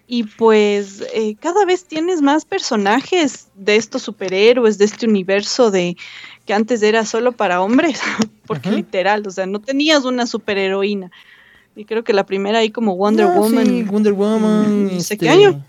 y 0.09 0.25
pues 0.25 1.03
eh, 1.13 1.35
cada 1.41 1.65
vez 1.65 1.85
tienes 1.85 2.23
más 2.23 2.45
personajes 2.45 3.49
de 3.55 3.77
estos 3.77 4.03
superhéroes, 4.03 4.79
de 4.79 4.85
este 4.85 5.07
universo 5.07 5.71
de 5.71 5.97
que 6.45 6.55
antes 6.55 6.83
era 6.83 7.05
solo 7.05 7.33
para 7.33 7.61
hombres, 7.61 8.01
porque 8.47 8.71
literal, 8.71 9.27
o 9.27 9.31
sea, 9.31 9.47
no 9.47 9.61
tenías 9.61 10.05
una 10.05 10.27
superheroína. 10.27 11.11
Y 11.75 11.85
creo 11.85 12.05
que 12.05 12.13
la 12.13 12.25
primera 12.25 12.61
ahí 12.61 12.71
como 12.71 12.97
Wonder 12.97 13.27
Woman. 13.27 13.87
Wonder 13.89 14.13
Woman. 14.13 14.89
Qué 14.89 14.97
este, 14.97 15.29
año. 15.29 15.63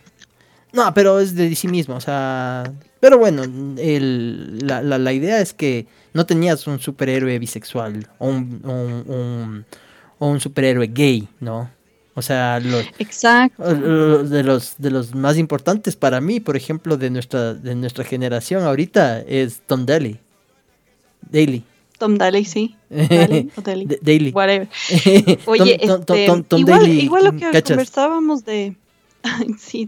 No, 0.72 0.94
pero 0.94 1.20
es 1.20 1.36
de 1.36 1.50
DC 1.50 1.68
mismo, 1.68 1.96
o 1.96 2.02
sea. 2.02 2.72
Pero 3.00 3.18
bueno, 3.18 3.44
el, 3.44 4.60
la, 4.60 4.82
la, 4.82 5.14
idea 5.14 5.42
es 5.42 5.54
que 5.54 5.86
no 6.14 6.26
tenías 6.26 6.66
un 6.66 6.80
superhéroe 6.80 7.38
bisexual 7.40 8.08
o 8.20 8.28
un, 8.28 8.62
un, 8.64 9.66
o 10.18 10.28
un 10.28 10.40
superhéroe 10.40 10.88
gay, 10.88 11.28
¿no? 11.40 11.70
O 12.18 12.24
sea, 12.24 12.60
los, 12.60 12.84
Exacto. 12.98 13.64
de 14.24 14.42
los 14.42 14.74
de 14.80 14.90
los 14.90 15.14
más 15.14 15.38
importantes 15.38 15.96
para 15.96 16.20
mí, 16.20 16.40
por 16.40 16.58
ejemplo, 16.58 16.98
de 16.98 17.12
nuestra 17.12 17.54
de 17.54 17.76
nuestra 17.76 18.04
generación 18.04 18.64
ahorita 18.64 19.22
es 19.22 19.62
Tom 19.68 19.86
Daly. 19.86 20.18
Daly. 21.30 21.64
Tom 22.00 22.18
Daly, 22.18 22.44
sí. 22.44 22.76
Daly, 22.90 23.52
o 23.56 23.62
Daly. 23.62 23.86
Daly. 24.02 24.32
Whatever. 24.32 24.68
Oye, 25.46 25.78
este, 25.80 26.26
igual, 26.58 26.88
igual 26.88 27.26
lo 27.26 27.34
que 27.34 27.62
conversábamos 27.62 28.44
de 28.44 28.76
sí, 29.60 29.88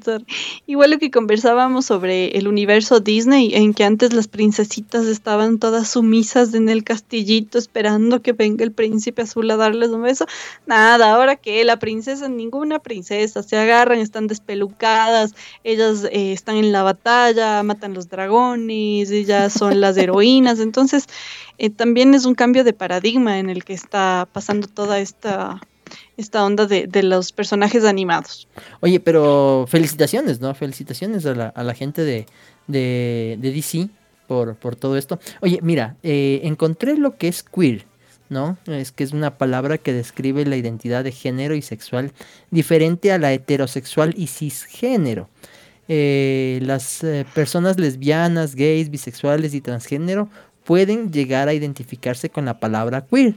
igual 0.65 0.91
lo 0.91 0.99
que 0.99 1.11
conversábamos 1.11 1.85
sobre 1.85 2.37
el 2.37 2.47
universo 2.47 2.99
Disney, 2.99 3.53
en 3.53 3.73
que 3.73 3.83
antes 3.83 4.13
las 4.13 4.27
princesitas 4.27 5.05
estaban 5.05 5.59
todas 5.59 5.89
sumisas 5.89 6.53
en 6.53 6.69
el 6.69 6.83
castillito 6.83 7.57
esperando 7.57 8.21
que 8.21 8.33
venga 8.33 8.63
el 8.63 8.71
príncipe 8.71 9.23
azul 9.23 9.49
a 9.51 9.57
darles 9.57 9.89
un 9.89 10.03
beso. 10.03 10.25
Nada, 10.65 11.13
ahora 11.13 11.35
que 11.35 11.63
la 11.63 11.79
princesa, 11.79 12.29
ninguna 12.29 12.79
princesa, 12.79 13.43
se 13.43 13.57
agarran, 13.57 13.99
están 13.99 14.27
despelucadas, 14.27 15.33
ellas 15.63 16.05
eh, 16.11 16.33
están 16.33 16.57
en 16.57 16.71
la 16.71 16.83
batalla, 16.83 17.63
matan 17.63 17.93
los 17.93 18.09
dragones, 18.09 19.11
ellas 19.11 19.53
son 19.53 19.81
las 19.81 19.97
heroínas. 19.97 20.59
Entonces, 20.59 21.05
eh, 21.57 21.69
también 21.69 22.13
es 22.13 22.25
un 22.25 22.35
cambio 22.35 22.63
de 22.63 22.73
paradigma 22.73 23.39
en 23.39 23.49
el 23.49 23.63
que 23.63 23.73
está 23.73 24.27
pasando 24.31 24.67
toda 24.67 24.99
esta 24.99 25.61
esta 26.19 26.45
onda 26.45 26.65
de, 26.65 26.87
de, 26.87 27.03
los 27.03 27.31
personajes 27.31 27.85
animados. 27.85 28.47
Oye, 28.81 28.99
pero 28.99 29.65
felicitaciones, 29.67 30.41
¿no? 30.41 30.53
Felicitaciones 30.53 31.25
a 31.25 31.33
la, 31.33 31.47
a 31.47 31.63
la 31.63 31.73
gente 31.73 32.03
de, 32.03 32.25
de, 32.67 33.37
de 33.39 33.51
DC 33.51 33.89
por, 34.27 34.55
por, 34.55 34.75
todo 34.75 34.97
esto. 34.97 35.19
Oye, 35.41 35.59
mira, 35.61 35.95
eh, 36.03 36.41
encontré 36.43 36.97
lo 36.97 37.17
que 37.17 37.27
es 37.29 37.43
queer, 37.43 37.85
¿no? 38.29 38.57
Es 38.67 38.91
que 38.91 39.03
es 39.03 39.13
una 39.13 39.37
palabra 39.37 39.77
que 39.77 39.93
describe 39.93 40.45
la 40.45 40.57
identidad 40.57 41.03
de 41.03 41.11
género 41.11 41.55
y 41.55 41.61
sexual 41.61 42.11
diferente 42.51 43.11
a 43.11 43.17
la 43.17 43.33
heterosexual 43.33 44.13
y 44.17 44.27
cisgénero. 44.27 45.29
Eh, 45.87 46.59
las 46.61 47.03
eh, 47.03 47.25
personas 47.33 47.79
lesbianas, 47.79 48.53
gays, 48.55 48.91
bisexuales 48.91 49.55
y 49.55 49.61
transgénero 49.61 50.29
pueden 50.63 51.11
llegar 51.11 51.47
a 51.47 51.53
identificarse 51.53 52.29
con 52.29 52.45
la 52.45 52.59
palabra 52.59 53.05
queer. 53.09 53.35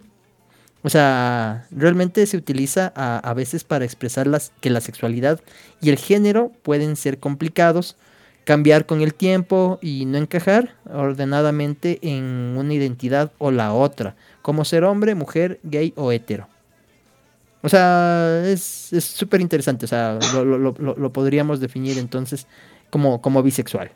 O 0.85 0.91
sea, 0.91 1.67
realmente 1.71 2.27
se 2.27 2.37
utiliza 2.37 2.93
a, 2.97 3.33
veces 3.35 3.63
para 3.63 3.85
expresar 3.85 4.27
las, 4.27 4.53
que 4.61 4.71
la 4.71 4.81
sexualidad 4.81 5.41
y 5.81 5.91
el 5.91 5.97
género 5.97 6.51
pueden 6.63 6.97
ser 6.97 7.19
complicados, 7.19 7.97
cambiar 8.45 8.85
con 8.85 9.01
el 9.01 9.15
tiempo 9.15 9.79
y 9.81 10.07
no 10.07 10.19
encajar 10.19 10.75
ordenadamente 10.93 12.01
en 12.03 12.57
una 12.57 12.75
identidad 12.75 13.31
o 13.39 13.53
la 13.53 13.73
otra, 13.73 14.17
como 14.43 14.65
ser 14.65 14.83
hombre, 14.83 15.15
mujer, 15.15 15.61
gay 15.63 15.93
o 15.97 16.11
hetero. 16.11 16.49
O 17.63 17.69
sea, 17.69 18.43
es 18.45 18.91
súper 18.99 19.41
interesante, 19.41 19.85
o 19.85 19.89
sea, 19.89 20.19
lo, 20.35 20.59
lo, 20.59 21.13
podríamos 21.13 21.61
definir 21.61 21.97
entonces 21.97 22.49
como, 22.91 23.23
como 23.23 23.41
bisexual 23.45 23.93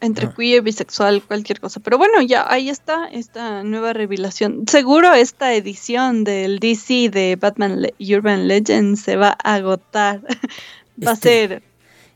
entre 0.00 0.32
queer, 0.32 0.62
bisexual, 0.62 1.22
cualquier 1.22 1.60
cosa. 1.60 1.80
Pero 1.80 1.98
bueno, 1.98 2.20
ya 2.22 2.46
ahí 2.48 2.68
está 2.68 3.06
esta 3.08 3.62
nueva 3.62 3.92
revelación. 3.92 4.64
Seguro 4.68 5.12
esta 5.14 5.54
edición 5.54 6.24
del 6.24 6.58
DC 6.58 7.10
de 7.10 7.36
Batman 7.40 7.86
Urban 7.98 8.48
Legends 8.48 9.00
se 9.00 9.16
va 9.16 9.36
a 9.42 9.54
agotar. 9.54 10.20
va 11.04 11.10
a 11.10 11.14
este, 11.14 11.28
ser. 11.48 11.62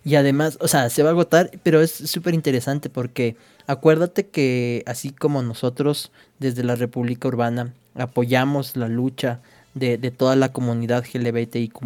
Y 0.05 0.15
además, 0.15 0.59
o 0.61 0.69
sea, 0.69 0.89
se 0.91 1.03
va 1.03 1.11
a 1.11 1.13
agotar, 1.13 1.51
pero 1.63 1.83
es 1.83 1.91
súper 1.91 2.35
interesante 2.35 2.89
porque 2.89 3.37
acuérdate 3.67 4.27
que 4.29 4.83
así 4.87 5.11
como 5.11 5.43
nosotros 5.43 6.11
desde 6.39 6.65
la 6.65 6.75
República 6.75 7.29
Urbana 7.29 7.75
apoyamos 7.95 8.77
la 8.77 8.89
lucha 8.89 9.41
de, 9.75 9.99
de 9.99 10.11
toda 10.11 10.37
la 10.37 10.53
comunidad 10.53 11.05
LGBTIQ, 11.13 11.83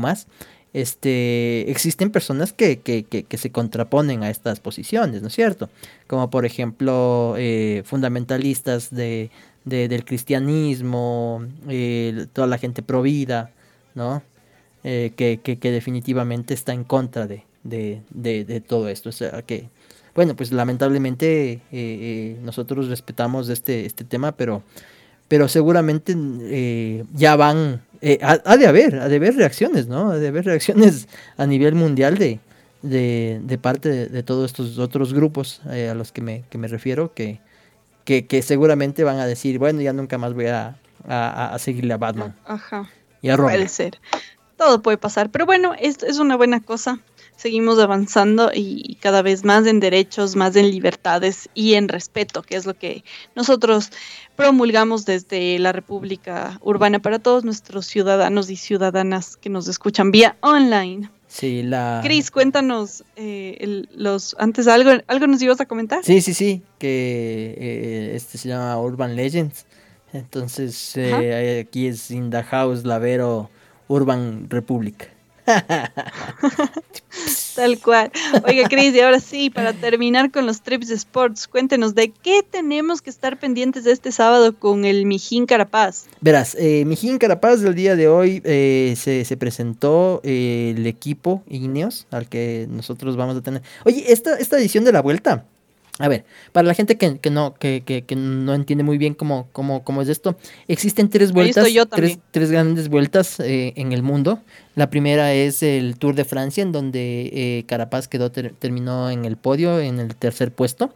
este, 0.75 1.70
existen 1.70 2.11
personas 2.11 2.53
que, 2.53 2.81
que, 2.81 3.05
que, 3.05 3.39
se 3.39 3.51
contraponen 3.51 4.25
a 4.25 4.31
estas 4.31 4.59
posiciones, 4.59 5.22
¿no 5.22 5.29
es 5.29 5.35
cierto? 5.35 5.70
Como 6.09 6.31
por 6.31 6.45
ejemplo 6.45 7.37
eh, 7.39 7.85
fundamentalistas 7.87 8.93
de, 8.93 9.31
del 9.64 10.05
cristianismo, 10.05 11.47
toda 12.33 12.49
la 12.49 12.59
gente 12.59 12.83
provida, 12.83 13.53
¿no? 13.95 14.22
Eh, 14.83 15.12
que, 15.16 15.39
que, 15.39 15.70
definitivamente 15.70 16.53
está 16.53 16.75
en 16.75 16.83
contra 16.83 17.29
de, 17.29 17.45
de, 17.62 18.03
de, 18.45 18.61
todo 18.61 18.89
esto. 18.89 19.11
O 19.11 19.12
sea, 19.12 19.43
que, 19.43 19.68
bueno, 20.14 20.35
pues 20.35 20.51
lamentablemente 20.51 21.61
eh, 21.70 22.37
nosotros 22.43 22.89
respetamos 22.89 23.49
este, 23.49 23.87
este 23.87 24.05
tema, 24.05 24.33
pero, 24.33 24.64
pero 25.29 25.49
seguramente 25.49 27.05
ya 27.14 27.37
van 27.37 27.81
eh, 28.07 28.19
ha, 28.21 28.57
de 28.59 28.67
haber, 28.67 28.97
ha 28.97 29.09
de 29.09 29.17
haber 29.17 29.35
reacciones, 29.35 29.87
¿no? 29.87 30.11
Ha 30.11 30.19
de 30.19 30.29
haber 30.29 30.45
reacciones 30.45 31.09
a 31.39 31.47
nivel 31.47 31.75
mundial 31.75 32.19
de, 32.19 32.39
de, 32.83 33.59
parte 33.59 34.09
de, 34.11 34.23
todos 34.23 34.51
estos 34.51 34.79
otros 34.79 35.15
grupos 35.15 35.63
eh, 35.71 35.89
a 35.89 35.95
los 35.95 36.13
que 36.13 36.21
me, 36.21 36.45
que 36.51 36.59
me 36.59 36.69
refiero, 36.69 37.15
que, 37.15 37.41
que, 38.05 38.43
seguramente 38.43 39.05
van 39.05 39.21
a 39.21 39.27
decir, 39.27 39.59
bueno, 39.59 39.81
ya 39.81 39.95
nunca 39.95 40.19
más 40.19 40.35
voy 40.35 40.49
a, 40.49 40.77
a, 41.09 41.59
seguirle 41.59 41.95
a 41.95 41.97
Batman. 41.97 42.37
Ajá. 42.45 42.91
Y 43.23 43.31
a 43.31 43.39
Puede 43.39 43.69
ser. 43.69 43.99
Todo 44.59 44.83
puede 44.83 44.99
pasar. 44.99 45.31
Pero 45.31 45.47
bueno, 45.47 45.73
esto 45.81 46.05
es 46.05 46.19
una 46.19 46.37
buena 46.37 46.61
cosa 46.61 47.01
seguimos 47.37 47.78
avanzando 47.78 48.51
y 48.55 48.97
cada 49.01 49.22
vez 49.22 49.45
más 49.45 49.66
en 49.66 49.80
derechos, 49.80 50.37
más 50.37 50.57
en 50.57 50.70
libertades 50.70 51.49
y 51.55 51.74
en 51.74 51.89
respeto, 51.89 52.43
que 52.43 52.57
es 52.57 52.66
lo 52.66 52.74
que 52.74 53.05
nosotros 53.35 53.91
promulgamos 54.37 55.05
desde 55.05 55.59
la 55.59 55.72
República 55.72 56.59
Urbana 56.63 57.00
para 57.00 57.18
todos 57.18 57.45
nuestros 57.45 57.87
ciudadanos 57.87 58.50
y 58.50 58.57
ciudadanas 58.57 59.37
que 59.37 59.50
nos 59.50 59.68
escuchan 59.68 60.11
vía 60.11 60.37
online. 60.41 61.11
Sí, 61.26 61.64
la... 61.64 62.00
Cris, 62.04 62.30
cuéntanos, 62.30 63.03
eh, 63.17 63.84
los 63.92 64.37
antes 64.38 64.68
algo, 64.68 64.91
algo 65.09 65.26
nos 65.26 65.42
ibas 65.42 65.61
a 65.61 65.67
comentar. 65.67 66.04
Sí, 66.04 66.21
sí, 66.21 66.33
sí, 66.33 66.63
que 66.79 67.57
eh, 67.59 68.13
este 68.14 68.38
se 68.38 68.49
llama 68.49 68.79
Urban 68.80 69.17
Legends. 69.17 69.67
Entonces, 70.13 70.96
eh, 70.96 71.67
aquí 71.67 71.88
es 71.88 72.09
In 72.13 72.30
the 72.30 72.45
House 72.45 72.84
Lavero 72.84 73.50
Urban 73.88 74.49
Republic. 74.49 75.13
Tal 77.54 77.79
cual. 77.79 78.11
Oiga, 78.46 78.68
Cris, 78.68 78.95
y 78.95 79.00
ahora 79.00 79.21
sí, 79.21 79.50
para 79.50 79.72
terminar 79.72 80.30
con 80.30 80.46
los 80.46 80.62
trips 80.62 80.88
de 80.88 80.95
sports, 80.95 81.46
cuéntenos 81.46 81.95
de 81.95 82.11
qué 82.11 82.42
tenemos 82.42 83.03
que 83.03 83.11
estar 83.11 83.38
pendientes 83.38 83.84
de 83.84 83.92
este 83.92 84.11
sábado 84.11 84.58
con 84.58 84.84
el 84.84 85.07
Mijín 85.07 85.46
Carapaz. 85.46 86.07
Verás, 86.21 86.57
eh, 86.58 86.84
Mijín 86.87 87.18
Carapaz 87.18 87.61
del 87.61 87.75
día 87.75 87.96
de 87.96 88.08
hoy 88.08 88.41
eh, 88.45 88.95
se, 88.96 89.37
presentó 89.37 90.21
eh, 90.25 90.75
el 90.76 90.87
equipo 90.87 91.42
Ineos 91.49 92.07
al 92.11 92.29
que 92.29 92.66
nosotros 92.71 93.16
vamos 93.16 93.37
a 93.37 93.42
tener. 93.42 93.62
Oye, 93.84 94.12
esta, 94.12 94.38
esta 94.38 94.58
edición 94.58 94.84
de 94.84 94.92
la 94.92 95.03
vuelta 95.03 95.45
a 96.00 96.08
ver, 96.08 96.25
para 96.50 96.66
la 96.66 96.75
gente 96.75 96.96
que, 96.96 97.30
no, 97.30 97.54
que, 97.54 98.04
no 98.16 98.54
entiende 98.54 98.83
muy 98.83 98.99
bien 98.99 99.14
cómo, 99.14 99.46
cómo, 99.53 99.84
cómo 99.84 100.03
es 100.03 100.08
esto, 100.08 100.37
existen 100.66 101.08
tres 101.08 101.30
vueltas, 101.30 101.68
tres, 101.91 102.18
tres, 102.33 102.50
grandes 102.50 102.88
vueltas 102.88 103.38
eh, 103.38 103.72
en 103.76 103.92
el 103.92 104.03
mundo. 104.03 104.41
La 104.75 104.91
primera 104.91 105.33
es 105.33 105.62
el 105.62 105.96
Tour 105.96 106.16
de 106.16 106.25
Francia, 106.25 106.62
en 106.62 106.72
donde 106.72 107.30
eh, 107.33 107.64
Carapaz 107.68 108.08
quedó 108.08 108.33
terminó 108.33 109.08
en 109.08 109.25
el 109.25 109.37
podio, 109.37 109.79
en 109.79 110.00
el 110.00 110.16
tercer 110.16 110.50
puesto. 110.50 110.92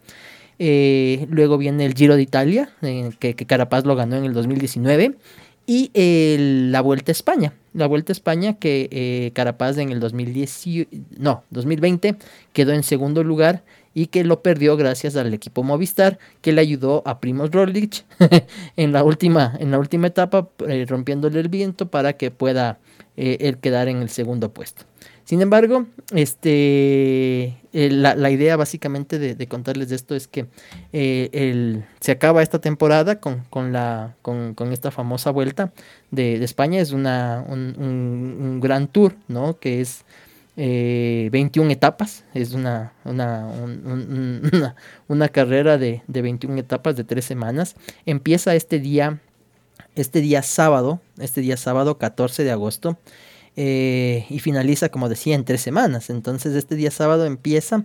Eh, 0.59 1.29
luego 1.31 1.59
viene 1.59 1.87
el 1.87 1.95
Giro 1.95 2.17
de 2.17 2.23
Italia, 2.23 2.71
que, 2.81 3.35
que, 3.35 3.47
Carapaz 3.47 3.85
lo 3.85 3.95
ganó 3.95 4.17
en 4.17 4.25
el 4.25 4.33
2019. 4.33 5.15
Y 5.71 5.93
la 5.95 6.81
Vuelta 6.81 7.11
a 7.11 7.15
España, 7.15 7.53
la 7.75 7.87
Vuelta 7.87 8.11
a 8.11 8.15
España 8.15 8.55
que 8.55 9.31
Carapaz 9.35 9.77
en 9.77 9.91
el 9.91 10.01
2010, 10.01 10.89
no, 11.19 11.45
2020 11.51 12.17
quedó 12.55 12.73
en 12.73 12.83
segundo 12.83 13.23
lugar 13.23 13.63
y 13.99 14.07
que 14.07 14.23
lo 14.23 14.43
perdió 14.43 14.77
gracias 14.77 15.17
al 15.17 15.35
equipo 15.35 15.65
Movistar 15.65 16.21
que 16.41 16.53
le 16.53 16.61
ayudó 16.61 17.03
a 17.05 17.19
Primoz 17.19 17.51
Roglic 17.51 18.05
en 18.77 18.93
la 18.93 19.03
última 19.03 19.57
en 19.59 19.73
la 19.73 19.79
última 19.81 20.07
etapa 20.07 20.49
eh, 20.69 20.87
rompiéndole 20.89 21.41
el 21.41 21.49
viento 21.49 21.91
para 21.91 22.13
que 22.13 22.31
pueda 22.31 22.79
eh, 23.17 23.39
él 23.41 23.59
quedar 23.59 23.89
en 23.89 23.97
el 23.97 24.11
segundo 24.11 24.53
puesto. 24.53 24.85
Sin 25.25 25.43
embargo, 25.43 25.87
este, 26.15 27.59
la, 27.73 28.31
idea 28.31 28.57
básicamente 28.57 29.19
de, 29.19 29.47
contarles 29.49 29.91
de 29.91 29.97
esto 29.97 30.15
es 30.15 30.27
que 30.27 30.47
el, 30.93 31.85
se 32.01 32.13
acaba 32.13 32.43
esta 32.43 32.61
temporada 32.61 33.21
con, 33.21 33.45
con, 33.51 33.73
la, 33.73 34.15
con, 34.23 34.55
con 34.55 34.73
esta 34.73 34.91
famosa 34.91 35.31
vuelta 35.31 35.73
de, 36.11 36.43
España. 36.43 36.81
Es 36.81 36.93
una, 36.93 37.45
un, 37.47 37.75
un, 37.77 38.61
gran 38.61 38.89
tour, 38.89 39.17
¿no? 39.27 39.59
Que 39.59 39.83
es 39.83 40.07
21 40.59 41.71
etapas. 41.71 42.25
Es 42.35 42.53
una, 42.53 42.93
una, 43.05 43.49
una, 45.09 45.29
carrera 45.29 45.79
de, 45.79 46.03
de 46.07 46.23
21 46.23 46.59
etapas 46.59 46.97
de 46.97 47.05
tres 47.05 47.25
semanas. 47.25 47.77
Empieza 48.05 48.55
este 48.55 48.79
día 48.79 49.21
este 50.01 50.21
día 50.21 50.43
sábado, 50.43 51.01
este 51.19 51.41
día 51.41 51.57
sábado 51.57 51.99
14 51.99 52.45
de 52.45 52.51
agosto, 52.51 52.99
eh, 53.57 54.27
y 54.31 54.39
finaliza, 54.39 54.89
como 54.89 55.09
decía, 55.09 55.35
en 55.35 55.45
tres 55.45 55.61
semanas. 55.61 56.11
Entonces 56.11 56.55
este 56.55 56.77
día 56.77 56.91
sábado 56.91 57.27
empieza, 57.27 57.85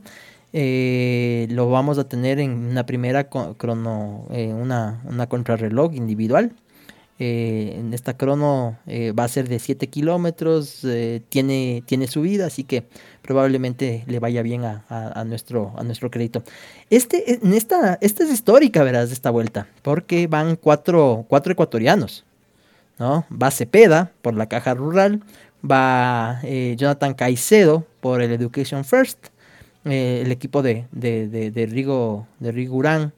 eh, 0.54 1.48
lo 1.50 1.70
vamos 1.70 1.98
a 1.98 2.08
tener 2.08 2.40
en 2.40 2.52
una 2.52 2.86
primera 2.86 3.30
crono, 3.30 4.28
eh, 4.32 4.54
una, 4.54 5.02
una 5.06 5.28
contrarreloj 5.28 5.96
individual. 5.96 6.54
En 7.24 7.94
esta 7.94 8.18
crono 8.18 8.78
va 8.88 9.24
a 9.24 9.28
ser 9.28 9.48
de 9.48 9.60
7 9.60 9.88
kilómetros, 9.88 10.86
tiene, 11.30 11.84
tiene 11.86 12.08
subida, 12.08 12.48
así 12.48 12.64
que 12.64 12.84
probablemente 13.24 14.04
le 14.08 14.20
vaya 14.20 14.44
bien 14.44 14.64
a, 14.66 15.24
nuestro, 15.26 15.74
a 15.78 15.84
nuestro 15.84 16.12
crédito. 16.12 16.44
Este, 16.90 17.40
en 17.44 17.54
esta, 17.54 17.98
esta 18.02 18.24
es 18.24 18.32
histórica, 18.32 18.84
verás, 18.84 19.12
esta 19.12 19.32
vuelta, 19.32 19.68
porque 19.82 20.28
van 20.28 20.56
cuatro, 20.58 21.26
cuatro 21.28 21.54
ecuatorianos. 21.54 22.26
¿no? 23.00 23.26
Va 23.32 23.50
Cepeda 23.50 24.12
por 24.22 24.36
la 24.36 24.48
caja 24.48 24.74
rural, 24.74 25.22
va 25.70 26.40
eh, 26.44 26.76
Jonathan 26.78 27.14
Caicedo 27.14 27.86
por 28.02 28.22
el 28.22 28.32
Education 28.32 28.84
First, 28.86 29.28
eh, 29.86 30.22
el 30.24 30.32
equipo 30.32 30.62
de, 30.62 30.86
de, 30.92 31.28
de, 31.28 31.66
Rigo, 31.66 32.28
de 32.40 32.52
Rigurán, 32.52 33.14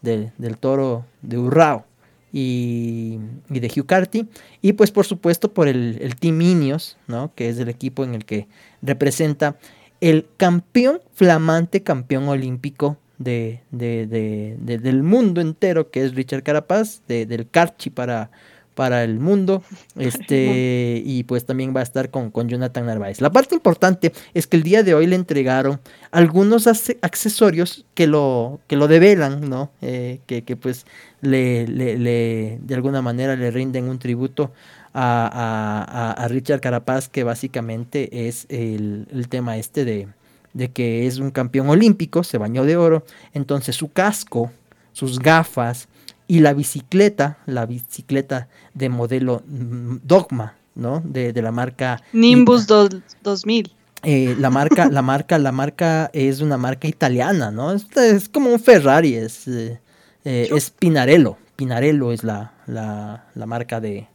del 0.00 0.56
Toro 0.58 1.04
de 1.20 1.38
Urrao 1.38 1.84
y, 2.32 3.18
de 3.48 3.72
Hugh 3.74 3.86
Carty, 3.86 4.26
y 4.62 4.72
pues 4.74 4.90
por 4.90 5.06
supuesto 5.06 5.52
por 5.52 5.68
el, 5.68 5.98
el 6.00 6.16
Team 6.16 6.40
Ineos, 6.40 6.96
¿no? 7.06 7.32
que 7.34 7.48
es 7.48 7.58
el 7.58 7.68
equipo 7.68 8.04
en 8.04 8.14
el 8.14 8.24
que 8.24 8.46
representa 8.82 9.56
el 10.00 10.26
campeón, 10.36 11.00
flamante 11.12 11.82
campeón 11.82 12.28
olímpico 12.28 12.96
de, 13.20 13.60
del 13.70 15.02
mundo 15.02 15.40
entero, 15.40 15.90
que 15.90 16.04
es 16.04 16.14
Richard 16.14 16.42
Carapaz, 16.42 17.02
del 17.06 17.48
Carchi 17.50 17.90
para, 17.90 18.30
para 18.74 19.04
el 19.04 19.18
mundo. 19.18 19.62
Este, 19.96 21.02
y 21.04 21.24
pues 21.24 21.44
también 21.44 21.74
va 21.76 21.80
a 21.80 21.82
estar 21.82 22.10
con, 22.10 22.30
con, 22.30 22.48
Jonathan 22.48 22.86
Narváez. 22.86 23.20
La 23.20 23.30
parte 23.30 23.54
importante 23.54 24.12
es 24.32 24.46
que 24.46 24.56
el 24.56 24.62
día 24.62 24.82
de 24.82 24.94
hoy 24.94 25.06
le 25.06 25.16
entregaron 25.16 25.78
algunos 26.10 26.66
accesorios 26.66 27.84
que 27.94 28.06
lo, 28.06 28.60
que 28.66 28.76
lo 28.76 28.88
develan, 28.88 29.50
¿no? 29.50 29.70
Eh, 29.82 30.20
que, 30.26 30.42
que, 30.42 30.56
pues 30.56 30.86
le, 31.20 31.66
le, 31.66 31.98
le, 31.98 32.58
de 32.62 32.74
alguna 32.74 33.02
manera 33.02 33.36
le 33.36 33.50
rinden 33.50 33.88
un 33.88 33.98
tributo 33.98 34.52
a, 34.94 36.14
a, 36.16 36.24
a 36.24 36.28
Richard 36.28 36.60
Carapaz, 36.60 37.08
que 37.08 37.24
básicamente 37.24 38.28
es 38.28 38.46
el, 38.48 39.06
el 39.12 39.28
tema 39.28 39.58
este 39.58 39.84
de, 39.84 40.08
de 40.52 40.70
que 40.70 41.06
es 41.06 41.18
un 41.18 41.30
campeón 41.30 41.68
olímpico, 41.68 42.24
se 42.24 42.38
bañó 42.38 42.64
de 42.64 42.76
oro, 42.76 43.04
entonces 43.32 43.76
su 43.76 43.90
casco, 43.92 44.50
sus 44.92 45.18
gafas, 45.18 45.88
y 46.30 46.38
la 46.38 46.54
bicicleta, 46.54 47.38
la 47.46 47.66
bicicleta 47.66 48.46
de 48.72 48.88
modelo 48.88 49.42
mm, 49.48 49.96
Dogma, 50.04 50.54
¿no? 50.76 51.02
De, 51.04 51.32
de 51.32 51.42
la 51.42 51.50
marca 51.50 52.00
Nimbus 52.12 52.68
2000. 52.68 53.74
Eh, 54.04 54.36
la 54.38 54.48
marca, 54.48 54.88
la 54.88 55.02
marca, 55.02 55.40
la 55.40 55.50
marca 55.50 56.08
es 56.12 56.40
una 56.40 56.56
marca 56.56 56.86
italiana, 56.86 57.50
¿no? 57.50 57.72
Es, 57.72 57.84
es 57.96 58.28
como 58.28 58.52
un 58.52 58.60
Ferrari, 58.60 59.16
es, 59.16 59.48
eh, 59.48 59.80
eh, 60.24 60.48
es 60.54 60.70
Pinarello. 60.70 61.36
Pinarello 61.56 62.12
es 62.12 62.22
la, 62.22 62.52
la, 62.68 63.24
la 63.34 63.46
marca 63.46 63.80
de, 63.80 64.06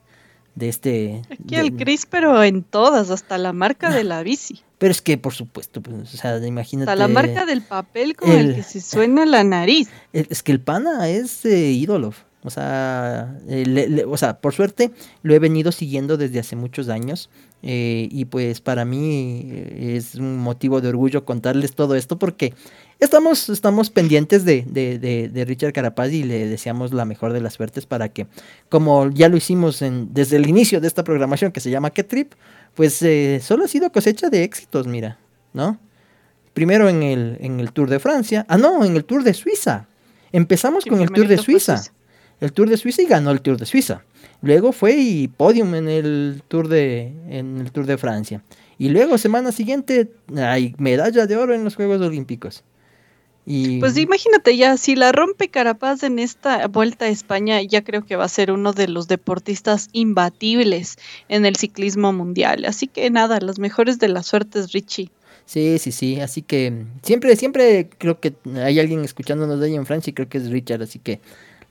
de 0.56 0.70
este. 0.70 1.22
Aquí 1.30 1.58
el 1.58 1.76
Cris, 1.76 2.06
pero 2.06 2.42
en 2.46 2.64
todas, 2.64 3.10
hasta 3.10 3.38
la 3.38 3.52
marca 3.52 3.90
de 3.90 4.06
la 4.06 4.24
bici. 4.24 4.64
Pero 4.78 4.92
es 4.92 5.02
que, 5.02 5.18
por 5.18 5.34
supuesto, 5.34 5.82
pues, 5.82 6.14
o 6.14 6.18
sea, 6.18 6.38
imagínate. 6.46 6.92
Hasta 6.92 7.08
la 7.08 7.14
marca 7.14 7.46
del 7.46 7.62
papel 7.62 8.16
con 8.16 8.30
el, 8.30 8.56
que 8.56 8.64
se 8.64 8.82
suena 8.82 9.26
la 9.26 9.44
nariz. 9.44 9.90
Es 10.12 10.44
que 10.44 10.52
el 10.52 10.60
pana 10.60 11.08
es 11.08 11.46
eh, 11.46 11.72
ídolo. 11.72 12.14
O 12.46 12.50
sea, 12.50 13.38
eh, 13.50 14.06
o 14.08 14.18
sea, 14.18 14.40
por 14.40 14.54
suerte 14.54 14.92
lo 15.24 15.34
he 15.34 15.40
venido 15.40 15.72
siguiendo 15.72 16.16
desde 16.16 16.40
hace 16.40 16.56
muchos 16.56 16.90
años. 16.90 17.30
Eh, 17.64 18.08
y 18.12 18.26
pues 18.26 18.62
para 18.62 18.86
mí 18.86 19.50
es 19.80 20.16
un 20.16 20.38
motivo 20.38 20.82
de 20.82 20.90
orgullo 20.90 21.26
contarles 21.26 21.74
todo 21.74 21.96
esto 21.96 22.20
porque 22.20 22.54
estamos, 23.00 23.50
estamos 23.50 23.90
pendientes 23.90 24.46
de, 24.46 24.64
de, 24.68 25.00
de, 25.30 25.46
Richard 25.46 25.74
Carapaz 25.74 26.12
y 26.12 26.24
le 26.24 26.48
deseamos 26.48 26.94
la 26.94 27.06
mejor 27.06 27.34
de 27.34 27.42
las 27.42 27.54
suertes 27.54 27.86
para 27.86 28.10
que, 28.10 28.28
como 28.70 29.10
ya 29.10 29.30
lo 29.30 29.38
hicimos 29.38 29.82
en, 29.82 30.14
desde 30.14 30.38
el 30.38 30.48
inicio 30.48 30.80
de 30.80 30.88
esta 30.88 31.04
programación 31.04 31.52
que 31.52 31.60
se 31.60 31.72
llama 31.72 31.90
Que 31.90 32.04
Trip, 32.04 32.34
pues 32.76 33.02
eh, 33.02 33.40
solo 33.42 33.66
ha 33.66 33.68
sido 33.68 33.92
cosecha 33.92 34.30
de 34.30 34.44
éxitos, 34.44 34.88
mira, 34.88 35.18
¿no? 35.54 35.80
Primero 36.54 36.88
en 36.88 37.04
el, 37.04 37.38
en 37.42 37.60
el 37.60 37.72
Tour 37.72 37.90
de 37.90 38.00
Francia, 38.00 38.46
ah, 38.48 38.58
no, 38.58 38.86
en 38.86 38.96
el 38.96 39.06
Tour 39.06 39.24
de 39.24 39.34
Suiza. 39.34 39.88
Empezamos 40.32 40.86
con 40.86 41.02
el 41.02 41.10
Tour 41.12 41.28
de 41.28 41.38
Suiza. 41.38 41.82
El 42.42 42.52
Tour 42.54 42.70
de 42.70 42.78
Suiza 42.78 43.02
y 43.02 43.06
ganó 43.06 43.32
el 43.32 43.42
Tour 43.42 43.58
de 43.58 43.66
Suiza. 43.66 44.04
Luego 44.42 44.72
fue 44.72 44.96
y 44.96 45.28
podium 45.28 45.74
en 45.76 45.88
el 45.88 46.44
Tour 46.48 46.68
de, 46.68 47.14
en 47.30 47.60
el 47.60 47.72
Tour 47.72 47.86
de 47.86 47.98
Francia. 47.98 48.44
Y 48.78 48.90
luego, 48.90 49.18
semana 49.18 49.52
siguiente, 49.52 50.12
hay 50.36 50.76
medalla 50.78 51.26
de 51.26 51.38
oro 51.38 51.54
en 51.54 51.64
los 51.64 51.76
Juegos 51.76 52.02
Olímpicos. 52.02 52.64
Pues 53.80 53.96
imagínate 53.98 54.58
ya, 54.58 54.76
si 54.76 54.96
la 54.96 55.12
rompe 55.12 55.50
Carapaz 55.50 56.02
en 56.02 56.18
esta 56.18 56.68
vuelta 56.68 57.06
a 57.06 57.10
España, 57.10 57.62
ya 57.62 57.84
creo 57.84 58.04
que 58.04 58.16
va 58.16 58.26
a 58.26 58.30
ser 58.30 58.52
uno 58.52 58.74
de 58.74 58.88
los 58.88 59.08
deportistas 59.08 59.90
imbatibles 59.92 60.98
en 61.30 61.46
el 61.46 61.56
ciclismo 61.56 62.12
mundial. 62.12 62.66
Así 62.66 62.88
que 62.88 63.08
nada, 63.12 63.40
las 63.40 63.60
mejores 63.60 64.00
de 64.00 64.08
las 64.08 64.26
suertes, 64.26 64.72
Richie. 64.72 65.12
Sí, 65.46 65.78
sí, 65.78 65.92
sí, 65.92 66.20
así 66.22 66.42
que 66.42 66.86
siempre, 67.04 67.36
siempre 67.36 67.88
creo 68.00 68.20
que 68.20 68.34
hay 68.56 68.80
alguien 68.80 69.06
escuchándonos 69.06 69.60
de 69.60 69.68
ahí 69.68 69.76
en 69.76 69.86
Francia 69.86 70.10
y 70.10 70.14
creo 70.16 70.28
que 70.28 70.40
es 70.40 70.50
Richard, 70.50 70.82
así 70.82 70.98
que 70.98 71.20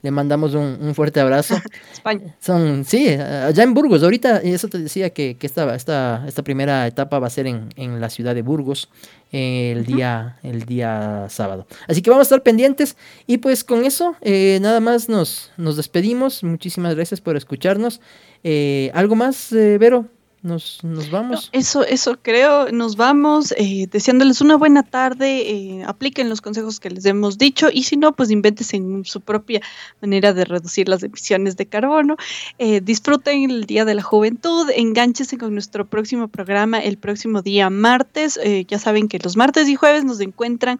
le 0.05 0.11
mandamos 0.11 0.53
un, 0.53 0.93
fuerte 0.93 1.19
abrazo. 1.19 1.55
España. 1.91 2.35
Son, 2.39 2.85
sí, 2.85 3.09
allá 3.09 3.63
en 3.63 3.73
Burgos. 3.73 4.03
Ahorita, 4.03 4.37
eso 4.37 4.67
te 4.69 4.77
decía 4.77 5.09
que, 5.09 5.35
que 5.35 5.47
esta, 5.47 5.75
esta, 5.75 6.23
esta 6.27 6.43
primera 6.43 6.85
etapa 6.85 7.17
va 7.17 7.27
a 7.27 7.31
ser 7.31 7.47
en, 7.47 7.69
en 7.75 7.99
la 7.99 8.09
ciudad 8.09 8.35
de 8.35 8.43
Burgos 8.43 8.87
el, 9.31 9.85
día, 9.85 10.37
el 10.43 10.65
día 10.65 11.25
sábado. 11.29 11.65
Así 11.87 12.01
que 12.01 12.09
vamos 12.09 12.21
a 12.21 12.27
estar 12.27 12.43
pendientes. 12.43 12.95
Y 13.27 13.37
pues 13.39 13.63
con 13.63 13.83
eso, 13.83 14.15
eh, 14.21 14.59
nada 14.61 14.79
más 14.79 15.09
nos, 15.09 15.51
nos 15.57 15.75
despedimos. 15.75 16.43
Muchísimas 16.43 16.95
gracias 16.95 17.19
por 17.21 17.35
escucharnos. 17.35 17.99
Eh, 18.43 18.91
¿Algo 18.93 19.15
más, 19.15 19.51
eh, 19.51 19.77
Vero? 19.79 20.05
Nos, 20.45 20.83
nos 20.83 21.09
vamos. 21.09 21.49
eso, 21.51 21.83
eso 21.83 22.17
creo, 22.21 22.71
nos 22.71 22.95
vamos 22.95 23.53
eh, 23.57 23.87
deseándoles 23.91 24.41
una 24.41 24.55
buena 24.55 24.83
tarde, 24.83 25.49
eh, 25.49 25.83
apliquen 25.85 26.29
los 26.29 26.39
consejos 26.39 26.79
que 26.79 26.91
les 26.91 27.05
hemos 27.05 27.37
dicho 27.37 27.69
y 27.73 27.83
si 27.83 27.97
no, 27.97 28.13
pues 28.13 28.29
invéntense 28.29 28.77
en 28.77 29.03
su 29.05 29.21
propia 29.21 29.61
manera 30.01 30.33
de 30.33 30.45
reducir 30.45 30.87
las 30.87 31.01
emisiones 31.01 31.57
de 31.57 31.65
carbono. 31.65 32.15
Eh, 32.59 32.79
disfruten 32.79 33.49
el 33.49 33.65
Día 33.65 33.85
de 33.85 33.95
la 33.95 34.03
Juventud, 34.03 34.69
enganchense 34.75 35.37
con 35.37 35.53
nuestro 35.53 35.85
próximo 35.85 36.27
programa 36.27 36.79
el 36.79 36.97
próximo 36.97 37.41
día 37.41 37.69
martes. 37.69 38.39
ya 38.67 38.79
saben 38.79 39.07
que 39.07 39.19
los 39.19 39.35
martes 39.35 39.67
y 39.67 39.75
jueves 39.75 40.05
nos 40.05 40.19
encuentran 40.19 40.77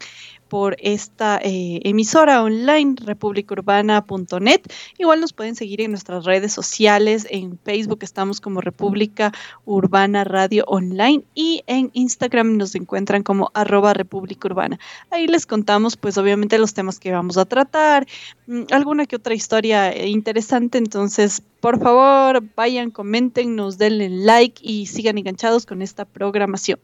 por 0.48 0.76
esta 0.80 1.40
eh, 1.42 1.80
emisora 1.84 2.44
online 2.44 2.96
republicaurbana.net. 3.04 4.62
Igual 4.98 5.22
nos 5.22 5.34
pueden 5.34 5.56
seguir 5.56 5.82
en 5.82 5.92
nuestras 5.92 6.26
redes 6.26 6.54
sociales, 6.54 7.28
en 7.30 7.58
Facebook 7.64 8.00
estamos 8.02 8.42
como 8.42 8.62
República 8.62 9.32
Urbana 9.66 10.24
Radio 10.24 10.64
Online 10.68 11.24
y 11.34 11.64
en 11.68 11.90
Instagram 11.94 12.58
nos 12.58 12.76
encuentran 12.76 13.24
como 13.24 13.52
arroba 13.54 13.94
República 13.94 14.48
Urbana. 14.48 14.80
Ahí 15.12 15.28
les 15.28 15.46
contamos 15.46 15.98
pues 15.98 16.18
obviamente 16.18 16.58
los 16.58 16.74
temas 16.74 17.00
que 17.00 17.12
vamos 17.12 17.38
a 17.38 17.46
tratar, 17.46 18.08
mm, 18.48 18.64
alguna 18.72 19.06
que 19.06 19.16
otra 19.16 19.34
historia 19.34 19.92
eh, 19.92 20.08
interesante, 20.08 20.78
entonces 20.78 21.42
por 21.66 21.80
favor 21.80 22.44
vayan, 22.56 22.92
comenten, 22.92 23.56
nos 23.56 23.80
denle 23.80 24.08
like 24.08 24.62
y 24.64 24.86
sigan 24.86 25.18
enganchados 25.18 25.66
con 25.66 25.82
esta 25.82 26.06
programación. 26.06 26.78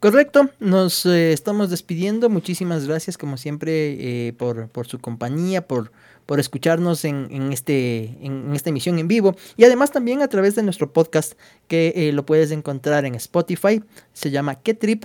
Correcto, 0.00 0.50
nos 0.58 1.06
eh, 1.06 1.32
estamos 1.32 1.70
despidiendo. 1.70 2.28
Muchísimas 2.28 2.88
gracias, 2.88 3.16
como 3.16 3.36
siempre, 3.36 4.26
eh, 4.26 4.32
por, 4.32 4.68
por, 4.70 4.88
su 4.88 4.98
compañía, 4.98 5.68
por, 5.68 5.92
por 6.26 6.40
escucharnos 6.40 7.04
en, 7.04 7.28
en, 7.30 7.52
este, 7.52 8.16
en, 8.22 8.52
esta 8.56 8.70
emisión 8.70 8.98
en 8.98 9.06
vivo. 9.06 9.36
Y 9.56 9.62
además 9.62 9.92
también 9.92 10.20
a 10.20 10.26
través 10.26 10.56
de 10.56 10.64
nuestro 10.64 10.92
podcast, 10.92 11.34
que 11.68 11.92
eh, 11.94 12.12
lo 12.12 12.26
puedes 12.26 12.50
encontrar 12.50 13.04
en 13.04 13.14
Spotify. 13.14 13.84
Se 14.14 14.32
llama 14.32 14.56
Que 14.56 14.74
Trip 14.74 15.04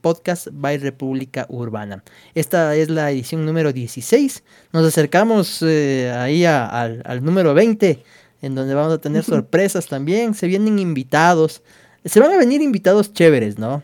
Podcast 0.00 0.50
by 0.52 0.78
República 0.78 1.46
Urbana. 1.48 2.04
Esta 2.36 2.76
es 2.76 2.90
la 2.90 3.10
edición 3.10 3.44
número 3.44 3.72
16. 3.72 4.44
Nos 4.72 4.86
acercamos 4.86 5.64
ahí 5.64 6.44
al, 6.44 7.02
al 7.04 7.24
número 7.24 7.54
20, 7.54 8.04
en 8.42 8.54
donde 8.54 8.74
vamos 8.74 8.92
a 8.92 8.98
tener 8.98 9.24
sorpresas 9.24 9.86
también. 9.86 10.34
Se 10.34 10.46
vienen 10.46 10.78
invitados. 10.78 11.62
Se 12.04 12.20
van 12.20 12.32
a 12.32 12.36
venir 12.36 12.62
invitados 12.62 13.12
chéveres, 13.12 13.58
¿no? 13.58 13.82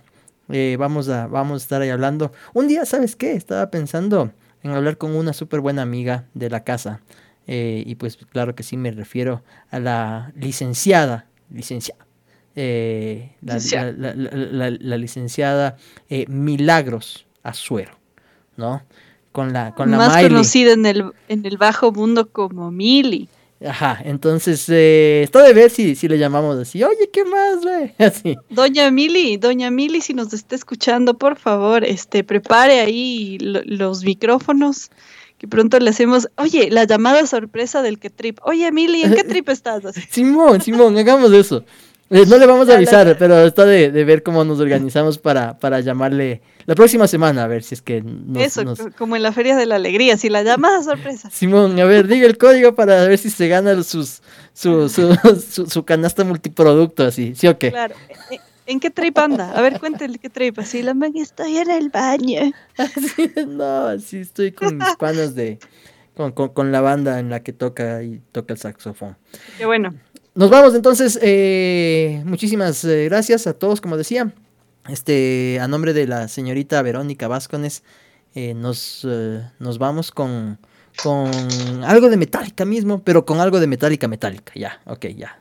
Eh, 0.51 0.77
vamos, 0.79 1.09
a, 1.09 1.27
vamos 1.27 1.63
a 1.63 1.65
estar 1.65 1.83
ahí 1.83 1.91
hablando. 1.91 2.33
Un 2.53 2.69
día, 2.69 2.85
¿sabes 2.85 3.17
qué? 3.17 3.33
Estaba 3.33 3.71
pensando 3.71 4.31
en 4.63 4.71
hablar 4.73 4.99
con 4.99 5.15
una 5.15 5.33
súper 5.33 5.61
buena 5.61 5.83
amiga 5.83 6.25
de 6.35 6.51
la 6.51 6.65
casa. 6.65 7.01
Eh, 7.47 7.83
y 7.87 7.95
pues 7.97 8.17
claro 8.31 8.55
que 8.55 8.63
sí 8.63 8.77
me 8.77 8.91
refiero 8.91 9.43
a 9.71 9.79
la 9.79 10.33
licenciada, 10.35 11.27
licenciada, 11.51 12.07
eh, 12.57 13.33
la, 13.43 13.59
la, 14.71 14.97
licenciada 14.97 15.77
Milagros 16.29 17.27
Azuero, 17.43 17.99
¿no? 18.57 18.83
Con 19.33 19.53
la, 19.53 19.75
con 19.75 19.91
la 19.91 19.97
Más 19.99 20.23
conocida 20.23 20.73
en 20.73 20.87
el, 20.87 21.13
en 21.29 21.45
el 21.45 21.59
bajo 21.59 21.93
mundo 21.93 22.31
como 22.31 22.71
Mili. 22.71 23.29
Ajá, 23.65 24.01
entonces, 24.05 24.67
eh, 24.69 25.23
está 25.23 25.43
de 25.43 25.53
ver 25.55 25.71
si, 25.71 25.95
si 25.95 26.09
le 26.09 26.19
llamamos 26.19 26.59
así, 26.59 26.83
oye, 26.83 27.09
¿qué 27.13 27.25
más, 27.25 27.63
güey? 27.63 27.95
Así. 27.99 28.37
Doña 28.51 28.91
Mili, 28.91 29.37
doña 29.37 29.71
Mili, 29.71 30.01
si 30.01 30.13
nos 30.13 30.33
está 30.33 30.55
escuchando, 30.55 31.17
por 31.17 31.37
favor, 31.37 31.85
este, 31.85 32.25
prepare 32.25 32.81
ahí 32.81 33.39
los 33.39 34.05
micrófonos, 34.05 34.91
que 35.39 35.49
pronto 35.49 35.79
le 35.79 35.91
hacemos, 35.91 36.29
oye, 36.37 36.69
la 36.71 36.85
llamada 36.85 37.27
sorpresa 37.27 37.81
del 37.81 37.99
que 37.99 38.11
trip. 38.11 38.39
Oye, 38.43 38.71
Mili, 38.71 39.03
¿en 39.03 39.15
qué 39.15 39.25
trip 39.25 39.49
estás? 39.49 39.83
Simón, 40.11 40.61
Simón, 40.61 40.99
hagamos 40.99 41.33
eso. 41.33 41.65
Eh, 42.11 42.25
no 42.27 42.37
le 42.39 42.47
vamos 42.47 42.69
a 42.69 42.75
avisar, 42.75 43.17
pero 43.19 43.47
está 43.47 43.65
de, 43.65 43.91
ver 44.05 44.23
cómo 44.23 44.45
nos 44.45 44.61
organizamos 44.61 45.19
para, 45.19 45.59
para 45.59 45.81
llamarle 45.81 46.43
la 46.67 46.75
próxima 46.75 47.09
semana, 47.09 47.45
a 47.45 47.47
ver 47.47 47.63
si 47.63 47.75
es 47.75 47.83
que 47.83 48.05
Eso, 48.37 48.63
como 48.99 49.17
en 49.17 49.23
la 49.23 49.33
Feria 49.33 49.57
de 49.57 49.67
la 49.67 49.77
Alegría, 49.77 50.17
si 50.17 50.29
la 50.29 50.43
llamada 50.43 50.83
sorpresa. 50.83 51.31
Simón, 51.31 51.79
a 51.81 51.85
ver, 51.85 52.07
diga 52.07 52.27
el 52.27 52.39
código 52.39 52.75
para 52.75 53.05
ver 53.07 53.19
si 53.19 53.31
se 53.31 53.49
gana 53.49 53.83
sus, 53.83 54.23
su, 54.53 54.89
su, 54.89 55.17
su, 55.69 55.85
canasta 55.85 56.25
multiproducto, 56.25 57.05
así, 57.05 57.35
¿sí 57.35 57.49
o 57.49 57.59
qué? 57.59 57.71
Claro. 57.71 57.95
Eh, 58.31 58.39
¿En 58.67 58.81
qué 58.81 58.91
trip 58.91 59.19
anda? 59.19 59.51
A 59.53 59.61
ver, 59.61 59.79
cuéntale 59.79 60.19
qué 60.19 60.31
trip. 60.31 60.59
Así, 60.59 60.83
la 60.83 60.95
man, 60.95 61.13
estoy 61.17 61.59
en 61.59 61.71
el 61.71 61.91
baño. 61.91 62.53
no, 63.47 63.89
así 63.89 64.19
estoy 64.19 64.53
con 64.53 64.79
mis 64.79 64.97
panas 64.99 65.35
de... 65.35 65.59
Con, 66.17 66.31
con, 66.33 66.71
la 66.71 66.81
banda 66.81 67.19
en 67.19 67.29
la 67.29 67.43
que 67.43 67.53
toca 67.53 68.01
y 68.05 68.23
toca 68.31 68.55
el 68.55 68.61
saxofón. 68.61 69.17
Qué 69.59 69.67
bueno. 69.67 69.93
Nos 70.35 70.51
vamos 70.51 70.75
entonces. 70.75 71.19
Eh, 71.23 72.23
muchísimas 72.25 72.85
eh, 72.85 73.05
gracias 73.05 73.47
a 73.47 73.55
todos, 73.55 73.81
como 73.81 73.97
decía. 73.97 74.33
Este, 74.89 75.59
a 75.61 75.69
nombre 75.69 75.93
de 75.93 76.07
la 76.07 76.29
señorita 76.29 76.83
Verónica 76.83 77.29
Vázquez, 77.29 77.83
eh, 78.35 78.53
nos, 78.53 79.07
nos 79.59 79.79
vamos 79.79 80.11
con, 80.11 80.59
con 81.03 81.31
algo 81.85 82.11
de 82.11 82.17
metálica 82.17 82.65
mismo, 82.65 83.03
pero 83.03 83.25
con 83.25 83.41
algo 83.41 83.61
de 83.61 83.67
metálica 83.67 84.09
metálica. 84.09 84.53
Ya, 84.57 84.81
ok, 84.87 85.07
ya. 85.17 85.41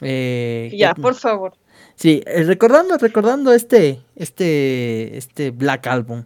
ya, 0.00 0.94
por 0.94 1.14
favor. 1.14 1.54
Sí, 1.96 2.22
recordando, 2.26 2.96
recordando 2.98 3.52
este, 3.52 4.02
este, 4.14 5.16
este 5.16 5.50
Black 5.50 5.86
Album. 5.86 6.24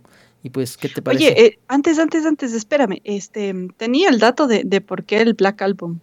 Y 0.49 0.51
pues, 0.51 0.79
¿qué 0.79 0.89
te 0.89 1.03
parece? 1.03 1.27
Oye, 1.27 1.59
antes, 1.69 1.99
antes, 1.99 2.25
antes, 2.25 2.55
espérame. 2.55 3.03
Este, 3.05 3.55
tenía 3.77 4.09
el 4.09 4.19
dato 4.19 4.47
de, 4.47 4.63
de 4.65 4.81
por 4.81 5.05
qué 5.05 5.21
el 5.21 5.35
Black 5.35 5.61
Album. 5.61 5.99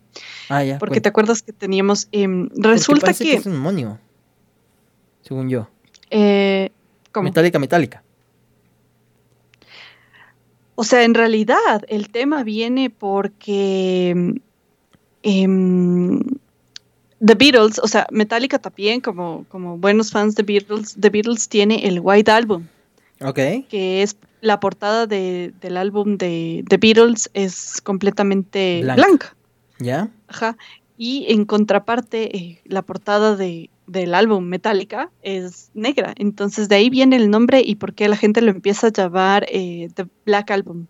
Ah, 0.49 0.63
ya. 0.63 0.77
Porque 0.77 1.01
te 1.01 1.09
acuerdas 1.09 1.41
que 1.41 1.51
teníamos. 1.51 2.07
Em, 2.11 2.47
resulta 2.55 3.11
que... 3.11 3.33
es 3.33 3.45
un 3.47 3.53
demonio. 3.53 3.97
Según 5.23 5.49
yo. 5.49 5.67
Eh, 6.11 6.69
¿cómo? 7.11 7.23
Metálica, 7.23 7.57
metálica. 7.57 8.03
O 10.75 10.83
sea, 10.83 11.03
en 11.03 11.15
realidad 11.15 11.81
el 11.87 12.11
tema 12.11 12.43
viene 12.43 12.91
porque 12.91 14.35
em, 15.23 16.19
The 17.25 17.33
Beatles, 17.33 17.79
o 17.79 17.87
sea, 17.87 18.05
Metallica 18.11 18.59
también, 18.59 19.01
como, 19.01 19.43
como 19.49 19.79
buenos 19.79 20.11
fans 20.11 20.35
de 20.35 20.43
Beatles, 20.43 20.95
The 20.99 21.09
Beatles 21.09 21.49
tiene 21.49 21.87
el 21.87 21.99
White 21.99 22.29
Album. 22.29 22.67
Ok. 23.21 23.39
Que 23.69 24.03
es 24.03 24.15
la 24.45 24.59
portada 24.59 25.07
de, 25.07 25.53
del 25.59 25.75
álbum 25.75 26.17
de 26.17 26.63
The 26.69 26.77
Beatles 26.77 27.29
es 27.33 27.81
completamente 27.81 28.81
blanca. 28.83 29.35
¿Ya? 29.79 30.09
Ajá. 30.27 30.55
Y 30.97 31.25
en 31.29 31.45
contraparte, 31.45 32.37
eh, 32.37 32.61
la 32.63 32.83
portada 32.83 33.35
de, 33.35 33.71
del 33.87 34.13
álbum 34.13 34.45
Metallica 34.45 35.09
es 35.23 35.71
negra. 35.73 36.13
Entonces 36.17 36.69
de 36.69 36.75
ahí 36.75 36.89
viene 36.91 37.15
el 37.15 37.31
nombre 37.31 37.61
y 37.65 37.75
por 37.75 37.93
qué 37.93 38.07
la 38.07 38.17
gente 38.17 38.41
lo 38.41 38.51
empieza 38.51 38.87
a 38.87 38.91
llamar 38.91 39.47
eh, 39.49 39.89
The 39.95 40.07
Black 40.25 40.51
Album. 40.51 40.85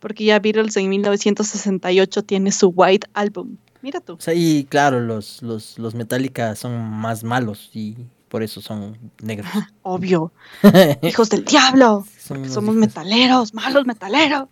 Porque 0.00 0.24
ya 0.24 0.38
Beatles 0.38 0.76
en 0.76 0.90
1968 0.90 2.22
tiene 2.24 2.52
su 2.52 2.68
White 2.68 3.08
Album. 3.14 3.56
Mira 3.80 4.00
tú. 4.00 4.14
O 4.14 4.20
sea, 4.20 4.34
y 4.34 4.64
claro, 4.64 5.00
los, 5.00 5.42
los, 5.42 5.78
los 5.78 5.94
Metallica 5.94 6.54
son 6.54 6.78
más 6.78 7.24
malos 7.24 7.70
y 7.72 7.96
por 8.28 8.42
eso 8.42 8.60
son 8.60 8.96
negros. 9.22 9.50
Obvio. 9.82 10.32
hijos 11.02 11.30
del 11.30 11.44
diablo. 11.44 12.04
Somos 12.48 12.74
metaleros, 12.74 13.54
malos 13.54 13.86
metaleros. 13.86 14.48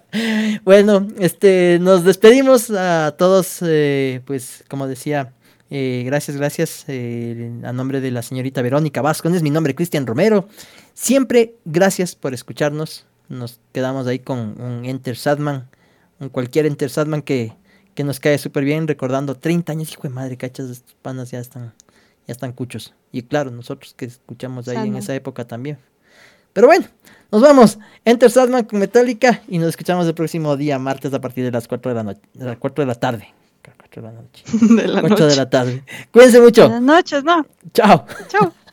bueno, 0.64 1.06
este, 1.18 1.78
nos 1.80 2.04
despedimos 2.04 2.70
a 2.70 3.14
todos, 3.18 3.58
eh, 3.62 4.20
pues 4.24 4.64
como 4.68 4.86
decía, 4.86 5.32
eh, 5.70 6.02
gracias, 6.06 6.36
gracias 6.36 6.84
eh, 6.88 7.52
a 7.64 7.72
nombre 7.72 8.00
de 8.00 8.10
la 8.10 8.22
señorita 8.22 8.62
Verónica 8.62 9.02
Vázquez, 9.02 9.42
mi 9.42 9.50
nombre 9.50 9.72
es 9.72 9.76
Cristian 9.76 10.06
Romero. 10.06 10.48
Siempre 10.94 11.56
gracias 11.64 12.14
por 12.14 12.34
escucharnos. 12.34 13.06
Nos 13.28 13.60
quedamos 13.72 14.06
ahí 14.06 14.20
con 14.20 14.60
un 14.60 14.84
Enter 14.84 15.16
Sadman, 15.16 15.68
un 16.20 16.28
cualquier 16.28 16.66
Enter 16.66 16.90
Sadman 16.90 17.22
que, 17.22 17.52
que 17.94 18.04
nos 18.04 18.20
cae 18.20 18.38
súper 18.38 18.64
bien, 18.64 18.86
recordando 18.86 19.34
30 19.34 19.72
años, 19.72 19.92
hijo 19.92 20.02
de 20.02 20.10
madre, 20.10 20.36
cachas, 20.36 20.70
estos 20.70 20.94
panas 21.02 21.32
ya 21.32 21.40
están 21.40 21.74
ya 22.26 22.32
están 22.32 22.52
cuchos. 22.52 22.94
Y 23.12 23.22
claro, 23.22 23.50
nosotros 23.50 23.94
que 23.94 24.06
escuchamos 24.06 24.68
ahí 24.68 24.88
en 24.88 24.96
esa 24.96 25.14
época 25.14 25.46
también. 25.46 25.78
Pero 26.56 26.68
bueno, 26.68 26.86
nos 27.30 27.42
vamos. 27.42 27.78
Enter 28.06 28.30
Sadman 28.30 28.64
con 28.64 28.78
Metallica 28.78 29.42
y 29.46 29.58
nos 29.58 29.68
escuchamos 29.68 30.06
el 30.06 30.14
próximo 30.14 30.56
día, 30.56 30.78
martes, 30.78 31.12
a 31.12 31.20
partir 31.20 31.44
de 31.44 31.50
las 31.50 31.68
4 31.68 31.90
de 31.90 31.94
la 31.94 32.02
noche, 32.02 32.22
de 32.32 32.46
las 32.46 32.56
4 32.56 32.82
de 32.82 32.86
la 32.86 32.94
tarde. 32.94 33.28
4 33.76 34.02
de 34.02 34.08
la 34.08 34.14
noche. 34.14 34.44
De 34.82 34.88
la 34.88 35.00
4 35.02 35.26
de 35.26 35.36
la 35.36 35.50
tarde. 35.50 35.84
Cuídense 36.10 36.40
mucho. 36.40 36.62
Buenas 36.62 36.80
noches, 36.80 37.24
no. 37.24 37.44
Chao. 37.74 38.06
Chao. 38.28 38.54